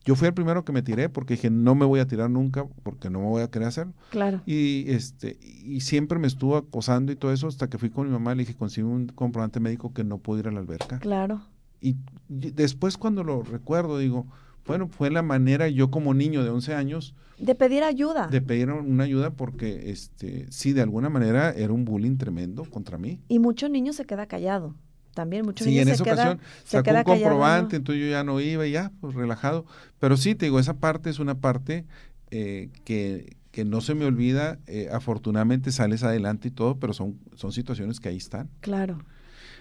Yo 0.06 0.16
fui 0.16 0.28
el 0.28 0.34
primero 0.34 0.66
que 0.66 0.74
me 0.74 0.82
tiré 0.82 1.08
porque 1.08 1.36
dije, 1.36 1.50
no 1.50 1.76
me 1.76 1.86
voy 1.86 2.00
a 2.02 2.08
tirar 2.08 2.30
nunca 2.30 2.66
porque 2.84 3.10
no 3.10 3.20
me 3.20 3.28
voy 3.28 3.42
a 3.42 3.50
querer 3.50 3.70
hacerlo. 3.70 3.94
Claro. 4.10 4.42
Y, 4.46 4.86
este, 4.92 5.38
y 5.42 5.80
siempre 5.82 6.20
me 6.20 6.28
estuvo 6.28 6.58
acosando 6.58 7.12
y 7.12 7.16
todo 7.16 7.32
eso 7.32 7.48
hasta 7.48 7.70
que 7.70 7.78
fui 7.78 7.90
con 7.90 8.08
mi 8.08 8.12
mamá 8.12 8.34
y 8.34 8.36
le 8.36 8.42
dije, 8.44 8.56
consigo 8.56 8.90
un 8.90 9.08
comprobante 9.08 9.60
médico 9.60 9.94
que 9.94 10.04
no 10.04 10.18
puedo 10.18 10.40
ir 10.40 10.48
a 10.48 10.52
la 10.52 10.60
alberca. 10.60 11.00
Claro. 11.00 11.42
Y, 11.80 11.96
después 12.28 12.98
cuando 12.98 13.24
lo 13.24 13.44
recuerdo 13.44 13.98
digo, 13.98 14.26
bueno, 14.66 14.88
fue 14.88 15.10
la 15.10 15.22
manera 15.22 15.70
yo 15.70 15.90
como 15.90 16.14
niño 16.14 16.44
de 16.44 16.50
11 16.50 16.74
años. 16.76 17.16
De 17.38 17.56
pedir 17.56 17.84
ayuda. 17.84 18.28
De 18.28 18.42
pedir 18.42 18.72
una 18.72 19.06
ayuda 19.06 19.32
porque, 19.32 19.90
este, 19.90 20.52
sí, 20.52 20.74
de 20.74 20.82
alguna 20.82 21.10
manera 21.10 21.52
era 21.52 21.74
un 21.74 21.86
bullying 21.86 22.18
tremendo 22.18 22.64
contra 22.66 22.98
mí. 22.98 23.20
Y 23.28 23.40
muchos 23.40 23.70
niños 23.70 23.96
se 23.96 24.06
queda 24.06 24.28
callado 24.28 24.76
también 25.14 25.46
muchos 25.46 25.66
sí, 25.66 25.80
en 25.80 25.88
esa 25.88 26.04
ocasión 26.04 26.40
sacó 26.64 26.92
un 26.92 27.04
comprobante, 27.04 27.76
entonces 27.76 28.04
yo 28.04 28.10
ya 28.10 28.24
no 28.24 28.40
iba 28.40 28.66
y 28.66 28.72
ya, 28.72 28.92
pues 29.00 29.16
relajado. 29.16 29.66
Pero 30.00 30.18
sí, 30.18 30.36
te 30.36 30.46
digo, 30.46 30.60
esa 30.60 30.76
parte 30.76 31.10
es 31.10 31.20
una 31.20 31.36
parte 31.36 31.86
eh, 32.32 32.70
que, 32.84 33.38
que, 33.52 33.66
no 33.66 33.82
se 33.82 33.96
me 33.96 34.06
olvida. 34.06 34.60
Eh, 34.68 34.90
afortunadamente 34.92 35.72
sales 35.72 36.04
adelante 36.04 36.48
y 36.48 36.52
todo, 36.52 36.78
pero 36.80 36.94
son, 36.94 37.20
son 37.36 37.52
situaciones 37.52 38.00
que 38.00 38.10
ahí 38.10 38.18
están. 38.18 38.50
Claro, 38.60 39.00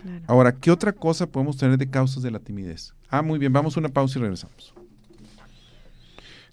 claro. 0.03 0.25
Ahora, 0.27 0.53
¿qué 0.53 0.71
otra 0.71 0.93
cosa 0.93 1.27
podemos 1.27 1.57
tener 1.57 1.79
de 1.79 1.88
causas 1.88 2.23
de 2.23 2.31
la 2.31 2.38
timidez? 2.38 2.95
Ah, 3.09 3.23
muy 3.23 3.38
bien, 3.38 3.53
vamos 3.53 3.77
a 3.77 3.81
una 3.81 3.91
pausa 3.91 4.19
y 4.19 4.23
regresamos. 4.23 4.75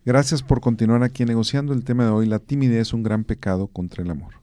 Gracias 0.06 0.42
por 0.42 0.62
continuar 0.62 1.04
aquí 1.04 1.24
negociando 1.26 1.74
el 1.74 1.84
tema 1.84 2.06
de 2.06 2.10
hoy, 2.10 2.26
la 2.26 2.40
timidez, 2.40 2.94
un 2.94 3.04
gran 3.04 3.24
pecado 3.24 3.68
contra 3.68 4.04
el 4.04 4.10
amor. 4.10 4.34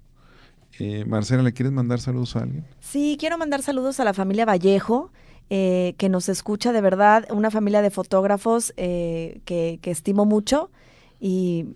Eh, 0.79 1.05
Marcela, 1.07 1.43
¿le 1.43 1.53
quieres 1.53 1.73
mandar 1.73 2.01
saludos 2.01 2.37
a 2.37 2.41
alguien? 2.41 2.65
Sí, 2.81 3.17
quiero 3.19 3.39
mandar 3.39 3.63
saludos 3.63 4.01
a 4.01 4.05
la 4.05 4.15
familia 4.15 4.45
Vallejo. 4.45 5.11
Eh, 5.49 5.95
que 5.97 6.09
nos 6.09 6.29
escucha 6.29 6.73
de 6.73 6.81
verdad, 6.81 7.25
una 7.31 7.53
familia 7.53 7.81
de 7.81 7.93
fotógrafos 7.93 8.75
eh, 8.77 9.41
que, 9.45 9.79
estimo 9.85 10.25
mucho 10.25 10.73
y, 11.21 11.67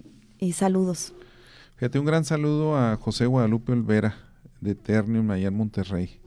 saludos. 0.53 1.15
Fíjate, 1.77 2.01
un 2.01 2.05
gran 2.05 2.25
saludo 2.25 2.77
a 2.77 2.97
José 2.97 3.27
Guadalupe 3.27 3.71
Olvera 3.71 4.17
de 4.61 4.75
Ternium 4.75 5.31
allá 5.31 5.47
en 5.47 5.55
Monterrey 5.55 6.21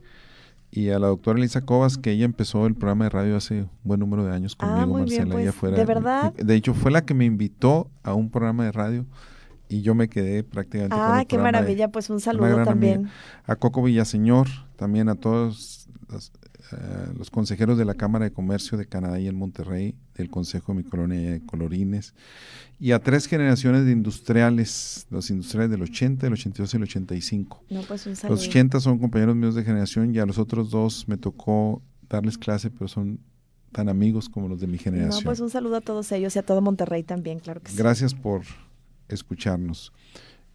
y 0.71 0.89
a 0.91 0.99
la 0.99 1.07
doctora 1.07 1.37
Elisa 1.37 1.65
Cobas 1.65 1.97
que 1.97 2.11
ella 2.11 2.23
empezó 2.23 2.65
el 2.65 2.75
programa 2.75 3.05
de 3.05 3.09
radio 3.09 3.35
hace 3.35 3.63
un 3.63 3.69
buen 3.83 3.99
número 3.99 4.23
de 4.23 4.33
años 4.33 4.55
ah, 4.59 4.65
conmigo, 4.65 4.99
Marcela. 4.99 5.41
ella 5.41 5.53
pues, 5.59 5.75
de 5.75 5.85
verdad. 5.85 6.33
De 6.33 6.55
hecho, 6.55 6.73
fue 6.73 6.91
la 6.91 7.03
que 7.03 7.13
me 7.13 7.25
invitó 7.25 7.91
a 8.03 8.13
un 8.13 8.29
programa 8.29 8.63
de 8.63 8.71
radio 8.71 9.05
y 9.73 9.81
yo 9.81 9.95
me 9.95 10.07
quedé 10.07 10.43
prácticamente 10.43 10.95
ah, 10.97 11.25
qué 11.27 11.37
maravilla, 11.39 11.91
pues 11.91 12.09
un 12.11 12.19
saludo 12.19 12.63
también. 12.63 13.09
A 13.45 13.55
Coco 13.55 13.81
Villaseñor, 13.81 14.47
también 14.75 15.09
a 15.09 15.15
todos 15.15 15.89
eh, 16.13 17.11
los, 17.17 17.31
consejeros 17.31 17.77
de 17.79 17.85
la 17.85 17.95
Cámara 17.95 18.25
de 18.25 18.31
Comercio 18.31 18.77
de 18.77 18.85
Canadá 18.85 19.19
y 19.19 19.27
en 19.27 19.35
Monterrey, 19.35 19.95
del 20.13 20.29
Consejo 20.29 20.73
de 20.73 20.77
mi 20.77 20.83
colonia 20.83 21.31
de 21.31 21.45
Colorines, 21.45 22.13
y 22.79 22.91
a 22.91 22.99
tres 22.99 23.25
generaciones 23.25 23.85
de 23.85 23.91
industriales, 23.93 25.07
los 25.09 25.31
industriales 25.31 25.71
del 25.71 25.81
80, 25.81 26.27
el 26.27 26.33
82 26.33 26.73
y 26.73 26.77
el 26.77 26.83
85. 26.83 27.63
No, 27.71 27.81
pues 27.81 28.05
un 28.05 28.15
saludo. 28.15 28.35
Los 28.35 28.47
80 28.47 28.79
son 28.79 28.99
compañeros 28.99 29.35
míos 29.35 29.55
de 29.55 29.63
generación 29.63 30.13
y 30.13 30.19
a 30.19 30.25
los 30.27 30.37
otros 30.37 30.69
dos 30.69 31.07
me 31.07 31.17
tocó 31.17 31.81
darles 32.09 32.37
clase, 32.37 32.69
pero 32.69 32.87
son 32.87 33.19
tan 33.71 33.89
amigos 33.89 34.29
como 34.29 34.47
los 34.47 34.61
de 34.61 34.67
mi 34.67 34.77
generación. 34.77 35.23
No, 35.23 35.25
pues 35.25 35.39
un 35.39 35.49
saludo 35.49 35.77
a 35.77 35.81
todos 35.81 36.11
ellos 36.11 36.35
y 36.35 36.39
a 36.39 36.43
todo 36.43 36.61
Monterrey 36.61 37.01
también, 37.01 37.39
claro 37.39 37.59
que 37.59 37.71
sí. 37.71 37.77
Gracias 37.77 38.13
por 38.13 38.43
escucharnos. 39.13 39.93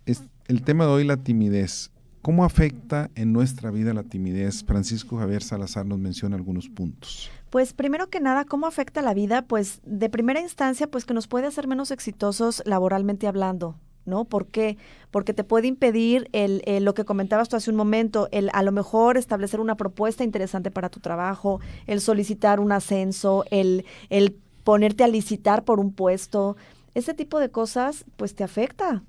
Es, 0.06 0.22
el 0.46 0.62
tema 0.62 0.84
de 0.84 0.90
hoy, 0.90 1.04
la 1.04 1.18
timidez. 1.18 1.90
¿Cómo 2.22 2.44
afecta 2.44 3.10
en 3.14 3.32
nuestra 3.32 3.70
vida 3.70 3.94
la 3.94 4.02
timidez? 4.02 4.64
Francisco 4.64 5.18
Javier 5.18 5.42
Salazar 5.42 5.86
nos 5.86 5.98
menciona 5.98 6.36
algunos 6.36 6.68
puntos. 6.68 7.30
Pues 7.50 7.72
primero 7.72 8.10
que 8.10 8.20
nada, 8.20 8.44
¿cómo 8.44 8.66
afecta 8.66 9.00
la 9.02 9.14
vida? 9.14 9.42
Pues 9.42 9.80
de 9.84 10.10
primera 10.10 10.40
instancia, 10.40 10.86
pues 10.88 11.04
que 11.04 11.14
nos 11.14 11.28
puede 11.28 11.46
hacer 11.46 11.66
menos 11.66 11.90
exitosos 11.90 12.62
laboralmente 12.66 13.26
hablando, 13.26 13.76
¿no? 14.04 14.24
¿Por 14.26 14.46
qué? 14.48 14.76
Porque 15.10 15.32
te 15.32 15.44
puede 15.44 15.68
impedir 15.68 16.28
el, 16.32 16.62
lo 16.84 16.92
que 16.92 17.04
comentabas 17.04 17.48
tú 17.48 17.56
hace 17.56 17.70
un 17.70 17.76
momento, 17.76 18.28
el 18.32 18.50
a 18.52 18.62
lo 18.62 18.72
mejor 18.72 19.16
establecer 19.16 19.60
una 19.60 19.76
propuesta 19.76 20.24
interesante 20.24 20.70
para 20.70 20.90
tu 20.90 21.00
trabajo, 21.00 21.60
el 21.86 22.00
solicitar 22.00 22.60
un 22.60 22.72
ascenso, 22.72 23.44
el, 23.50 23.86
el 24.10 24.36
ponerte 24.64 25.04
a 25.04 25.08
licitar 25.08 25.64
por 25.64 25.80
un 25.80 25.92
puesto, 25.92 26.58
ese 26.98 27.14
tipo 27.14 27.38
de 27.38 27.50
cosas 27.50 28.04
pues 28.16 28.34
te 28.34 28.44
afecta. 28.44 29.02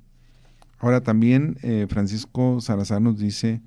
Ahora 0.78 1.02
también 1.02 1.58
eh, 1.62 1.88
Francisco 1.90 2.62
Salazar 2.62 3.02
nos 3.02 3.18
dice 3.18 3.62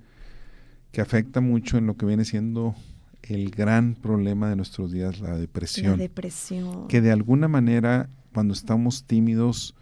que 0.92 1.00
afecta 1.00 1.40
mucho 1.40 1.76
en 1.78 1.86
lo 1.86 1.96
que 1.96 2.06
viene 2.06 2.24
siendo 2.24 2.74
el 3.22 3.50
gran 3.50 3.94
problema 3.94 4.48
de 4.48 4.56
nuestros 4.56 4.92
días, 4.92 5.20
la 5.20 5.36
depresión. 5.36 5.92
La 5.92 5.96
depresión. 5.96 6.88
Que 6.88 7.00
de 7.00 7.12
alguna 7.12 7.48
manera, 7.48 8.08
cuando 8.32 8.52
estamos 8.52 9.04
tímidos, 9.04 9.74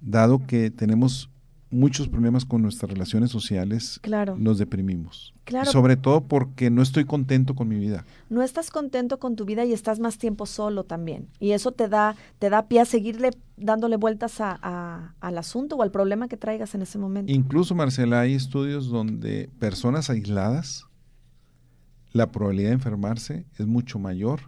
dado 0.00 0.46
que 0.46 0.70
tenemos 0.70 1.29
muchos 1.70 2.08
problemas 2.08 2.44
con 2.44 2.62
nuestras 2.62 2.90
relaciones 2.90 3.30
sociales, 3.30 4.00
claro. 4.02 4.36
nos 4.36 4.58
deprimimos. 4.58 5.34
Claro. 5.44 5.70
Sobre 5.70 5.96
todo 5.96 6.22
porque 6.22 6.70
no 6.70 6.82
estoy 6.82 7.04
contento 7.04 7.54
con 7.54 7.68
mi 7.68 7.78
vida. 7.78 8.04
No 8.28 8.42
estás 8.42 8.70
contento 8.70 9.18
con 9.18 9.36
tu 9.36 9.44
vida 9.44 9.64
y 9.64 9.72
estás 9.72 10.00
más 10.00 10.18
tiempo 10.18 10.46
solo 10.46 10.84
también. 10.84 11.28
Y 11.38 11.52
eso 11.52 11.72
te 11.72 11.88
da, 11.88 12.16
te 12.38 12.50
da 12.50 12.68
pie 12.68 12.80
a 12.80 12.84
seguirle 12.84 13.30
dándole 13.56 13.96
vueltas 13.96 14.40
a, 14.40 15.14
al 15.20 15.38
asunto 15.38 15.76
o 15.76 15.82
al 15.82 15.90
problema 15.90 16.28
que 16.28 16.36
traigas 16.36 16.74
en 16.74 16.82
ese 16.82 16.98
momento. 16.98 17.32
Incluso, 17.32 17.74
Marcela, 17.74 18.20
hay 18.20 18.34
estudios 18.34 18.88
donde 18.88 19.50
personas 19.58 20.10
aisladas, 20.10 20.86
la 22.12 22.30
probabilidad 22.30 22.70
de 22.70 22.74
enfermarse 22.74 23.46
es 23.58 23.66
mucho 23.66 23.98
mayor 23.98 24.40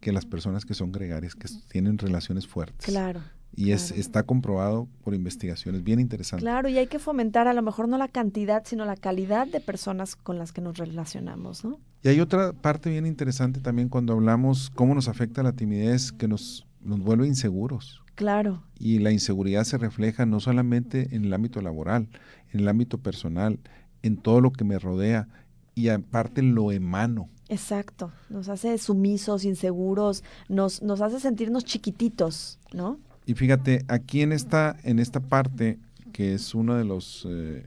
que 0.00 0.12
las 0.12 0.24
personas 0.24 0.64
que 0.64 0.74
son 0.74 0.92
gregarias, 0.92 1.34
que 1.34 1.48
tienen 1.68 1.98
relaciones 1.98 2.46
fuertes. 2.46 2.86
Claro. 2.86 3.20
Y 3.58 3.72
es, 3.72 3.90
está 3.90 4.22
comprobado 4.22 4.86
por 5.02 5.14
investigaciones 5.14 5.82
bien 5.82 5.98
interesantes. 5.98 6.44
Claro, 6.44 6.68
y 6.68 6.78
hay 6.78 6.86
que 6.86 7.00
fomentar 7.00 7.48
a 7.48 7.52
lo 7.54 7.60
mejor 7.60 7.88
no 7.88 7.98
la 7.98 8.06
cantidad, 8.06 8.62
sino 8.64 8.84
la 8.84 8.94
calidad 8.94 9.48
de 9.48 9.60
personas 9.60 10.14
con 10.14 10.38
las 10.38 10.52
que 10.52 10.60
nos 10.60 10.78
relacionamos, 10.78 11.64
¿no? 11.64 11.80
Y 12.04 12.08
hay 12.08 12.20
otra 12.20 12.52
parte 12.52 12.88
bien 12.88 13.04
interesante 13.04 13.58
también 13.58 13.88
cuando 13.88 14.12
hablamos 14.12 14.70
cómo 14.70 14.94
nos 14.94 15.08
afecta 15.08 15.42
la 15.42 15.54
timidez, 15.54 16.12
que 16.12 16.28
nos, 16.28 16.68
nos 16.80 17.00
vuelve 17.00 17.26
inseguros. 17.26 18.04
Claro. 18.14 18.62
Y 18.78 19.00
la 19.00 19.10
inseguridad 19.10 19.64
se 19.64 19.76
refleja 19.76 20.24
no 20.24 20.38
solamente 20.38 21.16
en 21.16 21.24
el 21.24 21.34
ámbito 21.34 21.60
laboral, 21.60 22.08
en 22.52 22.60
el 22.60 22.68
ámbito 22.68 22.98
personal, 22.98 23.58
en 24.02 24.18
todo 24.18 24.40
lo 24.40 24.52
que 24.52 24.62
me 24.62 24.78
rodea 24.78 25.26
y 25.74 25.88
aparte 25.88 26.42
lo 26.42 26.70
emano. 26.70 27.28
Exacto, 27.48 28.12
nos 28.28 28.48
hace 28.48 28.78
sumisos, 28.78 29.44
inseguros, 29.44 30.22
nos, 30.48 30.80
nos 30.80 31.00
hace 31.00 31.18
sentirnos 31.18 31.64
chiquititos, 31.64 32.60
¿no? 32.72 33.00
Y 33.28 33.34
fíjate, 33.34 33.84
aquí 33.88 34.22
en 34.22 34.32
esta, 34.32 34.74
en 34.84 34.98
esta 34.98 35.20
parte, 35.20 35.78
que 36.14 36.32
es 36.32 36.54
una 36.54 36.78
de 36.78 36.84
los 36.86 37.26
eh, 37.28 37.66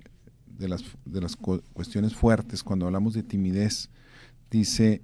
de 0.57 0.68
las, 0.68 0.84
de 1.05 1.22
las 1.22 1.36
cuestiones 1.36 2.16
fuertes 2.16 2.64
cuando 2.64 2.88
hablamos 2.88 3.14
de 3.14 3.22
timidez, 3.22 3.91
dice 4.49 5.03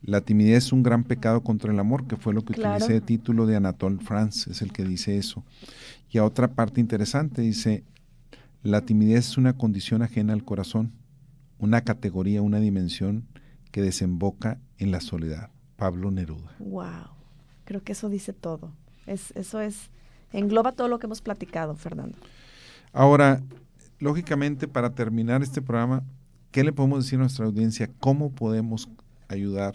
la 0.00 0.22
timidez 0.22 0.64
es 0.64 0.72
un 0.72 0.82
gran 0.82 1.04
pecado 1.04 1.42
contra 1.42 1.70
el 1.70 1.78
amor, 1.78 2.06
que 2.06 2.16
fue 2.16 2.32
lo 2.32 2.42
que 2.42 2.58
utilicé 2.58 2.94
de 2.94 3.00
título 3.02 3.44
de 3.44 3.56
Anatole 3.56 3.98
France, 3.98 4.50
es 4.50 4.62
el 4.62 4.72
que 4.72 4.82
dice 4.82 5.18
eso. 5.18 5.44
Y 6.10 6.16
a 6.16 6.24
otra 6.24 6.48
parte 6.54 6.80
interesante 6.80 7.42
dice, 7.42 7.84
la 8.62 8.86
timidez 8.86 9.28
es 9.28 9.36
una 9.36 9.58
condición 9.58 10.00
ajena 10.00 10.32
al 10.32 10.42
corazón, 10.42 10.92
una 11.58 11.82
categoría, 11.82 12.40
una 12.40 12.60
dimensión 12.60 13.26
que 13.72 13.82
desemboca 13.82 14.58
en 14.78 14.90
la 14.90 15.02
soledad. 15.02 15.50
Pablo 15.76 16.10
Neruda. 16.10 16.56
Wow, 16.60 17.10
creo 17.66 17.82
que 17.82 17.92
eso 17.92 18.08
dice 18.08 18.32
todo. 18.32 18.72
Es, 19.06 19.32
eso 19.36 19.60
es, 19.60 19.90
engloba 20.32 20.72
todo 20.72 20.88
lo 20.88 20.98
que 20.98 21.06
hemos 21.06 21.20
platicado, 21.20 21.74
Fernando. 21.74 22.16
Ahora, 22.92 23.42
lógicamente, 23.98 24.68
para 24.68 24.94
terminar 24.94 25.42
este 25.42 25.62
programa, 25.62 26.02
¿qué 26.50 26.64
le 26.64 26.72
podemos 26.72 27.04
decir 27.04 27.18
a 27.18 27.22
nuestra 27.22 27.46
audiencia? 27.46 27.90
¿Cómo 28.00 28.30
podemos 28.30 28.88
ayudar 29.28 29.74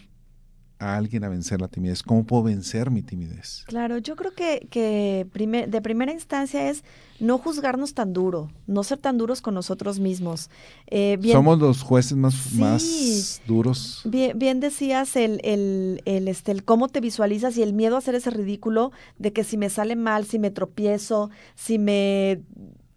a 0.79 0.97
alguien 0.97 1.23
a 1.23 1.29
vencer 1.29 1.61
la 1.61 1.67
timidez? 1.67 2.03
¿Cómo 2.03 2.25
puedo 2.25 2.43
vencer 2.43 2.91
mi 2.91 3.01
timidez? 3.01 3.63
Claro, 3.67 3.97
yo 3.97 4.15
creo 4.15 4.33
que, 4.33 4.67
que 4.69 5.27
de 5.67 5.81
primera 5.81 6.11
instancia 6.11 6.69
es 6.69 6.83
no 7.19 7.37
juzgarnos 7.37 7.93
tan 7.93 8.11
duro, 8.11 8.51
no 8.67 8.83
ser 8.83 8.97
tan 8.97 9.17
duros 9.17 9.41
con 9.41 9.53
nosotros 9.53 9.99
mismos. 9.99 10.49
Eh, 10.87 11.17
Somos 11.31 11.59
los 11.59 11.81
jueces 11.81 12.17
más, 12.17 12.53
más 12.53 13.41
duros. 13.47 14.01
Bien, 14.05 14.37
bien 14.37 14.59
decías 14.59 15.15
el, 15.15 15.39
el, 15.43 16.01
el, 16.05 16.27
este, 16.27 16.51
el 16.51 16.63
cómo 16.63 16.89
te 16.89 16.99
visualizas 16.99 17.55
y 17.57 17.63
el 17.63 17.73
miedo 17.73 17.95
a 17.95 17.99
hacer 17.99 18.15
ese 18.15 18.29
ridículo 18.29 18.91
de 19.19 19.31
que 19.31 19.43
si 19.43 19.57
me 19.57 19.69
sale 19.69 19.95
mal, 19.95 20.25
si 20.25 20.39
me 20.39 20.51
tropiezo, 20.51 21.29
si 21.55 21.79
me 21.79 22.41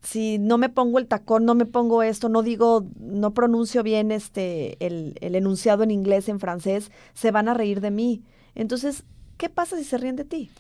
si 0.06 0.38
no 0.38 0.56
me 0.56 0.68
pongo 0.68 1.00
el 1.00 1.08
tacón, 1.08 1.44
no 1.44 1.56
me 1.56 1.66
pongo 1.66 2.04
esto, 2.04 2.28
no 2.28 2.42
digo, 2.42 2.86
no 3.00 3.34
pronuncio 3.34 3.82
bien 3.82 4.12
este 4.12 4.76
el, 4.84 5.18
el, 5.20 5.34
enunciado 5.34 5.82
en 5.82 5.90
inglés, 5.90 6.28
en 6.28 6.38
francés, 6.38 6.92
se 7.12 7.32
van 7.32 7.48
a 7.48 7.54
reír 7.54 7.80
de 7.80 7.90
mí. 7.90 8.22
Entonces, 8.54 9.02
¿qué 9.36 9.48
pasa 9.48 9.76
si 9.76 9.82
se 9.82 9.98
ríen 9.98 10.14
de 10.14 10.24
ti? 10.24 10.50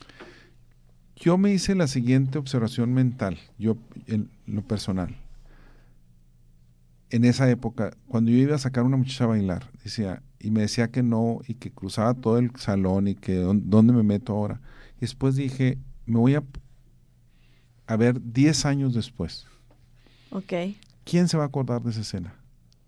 Yo 1.14 1.38
me 1.38 1.52
hice 1.52 1.76
la 1.76 1.86
siguiente 1.86 2.38
observación 2.38 2.92
mental, 2.92 3.38
yo 3.56 3.76
en 4.08 4.30
lo 4.46 4.62
personal. 4.62 5.14
En 7.10 7.24
esa 7.24 7.48
época, 7.48 7.96
cuando 8.08 8.32
yo 8.32 8.38
iba 8.38 8.56
a 8.56 8.58
sacar 8.58 8.82
una 8.82 8.96
muchacha 8.96 9.24
a 9.24 9.28
bailar, 9.28 9.70
decía, 9.84 10.24
y 10.40 10.50
me 10.50 10.62
decía 10.62 10.90
que 10.90 11.04
no, 11.04 11.38
y 11.46 11.54
que 11.54 11.70
cruzaba 11.70 12.14
todo 12.14 12.38
el 12.38 12.50
salón, 12.56 13.06
y 13.06 13.14
que 13.14 13.36
dónde 13.36 13.92
me 13.92 14.02
meto 14.02 14.32
ahora. 14.32 14.60
Y 14.96 15.02
después 15.02 15.36
dije, 15.36 15.78
me 16.04 16.18
voy 16.18 16.34
a 16.34 16.42
a 17.86 17.96
ver 17.96 18.20
10 18.20 18.66
años 18.66 18.94
después. 18.94 19.46
Ok. 20.30 20.52
¿Quién 21.04 21.28
se 21.28 21.36
va 21.36 21.44
a 21.44 21.46
acordar 21.46 21.82
de 21.82 21.90
esa 21.90 22.00
escena? 22.00 22.34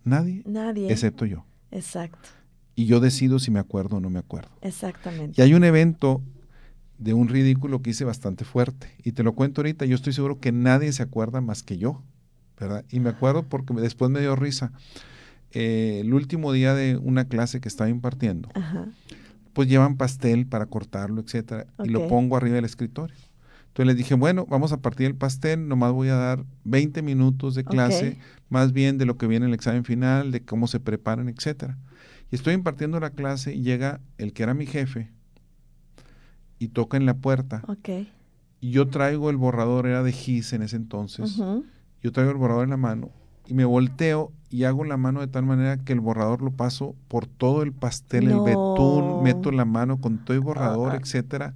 Nadie. 0.05 0.43
Nadie. 0.45 0.91
Excepto 0.91 1.25
yo. 1.25 1.45
Exacto. 1.71 2.29
Y 2.75 2.87
yo 2.87 3.01
decido 3.01 3.39
si 3.39 3.51
me 3.51 3.59
acuerdo 3.59 3.97
o 3.97 4.01
no 4.01 4.11
me 4.11 4.19
acuerdo. 4.19 4.51
Exactamente. 4.63 5.41
Y 5.41 5.45
hay 5.45 5.55
un 5.55 5.65
evento 5.65 6.23
de 6.99 7.15
un 7.15 7.29
ridículo 7.29 7.81
que 7.81 7.91
hice 7.91 8.05
bastante 8.05 8.45
fuerte. 8.45 8.95
Y 9.03 9.13
te 9.13 9.23
lo 9.23 9.35
cuento 9.35 9.61
ahorita, 9.61 9.85
yo 9.85 9.95
estoy 9.95 10.13
seguro 10.13 10.41
que 10.41 10.53
nadie 10.53 10.93
se 10.93 11.03
acuerda 11.03 11.41
más 11.41 11.63
que 11.63 11.79
yo, 11.79 12.03
¿verdad? 12.59 12.85
Y 12.91 13.01
me 13.01 13.11
acuerdo 13.11 13.45
porque 13.45 13.73
después 13.75 14.11
me 14.11 14.21
dio 14.21 14.37
risa. 14.37 14.73
Eh, 15.53 16.01
el 16.01 16.13
último 16.13 16.53
día 16.53 16.75
de 16.75 16.97
una 16.97 17.27
clase 17.27 17.61
que 17.61 17.69
estaba 17.69 17.89
impartiendo, 17.89 18.51
pues 19.53 19.69
llevan 19.69 19.97
pastel 19.97 20.47
para 20.47 20.67
cortarlo, 20.67 21.21
etcétera, 21.21 21.67
y 21.83 21.89
lo 21.89 22.07
pongo 22.09 22.37
arriba 22.37 22.57
del 22.57 22.65
escritorio. 22.65 23.17
Entonces 23.79 23.95
les 23.95 23.97
dije, 23.97 24.15
bueno, 24.15 24.45
vamos 24.45 24.73
a 24.73 24.79
partir 24.79 25.07
el 25.07 25.15
pastel, 25.15 25.69
nomás 25.69 25.93
voy 25.93 26.09
a 26.09 26.17
dar 26.17 26.45
20 26.65 27.01
minutos 27.01 27.55
de 27.55 27.63
clase, 27.63 28.19
más 28.49 28.73
bien 28.73 28.99
de 28.99 29.07
lo 29.07 29.17
que 29.17 29.29
viene 29.29 29.47
en 29.47 29.51
el 29.51 29.55
examen 29.55 29.85
final, 29.85 30.33
de 30.33 30.45
cómo 30.45 30.67
se 30.67 30.81
preparan, 30.81 31.29
etcétera. 31.29 31.79
Y 32.33 32.35
estoy 32.35 32.55
impartiendo 32.55 32.99
la 32.99 33.11
clase 33.11 33.55
y 33.55 33.63
llega 33.63 34.01
el 34.17 34.33
que 34.33 34.43
era 34.43 34.53
mi 34.53 34.67
jefe 34.67 35.13
y 36.59 36.71
toca 36.71 36.97
en 36.97 37.07
la 37.07 37.19
puerta. 37.19 37.63
Okay. 37.69 38.13
Y 38.61 38.73
yo 38.73 38.89
traigo 38.89 39.31
el 39.31 39.37
borrador, 39.37 39.87
era 39.87 40.03
de 40.03 40.11
GIS 40.11 40.55
en 40.55 40.63
ese 40.63 40.75
entonces. 40.75 41.37
Yo 42.03 42.11
traigo 42.11 42.33
el 42.33 42.37
borrador 42.37 42.65
en 42.65 42.71
la 42.71 42.77
mano 42.77 43.11
y 43.47 43.55
me 43.55 43.65
volteo 43.65 44.33
y 44.51 44.65
hago 44.65 44.83
la 44.83 44.97
mano 44.97 45.21
de 45.21 45.29
tal 45.29 45.45
manera 45.45 45.77
que 45.77 45.93
el 45.93 46.01
borrador 46.01 46.43
lo 46.43 46.51
paso 46.51 46.97
por 47.07 47.27
todo 47.27 47.63
el 47.63 47.73
pastel, 47.73 48.25
el 48.25 48.41
betún, 48.41 49.23
meto 49.23 49.53
la 49.53 49.65
mano 49.65 50.01
con 50.01 50.19
todo 50.25 50.35
el 50.35 50.41
borrador, 50.41 50.97
etc. 50.97 51.03
etcétera 51.05 51.55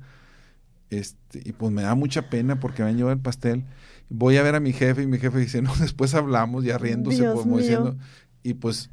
este, 0.92 1.40
y 1.42 1.52
pues 1.52 1.72
me 1.72 1.82
da 1.82 1.94
mucha 1.94 2.28
pena 2.28 2.60
porque 2.60 2.82
me 2.82 2.90
han 2.90 2.96
llevado 2.96 3.14
el 3.14 3.20
pastel. 3.20 3.64
Voy 4.10 4.36
a 4.36 4.42
ver 4.42 4.54
a 4.54 4.60
mi 4.60 4.74
jefe 4.74 5.02
y 5.02 5.06
mi 5.06 5.18
jefe 5.18 5.38
dice, 5.38 5.62
no, 5.62 5.74
después 5.76 6.14
hablamos 6.14 6.64
ya 6.64 6.76
riéndose, 6.76 7.24
como 7.32 7.58
diciendo. 7.58 7.96
Y 8.42 8.54
pues 8.54 8.90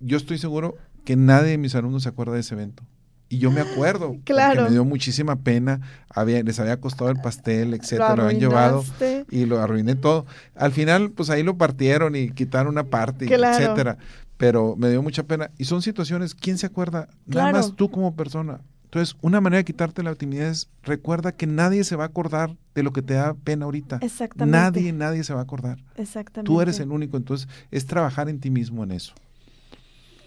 yo 0.00 0.16
estoy 0.16 0.38
seguro 0.38 0.76
que 1.04 1.14
nadie 1.14 1.50
de 1.50 1.58
mis 1.58 1.74
alumnos 1.74 2.04
se 2.04 2.08
acuerda 2.08 2.32
de 2.32 2.40
ese 2.40 2.54
evento. 2.54 2.84
Y 3.28 3.38
yo 3.38 3.50
me 3.50 3.60
acuerdo, 3.60 4.16
claro. 4.24 4.54
porque 4.54 4.68
me 4.68 4.70
dio 4.70 4.84
muchísima 4.84 5.36
pena, 5.36 5.80
había, 6.08 6.42
les 6.44 6.60
había 6.60 6.80
costado 6.80 7.10
el 7.10 7.16
pastel, 7.16 7.74
etcétera, 7.74 8.14
lo, 8.14 8.22
habían 8.22 8.40
llevado 8.40 8.84
y 9.30 9.46
lo 9.46 9.60
arruiné 9.60 9.96
todo. 9.96 10.26
Al 10.54 10.70
final, 10.70 11.10
pues 11.10 11.28
ahí 11.28 11.42
lo 11.42 11.58
partieron 11.58 12.14
y 12.14 12.30
quitaron 12.30 12.72
una 12.72 12.84
parte, 12.84 13.24
etcétera. 13.24 13.98
Pero 14.36 14.76
me 14.76 14.90
dio 14.90 15.02
mucha 15.02 15.24
pena. 15.24 15.50
Y 15.58 15.64
son 15.64 15.82
situaciones, 15.82 16.34
¿quién 16.34 16.56
se 16.56 16.66
acuerda? 16.66 17.08
Nada 17.26 17.52
más 17.52 17.74
tú 17.74 17.90
como 17.90 18.14
persona. 18.14 18.60
Entonces, 18.96 19.18
una 19.20 19.42
manera 19.42 19.58
de 19.58 19.66
quitarte 19.66 20.02
la 20.02 20.14
timidez, 20.14 20.70
recuerda 20.82 21.32
que 21.32 21.46
nadie 21.46 21.84
se 21.84 21.96
va 21.96 22.04
a 22.04 22.06
acordar 22.06 22.56
de 22.74 22.82
lo 22.82 22.94
que 22.94 23.02
te 23.02 23.12
da 23.12 23.34
pena 23.34 23.66
ahorita. 23.66 23.98
Exactamente. 24.00 24.58
Nadie, 24.58 24.90
nadie 24.94 25.22
se 25.22 25.34
va 25.34 25.40
a 25.40 25.42
acordar. 25.42 25.76
Exactamente. 25.98 26.46
Tú 26.46 26.62
eres 26.62 26.80
el 26.80 26.90
único, 26.90 27.18
entonces 27.18 27.46
es 27.70 27.84
trabajar 27.84 28.30
en 28.30 28.40
ti 28.40 28.48
mismo 28.48 28.84
en 28.84 28.92
eso. 28.92 29.12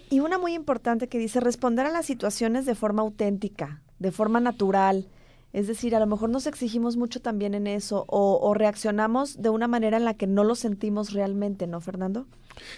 Y 0.08 0.20
una 0.20 0.38
muy 0.38 0.54
importante 0.54 1.08
que 1.08 1.18
dice, 1.18 1.40
responder 1.40 1.84
a 1.84 1.90
las 1.90 2.06
situaciones 2.06 2.64
de 2.64 2.76
forma 2.76 3.02
auténtica, 3.02 3.82
de 3.98 4.12
forma 4.12 4.38
natural. 4.38 5.08
Es 5.52 5.66
decir, 5.66 5.96
a 5.96 5.98
lo 5.98 6.06
mejor 6.06 6.30
nos 6.30 6.46
exigimos 6.46 6.96
mucho 6.96 7.20
también 7.20 7.54
en 7.54 7.66
eso 7.66 8.04
o, 8.06 8.54
reaccionamos 8.54 9.42
de 9.42 9.48
una 9.48 9.66
manera 9.66 9.96
en 9.96 10.04
la 10.04 10.14
que 10.14 10.28
no 10.28 10.44
lo 10.44 10.54
sentimos 10.54 11.12
realmente, 11.12 11.66
¿no, 11.66 11.80
Fernando? 11.80 12.28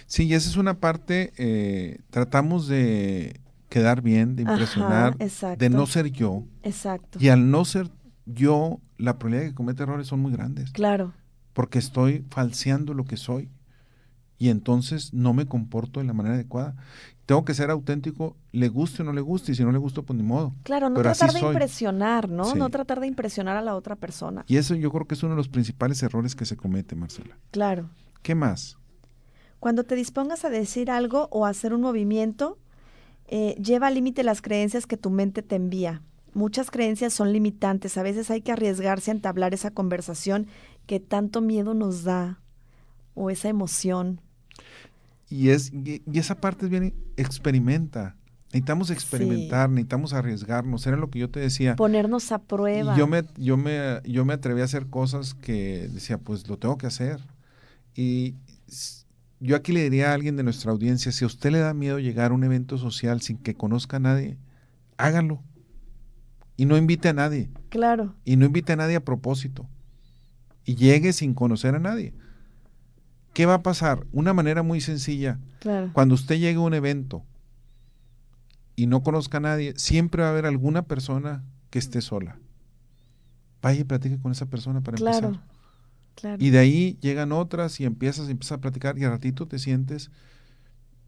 Sí, 0.07 0.25
y 0.25 0.33
esa 0.33 0.49
es 0.49 0.57
una 0.57 0.79
parte, 0.79 1.33
eh, 1.37 1.99
tratamos 2.09 2.67
de 2.67 3.42
quedar 3.73 4.03
bien, 4.03 4.35
de 4.35 4.43
impresionar, 4.43 5.17
de 5.17 5.69
no 5.71 5.87
ser 5.87 6.11
yo. 6.11 6.43
Exacto. 6.61 7.17
Y 7.19 7.29
al 7.29 7.49
no 7.49 7.65
ser 7.65 7.89
yo, 8.27 8.79
la 8.99 9.17
probabilidad 9.17 9.45
de 9.45 9.49
que 9.49 9.55
cometa 9.55 9.81
errores 9.81 10.05
son 10.05 10.19
muy 10.19 10.31
grandes. 10.31 10.71
Claro. 10.73 11.13
Porque 11.53 11.79
estoy 11.79 12.23
falseando 12.29 12.93
lo 12.93 13.03
que 13.05 13.17
soy. 13.17 13.49
Y 14.37 14.49
entonces 14.49 15.11
no 15.11 15.33
me 15.33 15.47
comporto 15.47 16.01
de 16.01 16.05
la 16.05 16.13
manera 16.13 16.35
adecuada. 16.35 16.75
Tengo 17.25 17.45
que 17.45 17.55
ser 17.55 17.71
auténtico, 17.71 18.37
le 18.51 18.69
guste 18.69 19.01
o 19.01 19.05
no 19.05 19.13
le 19.13 19.21
guste, 19.21 19.53
y 19.53 19.55
si 19.55 19.63
no 19.63 19.71
le 19.71 19.79
gusta, 19.79 20.03
pues 20.03 20.17
ni 20.17 20.23
modo. 20.23 20.53
Claro, 20.61 20.91
no 20.91 21.01
tratar 21.01 21.33
de 21.33 21.39
impresionar, 21.39 22.29
¿no? 22.29 22.53
No 22.53 22.69
tratar 22.69 22.99
de 22.99 23.07
impresionar 23.07 23.57
a 23.57 23.61
la 23.61 23.75
otra 23.75 23.95
persona. 23.95 24.45
Y 24.47 24.57
eso 24.57 24.75
yo 24.75 24.91
creo 24.91 25.07
que 25.07 25.15
es 25.15 25.23
uno 25.23 25.31
de 25.31 25.37
los 25.37 25.47
principales 25.47 26.03
errores 26.03 26.35
que 26.35 26.45
se 26.45 26.57
comete, 26.57 26.95
Marcela. 26.95 27.39
Claro. 27.49 27.89
¿Qué 28.21 28.35
más? 28.35 28.77
Cuando 29.59 29.83
te 29.83 29.95
dispongas 29.95 30.45
a 30.45 30.49
decir 30.49 30.91
algo 30.91 31.27
o 31.31 31.47
a 31.47 31.49
hacer 31.49 31.73
un 31.73 31.81
movimiento, 31.81 32.59
eh, 33.27 33.55
lleva 33.61 33.87
al 33.87 33.95
límite 33.95 34.23
las 34.23 34.41
creencias 34.41 34.85
que 34.85 34.97
tu 34.97 35.09
mente 35.09 35.41
te 35.41 35.55
envía. 35.55 36.01
Muchas 36.33 36.71
creencias 36.71 37.13
son 37.13 37.31
limitantes, 37.31 37.97
a 37.97 38.03
veces 38.03 38.31
hay 38.31 38.41
que 38.41 38.51
arriesgarse 38.51 39.11
a 39.11 39.13
entablar 39.13 39.53
esa 39.53 39.71
conversación 39.71 40.47
que 40.87 40.99
tanto 40.99 41.41
miedo 41.41 41.73
nos 41.73 42.03
da 42.03 42.39
o 43.13 43.29
esa 43.29 43.49
emoción. 43.49 44.19
Y, 45.29 45.49
es, 45.49 45.71
y 45.73 46.01
esa 46.13 46.35
parte 46.35 46.65
es 46.65 46.71
bien, 46.71 46.93
experimenta. 47.17 48.15
Necesitamos 48.47 48.91
experimentar, 48.91 49.67
necesitamos 49.67 50.13
arriesgarnos, 50.13 50.85
era 50.85 50.95
lo 50.95 51.09
que 51.09 51.17
yo 51.17 51.29
te 51.29 51.39
decía. 51.39 51.75
Ponernos 51.75 52.31
a 52.31 52.37
prueba. 52.37 52.95
yo 52.95 53.07
me, 53.07 53.23
yo 53.35 53.57
me, 53.57 53.99
yo 54.03 54.25
me 54.25 54.33
atreví 54.33 54.61
a 54.61 54.65
hacer 54.65 54.87
cosas 54.87 55.33
que 55.33 55.89
decía, 55.91 56.19
pues 56.19 56.47
lo 56.47 56.57
tengo 56.57 56.77
que 56.77 56.85
hacer. 56.85 57.19
Y 57.95 58.35
yo 59.43 59.57
aquí 59.57 59.73
le 59.73 59.83
diría 59.83 60.11
a 60.11 60.13
alguien 60.13 60.37
de 60.37 60.43
nuestra 60.43 60.71
audiencia, 60.71 61.11
si 61.11 61.25
a 61.25 61.27
usted 61.27 61.51
le 61.51 61.59
da 61.59 61.73
miedo 61.73 61.99
llegar 61.99 62.31
a 62.31 62.33
un 62.33 62.45
evento 62.45 62.77
social 62.77 63.19
sin 63.21 63.37
que 63.37 63.55
conozca 63.55 63.97
a 63.97 63.99
nadie, 63.99 64.37
háganlo. 64.97 65.43
Y 66.55 66.65
no 66.65 66.77
invite 66.77 67.09
a 67.09 67.13
nadie. 67.13 67.49
Claro. 67.67 68.15
Y 68.23 68.37
no 68.37 68.45
invite 68.45 68.71
a 68.71 68.75
nadie 68.77 68.95
a 68.95 69.03
propósito. 69.03 69.67
Y 70.63 70.75
llegue 70.75 71.11
sin 71.11 71.33
conocer 71.33 71.75
a 71.75 71.79
nadie. 71.79 72.13
¿Qué 73.33 73.45
va 73.45 73.55
a 73.55 73.63
pasar? 73.63 74.07
Una 74.13 74.33
manera 74.33 74.63
muy 74.63 74.79
sencilla. 74.79 75.39
Claro. 75.59 75.89
Cuando 75.91 76.15
usted 76.15 76.35
llegue 76.35 76.57
a 76.57 76.61
un 76.61 76.73
evento 76.73 77.25
y 78.77 78.87
no 78.87 79.03
conozca 79.03 79.39
a 79.39 79.41
nadie, 79.41 79.73
siempre 79.75 80.21
va 80.21 80.29
a 80.29 80.31
haber 80.31 80.45
alguna 80.45 80.83
persona 80.83 81.43
que 81.69 81.79
esté 81.79 81.99
sola. 81.99 82.37
Vaya 83.61 83.81
y 83.81 83.83
platique 83.83 84.19
con 84.19 84.31
esa 84.31 84.45
persona 84.45 84.79
para 84.79 84.95
claro. 84.95 85.27
empezar. 85.27 85.52
Y 86.39 86.49
de 86.51 86.59
ahí 86.59 86.97
llegan 87.01 87.31
otras 87.31 87.79
y 87.79 87.85
empiezas, 87.85 88.29
empiezas 88.29 88.57
a 88.57 88.61
platicar 88.61 88.97
y 88.97 89.03
al 89.03 89.11
ratito 89.11 89.47
te 89.47 89.59
sientes 89.59 90.11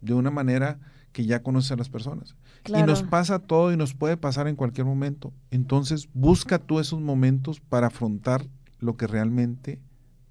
de 0.02 0.14
una 0.14 0.32
manera 0.32 0.80
que 1.12 1.26
ya 1.26 1.42
conoces 1.42 1.72
a 1.72 1.78
las 1.78 1.90
personas. 1.90 2.36
Y 2.68 2.84
nos 2.84 3.04
pasa 3.04 3.40
todo 3.40 3.72
y 3.72 3.78
nos 3.78 3.94
puede 3.94 4.18
pasar 4.18 4.48
en 4.48 4.56
cualquier 4.56 4.86
momento. 4.86 5.32
Entonces, 5.52 6.10
busca 6.14 6.60
tú 6.60 6.80
esos 6.80 7.00
momentos 7.00 7.62
para 7.62 7.88
afrontar 7.88 8.48
lo 8.80 8.98
que 8.98 9.08
realmente 9.08 9.80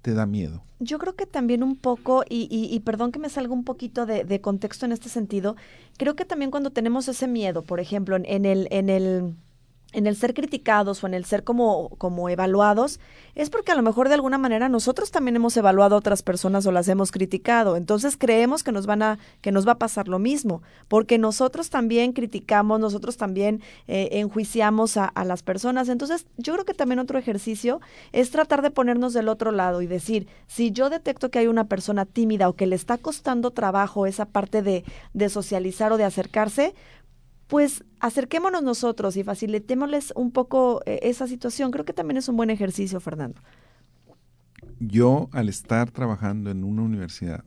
te 0.01 0.13
da 0.13 0.27
miedo. 0.27 0.63
Yo 0.79 0.99
creo 0.99 1.15
que 1.15 1.25
también 1.25 1.63
un 1.63 1.75
poco, 1.75 2.23
y, 2.29 2.47
y, 2.51 2.79
perdón 2.81 3.11
que 3.11 3.17
me 3.17 3.29
salga 3.29 3.53
un 3.53 3.63
poquito 3.63 4.05
de, 4.05 4.25
de, 4.25 4.41
contexto 4.41 4.85
en 4.85 4.91
este 4.91 5.09
sentido, 5.09 5.55
creo 5.97 6.15
que 6.15 6.25
también 6.25 6.51
cuando 6.51 6.69
tenemos 6.69 7.07
ese 7.07 7.27
miedo, 7.27 7.63
por 7.63 7.79
ejemplo, 7.79 8.15
en 8.15 8.45
el, 8.45 8.67
en 8.69 8.89
el 8.89 9.35
en 9.95 10.07
el 10.07 10.17
ser 10.17 10.33
criticados 10.33 11.03
o 11.03 11.07
en 11.07 11.13
el 11.13 11.23
ser 11.23 11.45
como, 11.45 11.89
como 11.97 12.27
evaluados, 12.27 12.99
es 13.33 13.49
porque 13.49 13.71
a 13.71 13.75
lo 13.75 13.81
mejor 13.81 14.09
de 14.09 14.15
alguna 14.15 14.37
manera 14.37 14.67
nosotros 14.67 15.09
también 15.09 15.37
hemos 15.37 15.55
evaluado 15.55 15.95
a 15.95 15.99
otras 15.99 16.21
personas 16.21 16.65
o 16.65 16.73
las 16.73 16.89
hemos 16.89 17.11
criticado. 17.11 17.77
Entonces 17.77 18.17
creemos 18.17 18.61
que 18.61 18.73
nos 18.73 18.87
van 18.87 19.01
a, 19.01 19.19
que 19.39 19.53
nos 19.53 19.65
va 19.65 19.73
a 19.73 19.77
pasar 19.77 20.09
lo 20.09 20.19
mismo, 20.19 20.61
porque 20.89 21.17
nosotros 21.17 21.69
también 21.69 22.11
criticamos, 22.11 22.79
nosotros 22.81 23.15
también 23.15 23.61
eh, 23.87 24.09
enjuiciamos 24.11 24.97
a, 24.97 25.05
a 25.05 25.23
las 25.23 25.43
personas. 25.43 25.87
Entonces, 25.87 26.27
yo 26.37 26.53
creo 26.53 26.65
que 26.65 26.73
también 26.73 26.99
otro 26.99 27.17
ejercicio 27.17 27.79
es 28.11 28.31
tratar 28.31 28.61
de 28.61 28.71
ponernos 28.71 29.13
del 29.13 29.29
otro 29.29 29.51
lado 29.51 29.81
y 29.81 29.87
decir, 29.87 30.27
si 30.45 30.71
yo 30.71 30.89
detecto 30.89 31.31
que 31.31 31.39
hay 31.39 31.47
una 31.47 31.65
persona 31.65 32.05
tímida 32.05 32.49
o 32.49 32.53
que 32.53 32.67
le 32.67 32.75
está 32.75 32.97
costando 32.97 33.51
trabajo 33.51 34.07
esa 34.07 34.25
parte 34.25 34.61
de, 34.61 34.83
de 35.13 35.29
socializar 35.29 35.93
o 35.93 35.97
de 35.97 36.03
acercarse, 36.03 36.75
pues 37.47 37.83
acerquémonos 37.99 38.63
nosotros 38.63 39.17
y 39.17 39.23
facilitémosles 39.23 40.13
un 40.15 40.31
poco 40.31 40.81
eh, 40.85 40.99
esa 41.03 41.27
situación. 41.27 41.71
Creo 41.71 41.85
que 41.85 41.93
también 41.93 42.17
es 42.17 42.27
un 42.27 42.37
buen 42.37 42.49
ejercicio, 42.49 42.99
Fernando. 42.99 43.41
Yo, 44.79 45.29
al 45.31 45.49
estar 45.49 45.91
trabajando 45.91 46.49
en 46.49 46.63
una 46.63 46.81
universidad, 46.81 47.43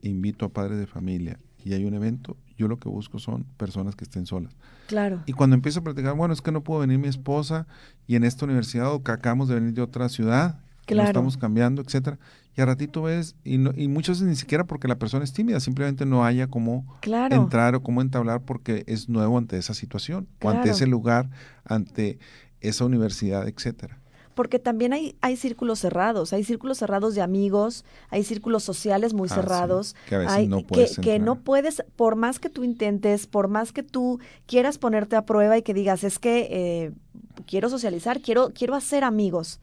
invito 0.00 0.46
a 0.46 0.48
padres 0.48 0.78
de 0.78 0.86
familia 0.86 1.38
y 1.64 1.74
hay 1.74 1.84
un 1.84 1.94
evento, 1.94 2.36
yo 2.56 2.66
lo 2.66 2.78
que 2.78 2.88
busco 2.88 3.18
son 3.18 3.44
personas 3.56 3.94
que 3.94 4.04
estén 4.04 4.26
solas. 4.26 4.56
Claro. 4.88 5.22
Y 5.26 5.32
cuando 5.32 5.54
empiezo 5.54 5.80
a 5.80 5.84
platicar, 5.84 6.14
bueno, 6.14 6.34
es 6.34 6.42
que 6.42 6.50
no 6.50 6.64
puedo 6.64 6.80
venir 6.80 6.98
mi 6.98 7.08
esposa 7.08 7.66
y 8.06 8.16
en 8.16 8.24
esta 8.24 8.44
universidad 8.44 8.92
o 8.92 9.02
que 9.02 9.12
acabamos 9.12 9.48
de 9.48 9.54
venir 9.56 9.74
de 9.74 9.82
otra 9.82 10.08
ciudad, 10.08 10.60
claro. 10.86 11.08
estamos 11.08 11.36
cambiando, 11.36 11.82
etcétera 11.82 12.18
y 12.56 12.60
a 12.60 12.66
ratito 12.66 13.02
ves, 13.02 13.34
y, 13.44 13.58
no, 13.58 13.72
y 13.74 13.88
muchas 13.88 14.16
veces 14.18 14.28
ni 14.28 14.36
siquiera 14.36 14.64
porque 14.64 14.88
la 14.88 14.98
persona 14.98 15.24
es 15.24 15.32
tímida, 15.32 15.58
simplemente 15.60 16.04
no 16.04 16.24
haya 16.24 16.48
cómo 16.48 16.84
entrar 17.30 17.74
o 17.74 17.82
cómo 17.82 18.02
entablar 18.02 18.42
porque 18.42 18.84
es 18.86 19.08
nuevo 19.08 19.38
ante 19.38 19.56
esa 19.56 19.74
situación, 19.74 20.28
o 20.42 20.50
ante 20.50 20.70
ese 20.70 20.86
lugar, 20.86 21.30
ante 21.64 22.18
esa 22.60 22.84
universidad, 22.84 23.48
etcétera. 23.48 23.98
Porque 24.34 24.58
también 24.58 24.92
hay, 24.92 25.16
hay 25.20 25.36
círculos 25.36 25.78
cerrados, 25.78 26.32
hay 26.32 26.44
círculos 26.44 26.78
cerrados 26.78 27.14
de 27.14 27.20
amigos, 27.20 27.84
hay 28.08 28.24
círculos 28.24 28.62
sociales 28.62 29.12
muy 29.12 29.28
ah, 29.30 29.34
cerrados, 29.34 29.94
que 30.08 30.14
a 30.14 30.18
veces 30.18 30.48
no 30.48 30.62
puedes 30.62 30.98
que, 30.98 31.18
no 31.18 31.36
puedes, 31.36 31.82
por 31.96 32.16
más 32.16 32.38
que 32.38 32.48
tú 32.48 32.64
intentes, 32.64 33.26
por 33.26 33.48
más 33.48 33.72
que 33.72 33.82
tú 33.82 34.20
quieras 34.46 34.78
ponerte 34.78 35.16
a 35.16 35.26
prueba 35.26 35.58
y 35.58 35.62
que 35.62 35.74
digas, 35.74 36.04
es 36.04 36.18
que 36.18 36.48
eh, 36.50 36.92
quiero 37.46 37.68
socializar, 37.68 38.20
quiero, 38.20 38.52
quiero 38.54 38.74
hacer 38.74 39.04
amigos, 39.04 39.60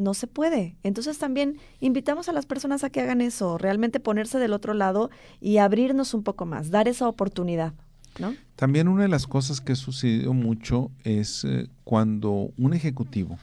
no 0.00 0.14
se 0.14 0.26
puede. 0.26 0.76
Entonces 0.82 1.18
también 1.18 1.58
invitamos 1.78 2.28
a 2.28 2.32
las 2.32 2.46
personas 2.46 2.82
a 2.82 2.90
que 2.90 3.00
hagan 3.00 3.20
eso, 3.20 3.58
realmente 3.58 4.00
ponerse 4.00 4.38
del 4.38 4.52
otro 4.52 4.74
lado 4.74 5.10
y 5.40 5.58
abrirnos 5.58 6.14
un 6.14 6.22
poco 6.22 6.46
más, 6.46 6.70
dar 6.70 6.88
esa 6.88 7.08
oportunidad. 7.08 7.74
¿no? 8.18 8.34
También 8.56 8.88
una 8.88 9.02
de 9.02 9.08
las 9.08 9.26
cosas 9.26 9.60
que 9.60 9.72
ha 9.72 9.76
sucedido 9.76 10.34
mucho 10.34 10.90
es 11.04 11.44
eh, 11.44 11.68
cuando 11.84 12.52
un 12.56 12.74
ejecutivo 12.74 13.38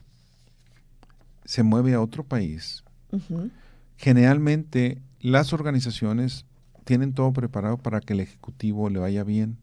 se 1.45 1.63
mueve 1.63 1.93
a 1.93 2.01
otro 2.01 2.25
país, 2.25 2.83
generalmente 3.95 5.01
las 5.21 5.53
organizaciones 5.53 6.45
tienen 6.83 7.13
todo 7.13 7.31
preparado 7.31 7.77
para 7.77 8.01
que 8.01 8.13
el 8.13 8.19
ejecutivo 8.19 8.89
le 8.89 8.99
vaya 8.99 9.23
bien. 9.23 9.57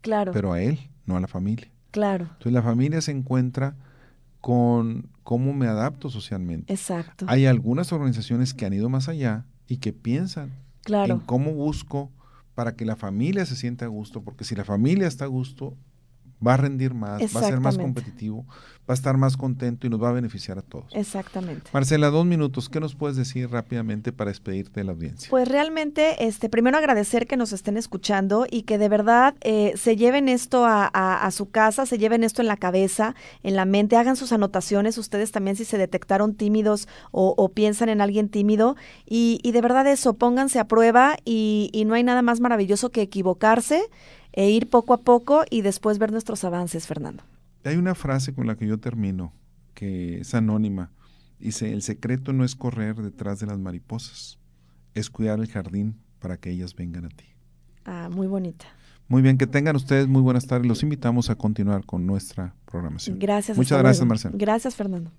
Claro. 0.00 0.32
Pero 0.32 0.52
a 0.52 0.60
él, 0.60 0.90
no 1.06 1.16
a 1.16 1.20
la 1.20 1.28
familia. 1.28 1.70
Claro. 1.90 2.24
Entonces 2.24 2.52
la 2.52 2.62
familia 2.62 3.00
se 3.00 3.12
encuentra 3.12 3.76
con 4.40 5.08
cómo 5.22 5.52
me 5.52 5.66
adapto 5.66 6.10
socialmente. 6.10 6.72
Exacto. 6.72 7.26
Hay 7.28 7.46
algunas 7.46 7.92
organizaciones 7.92 8.54
que 8.54 8.66
han 8.66 8.72
ido 8.72 8.88
más 8.88 9.08
allá 9.08 9.46
y 9.66 9.78
que 9.78 9.92
piensan 9.92 10.52
en 10.86 11.20
cómo 11.20 11.52
busco 11.52 12.10
para 12.54 12.74
que 12.74 12.84
la 12.84 12.96
familia 12.96 13.46
se 13.46 13.56
sienta 13.56 13.84
a 13.84 13.88
gusto, 13.88 14.22
porque 14.22 14.44
si 14.44 14.54
la 14.54 14.64
familia 14.64 15.06
está 15.06 15.24
a 15.24 15.28
gusto, 15.28 15.76
va 16.46 16.54
a 16.54 16.56
rendir 16.56 16.94
más, 16.94 17.20
va 17.20 17.40
a 17.40 17.44
ser 17.44 17.60
más 17.60 17.76
competitivo, 17.76 18.46
va 18.90 18.94
a 18.94 18.94
estar 18.94 19.16
más 19.16 19.36
contento 19.36 19.86
y 19.86 19.90
nos 19.90 20.02
va 20.02 20.08
a 20.08 20.12
beneficiar 20.12 20.58
a 20.58 20.62
todos. 20.62 20.86
Exactamente. 20.92 21.70
Marcela, 21.72 22.08
dos 22.10 22.26
minutos, 22.26 22.68
¿qué 22.68 22.80
nos 22.80 22.94
puedes 22.94 23.16
decir 23.16 23.50
rápidamente 23.50 24.12
para 24.12 24.30
despedirte 24.30 24.80
de 24.80 24.84
la 24.84 24.92
audiencia? 24.92 25.30
Pues 25.30 25.46
realmente, 25.46 26.26
este, 26.26 26.48
primero 26.48 26.78
agradecer 26.78 27.26
que 27.26 27.36
nos 27.36 27.52
estén 27.52 27.76
escuchando 27.76 28.46
y 28.50 28.62
que 28.62 28.78
de 28.78 28.88
verdad 28.88 29.34
eh, 29.42 29.74
se 29.76 29.96
lleven 29.96 30.28
esto 30.28 30.64
a, 30.66 31.28
su 31.30 31.50
casa, 31.50 31.86
se 31.86 31.98
lleven 31.98 32.24
esto 32.24 32.42
en 32.42 32.48
la 32.48 32.56
cabeza, 32.56 33.14
en 33.42 33.54
la 33.54 33.64
mente, 33.64 33.96
hagan 33.96 34.16
sus 34.16 34.32
anotaciones 34.32 34.98
ustedes 34.98 35.30
también 35.30 35.56
si 35.56 35.64
se 35.64 35.78
detectaron 35.78 36.34
tímidos 36.34 36.88
o, 37.12 37.50
piensan 37.50 37.88
en 37.88 38.00
alguien 38.00 38.28
tímido 38.28 38.76
y, 39.06 39.40
de 39.50 39.60
verdad 39.60 39.86
eso, 39.86 40.14
pónganse 40.14 40.58
a 40.58 40.66
prueba 40.66 41.16
y, 41.24 41.70
y 41.72 41.84
no 41.84 41.94
hay 41.94 42.02
nada 42.02 42.22
más 42.22 42.40
maravilloso 42.40 42.90
que 42.90 43.02
equivocarse 43.02 43.82
e 44.32 44.50
ir 44.50 44.68
poco 44.68 44.94
a 44.94 45.02
poco 45.02 45.44
y 45.50 45.62
después 45.62 45.98
ver 45.98 46.12
nuestros 46.12 46.44
avances, 46.44 46.86
Fernando. 46.86 47.22
Hay 47.64 47.76
una 47.76 47.94
frase 47.94 48.34
con 48.34 48.46
la 48.46 48.56
que 48.56 48.66
yo 48.66 48.78
termino, 48.78 49.32
que 49.74 50.20
es 50.20 50.34
anónima. 50.34 50.90
Dice, 51.38 51.72
el 51.72 51.82
secreto 51.82 52.32
no 52.32 52.44
es 52.44 52.54
correr 52.54 52.96
detrás 52.96 53.40
de 53.40 53.46
las 53.46 53.58
mariposas, 53.58 54.38
es 54.94 55.10
cuidar 55.10 55.38
el 55.40 55.48
jardín 55.48 55.96
para 56.18 56.36
que 56.36 56.50
ellas 56.50 56.74
vengan 56.74 57.06
a 57.06 57.08
ti. 57.08 57.24
Ah, 57.84 58.08
muy 58.10 58.26
bonita. 58.26 58.66
Muy 59.08 59.22
bien, 59.22 59.38
que 59.38 59.46
tengan 59.46 59.74
ustedes 59.74 60.06
muy 60.06 60.22
buenas 60.22 60.46
tardes. 60.46 60.68
Los 60.68 60.82
invitamos 60.84 61.30
a 61.30 61.34
continuar 61.34 61.84
con 61.84 62.06
nuestra 62.06 62.54
programación. 62.64 63.18
Gracias. 63.18 63.56
Muchas 63.56 63.78
gracias, 63.80 64.06
Marcelo. 64.06 64.36
Gracias, 64.38 64.76
Fernando. 64.76 65.10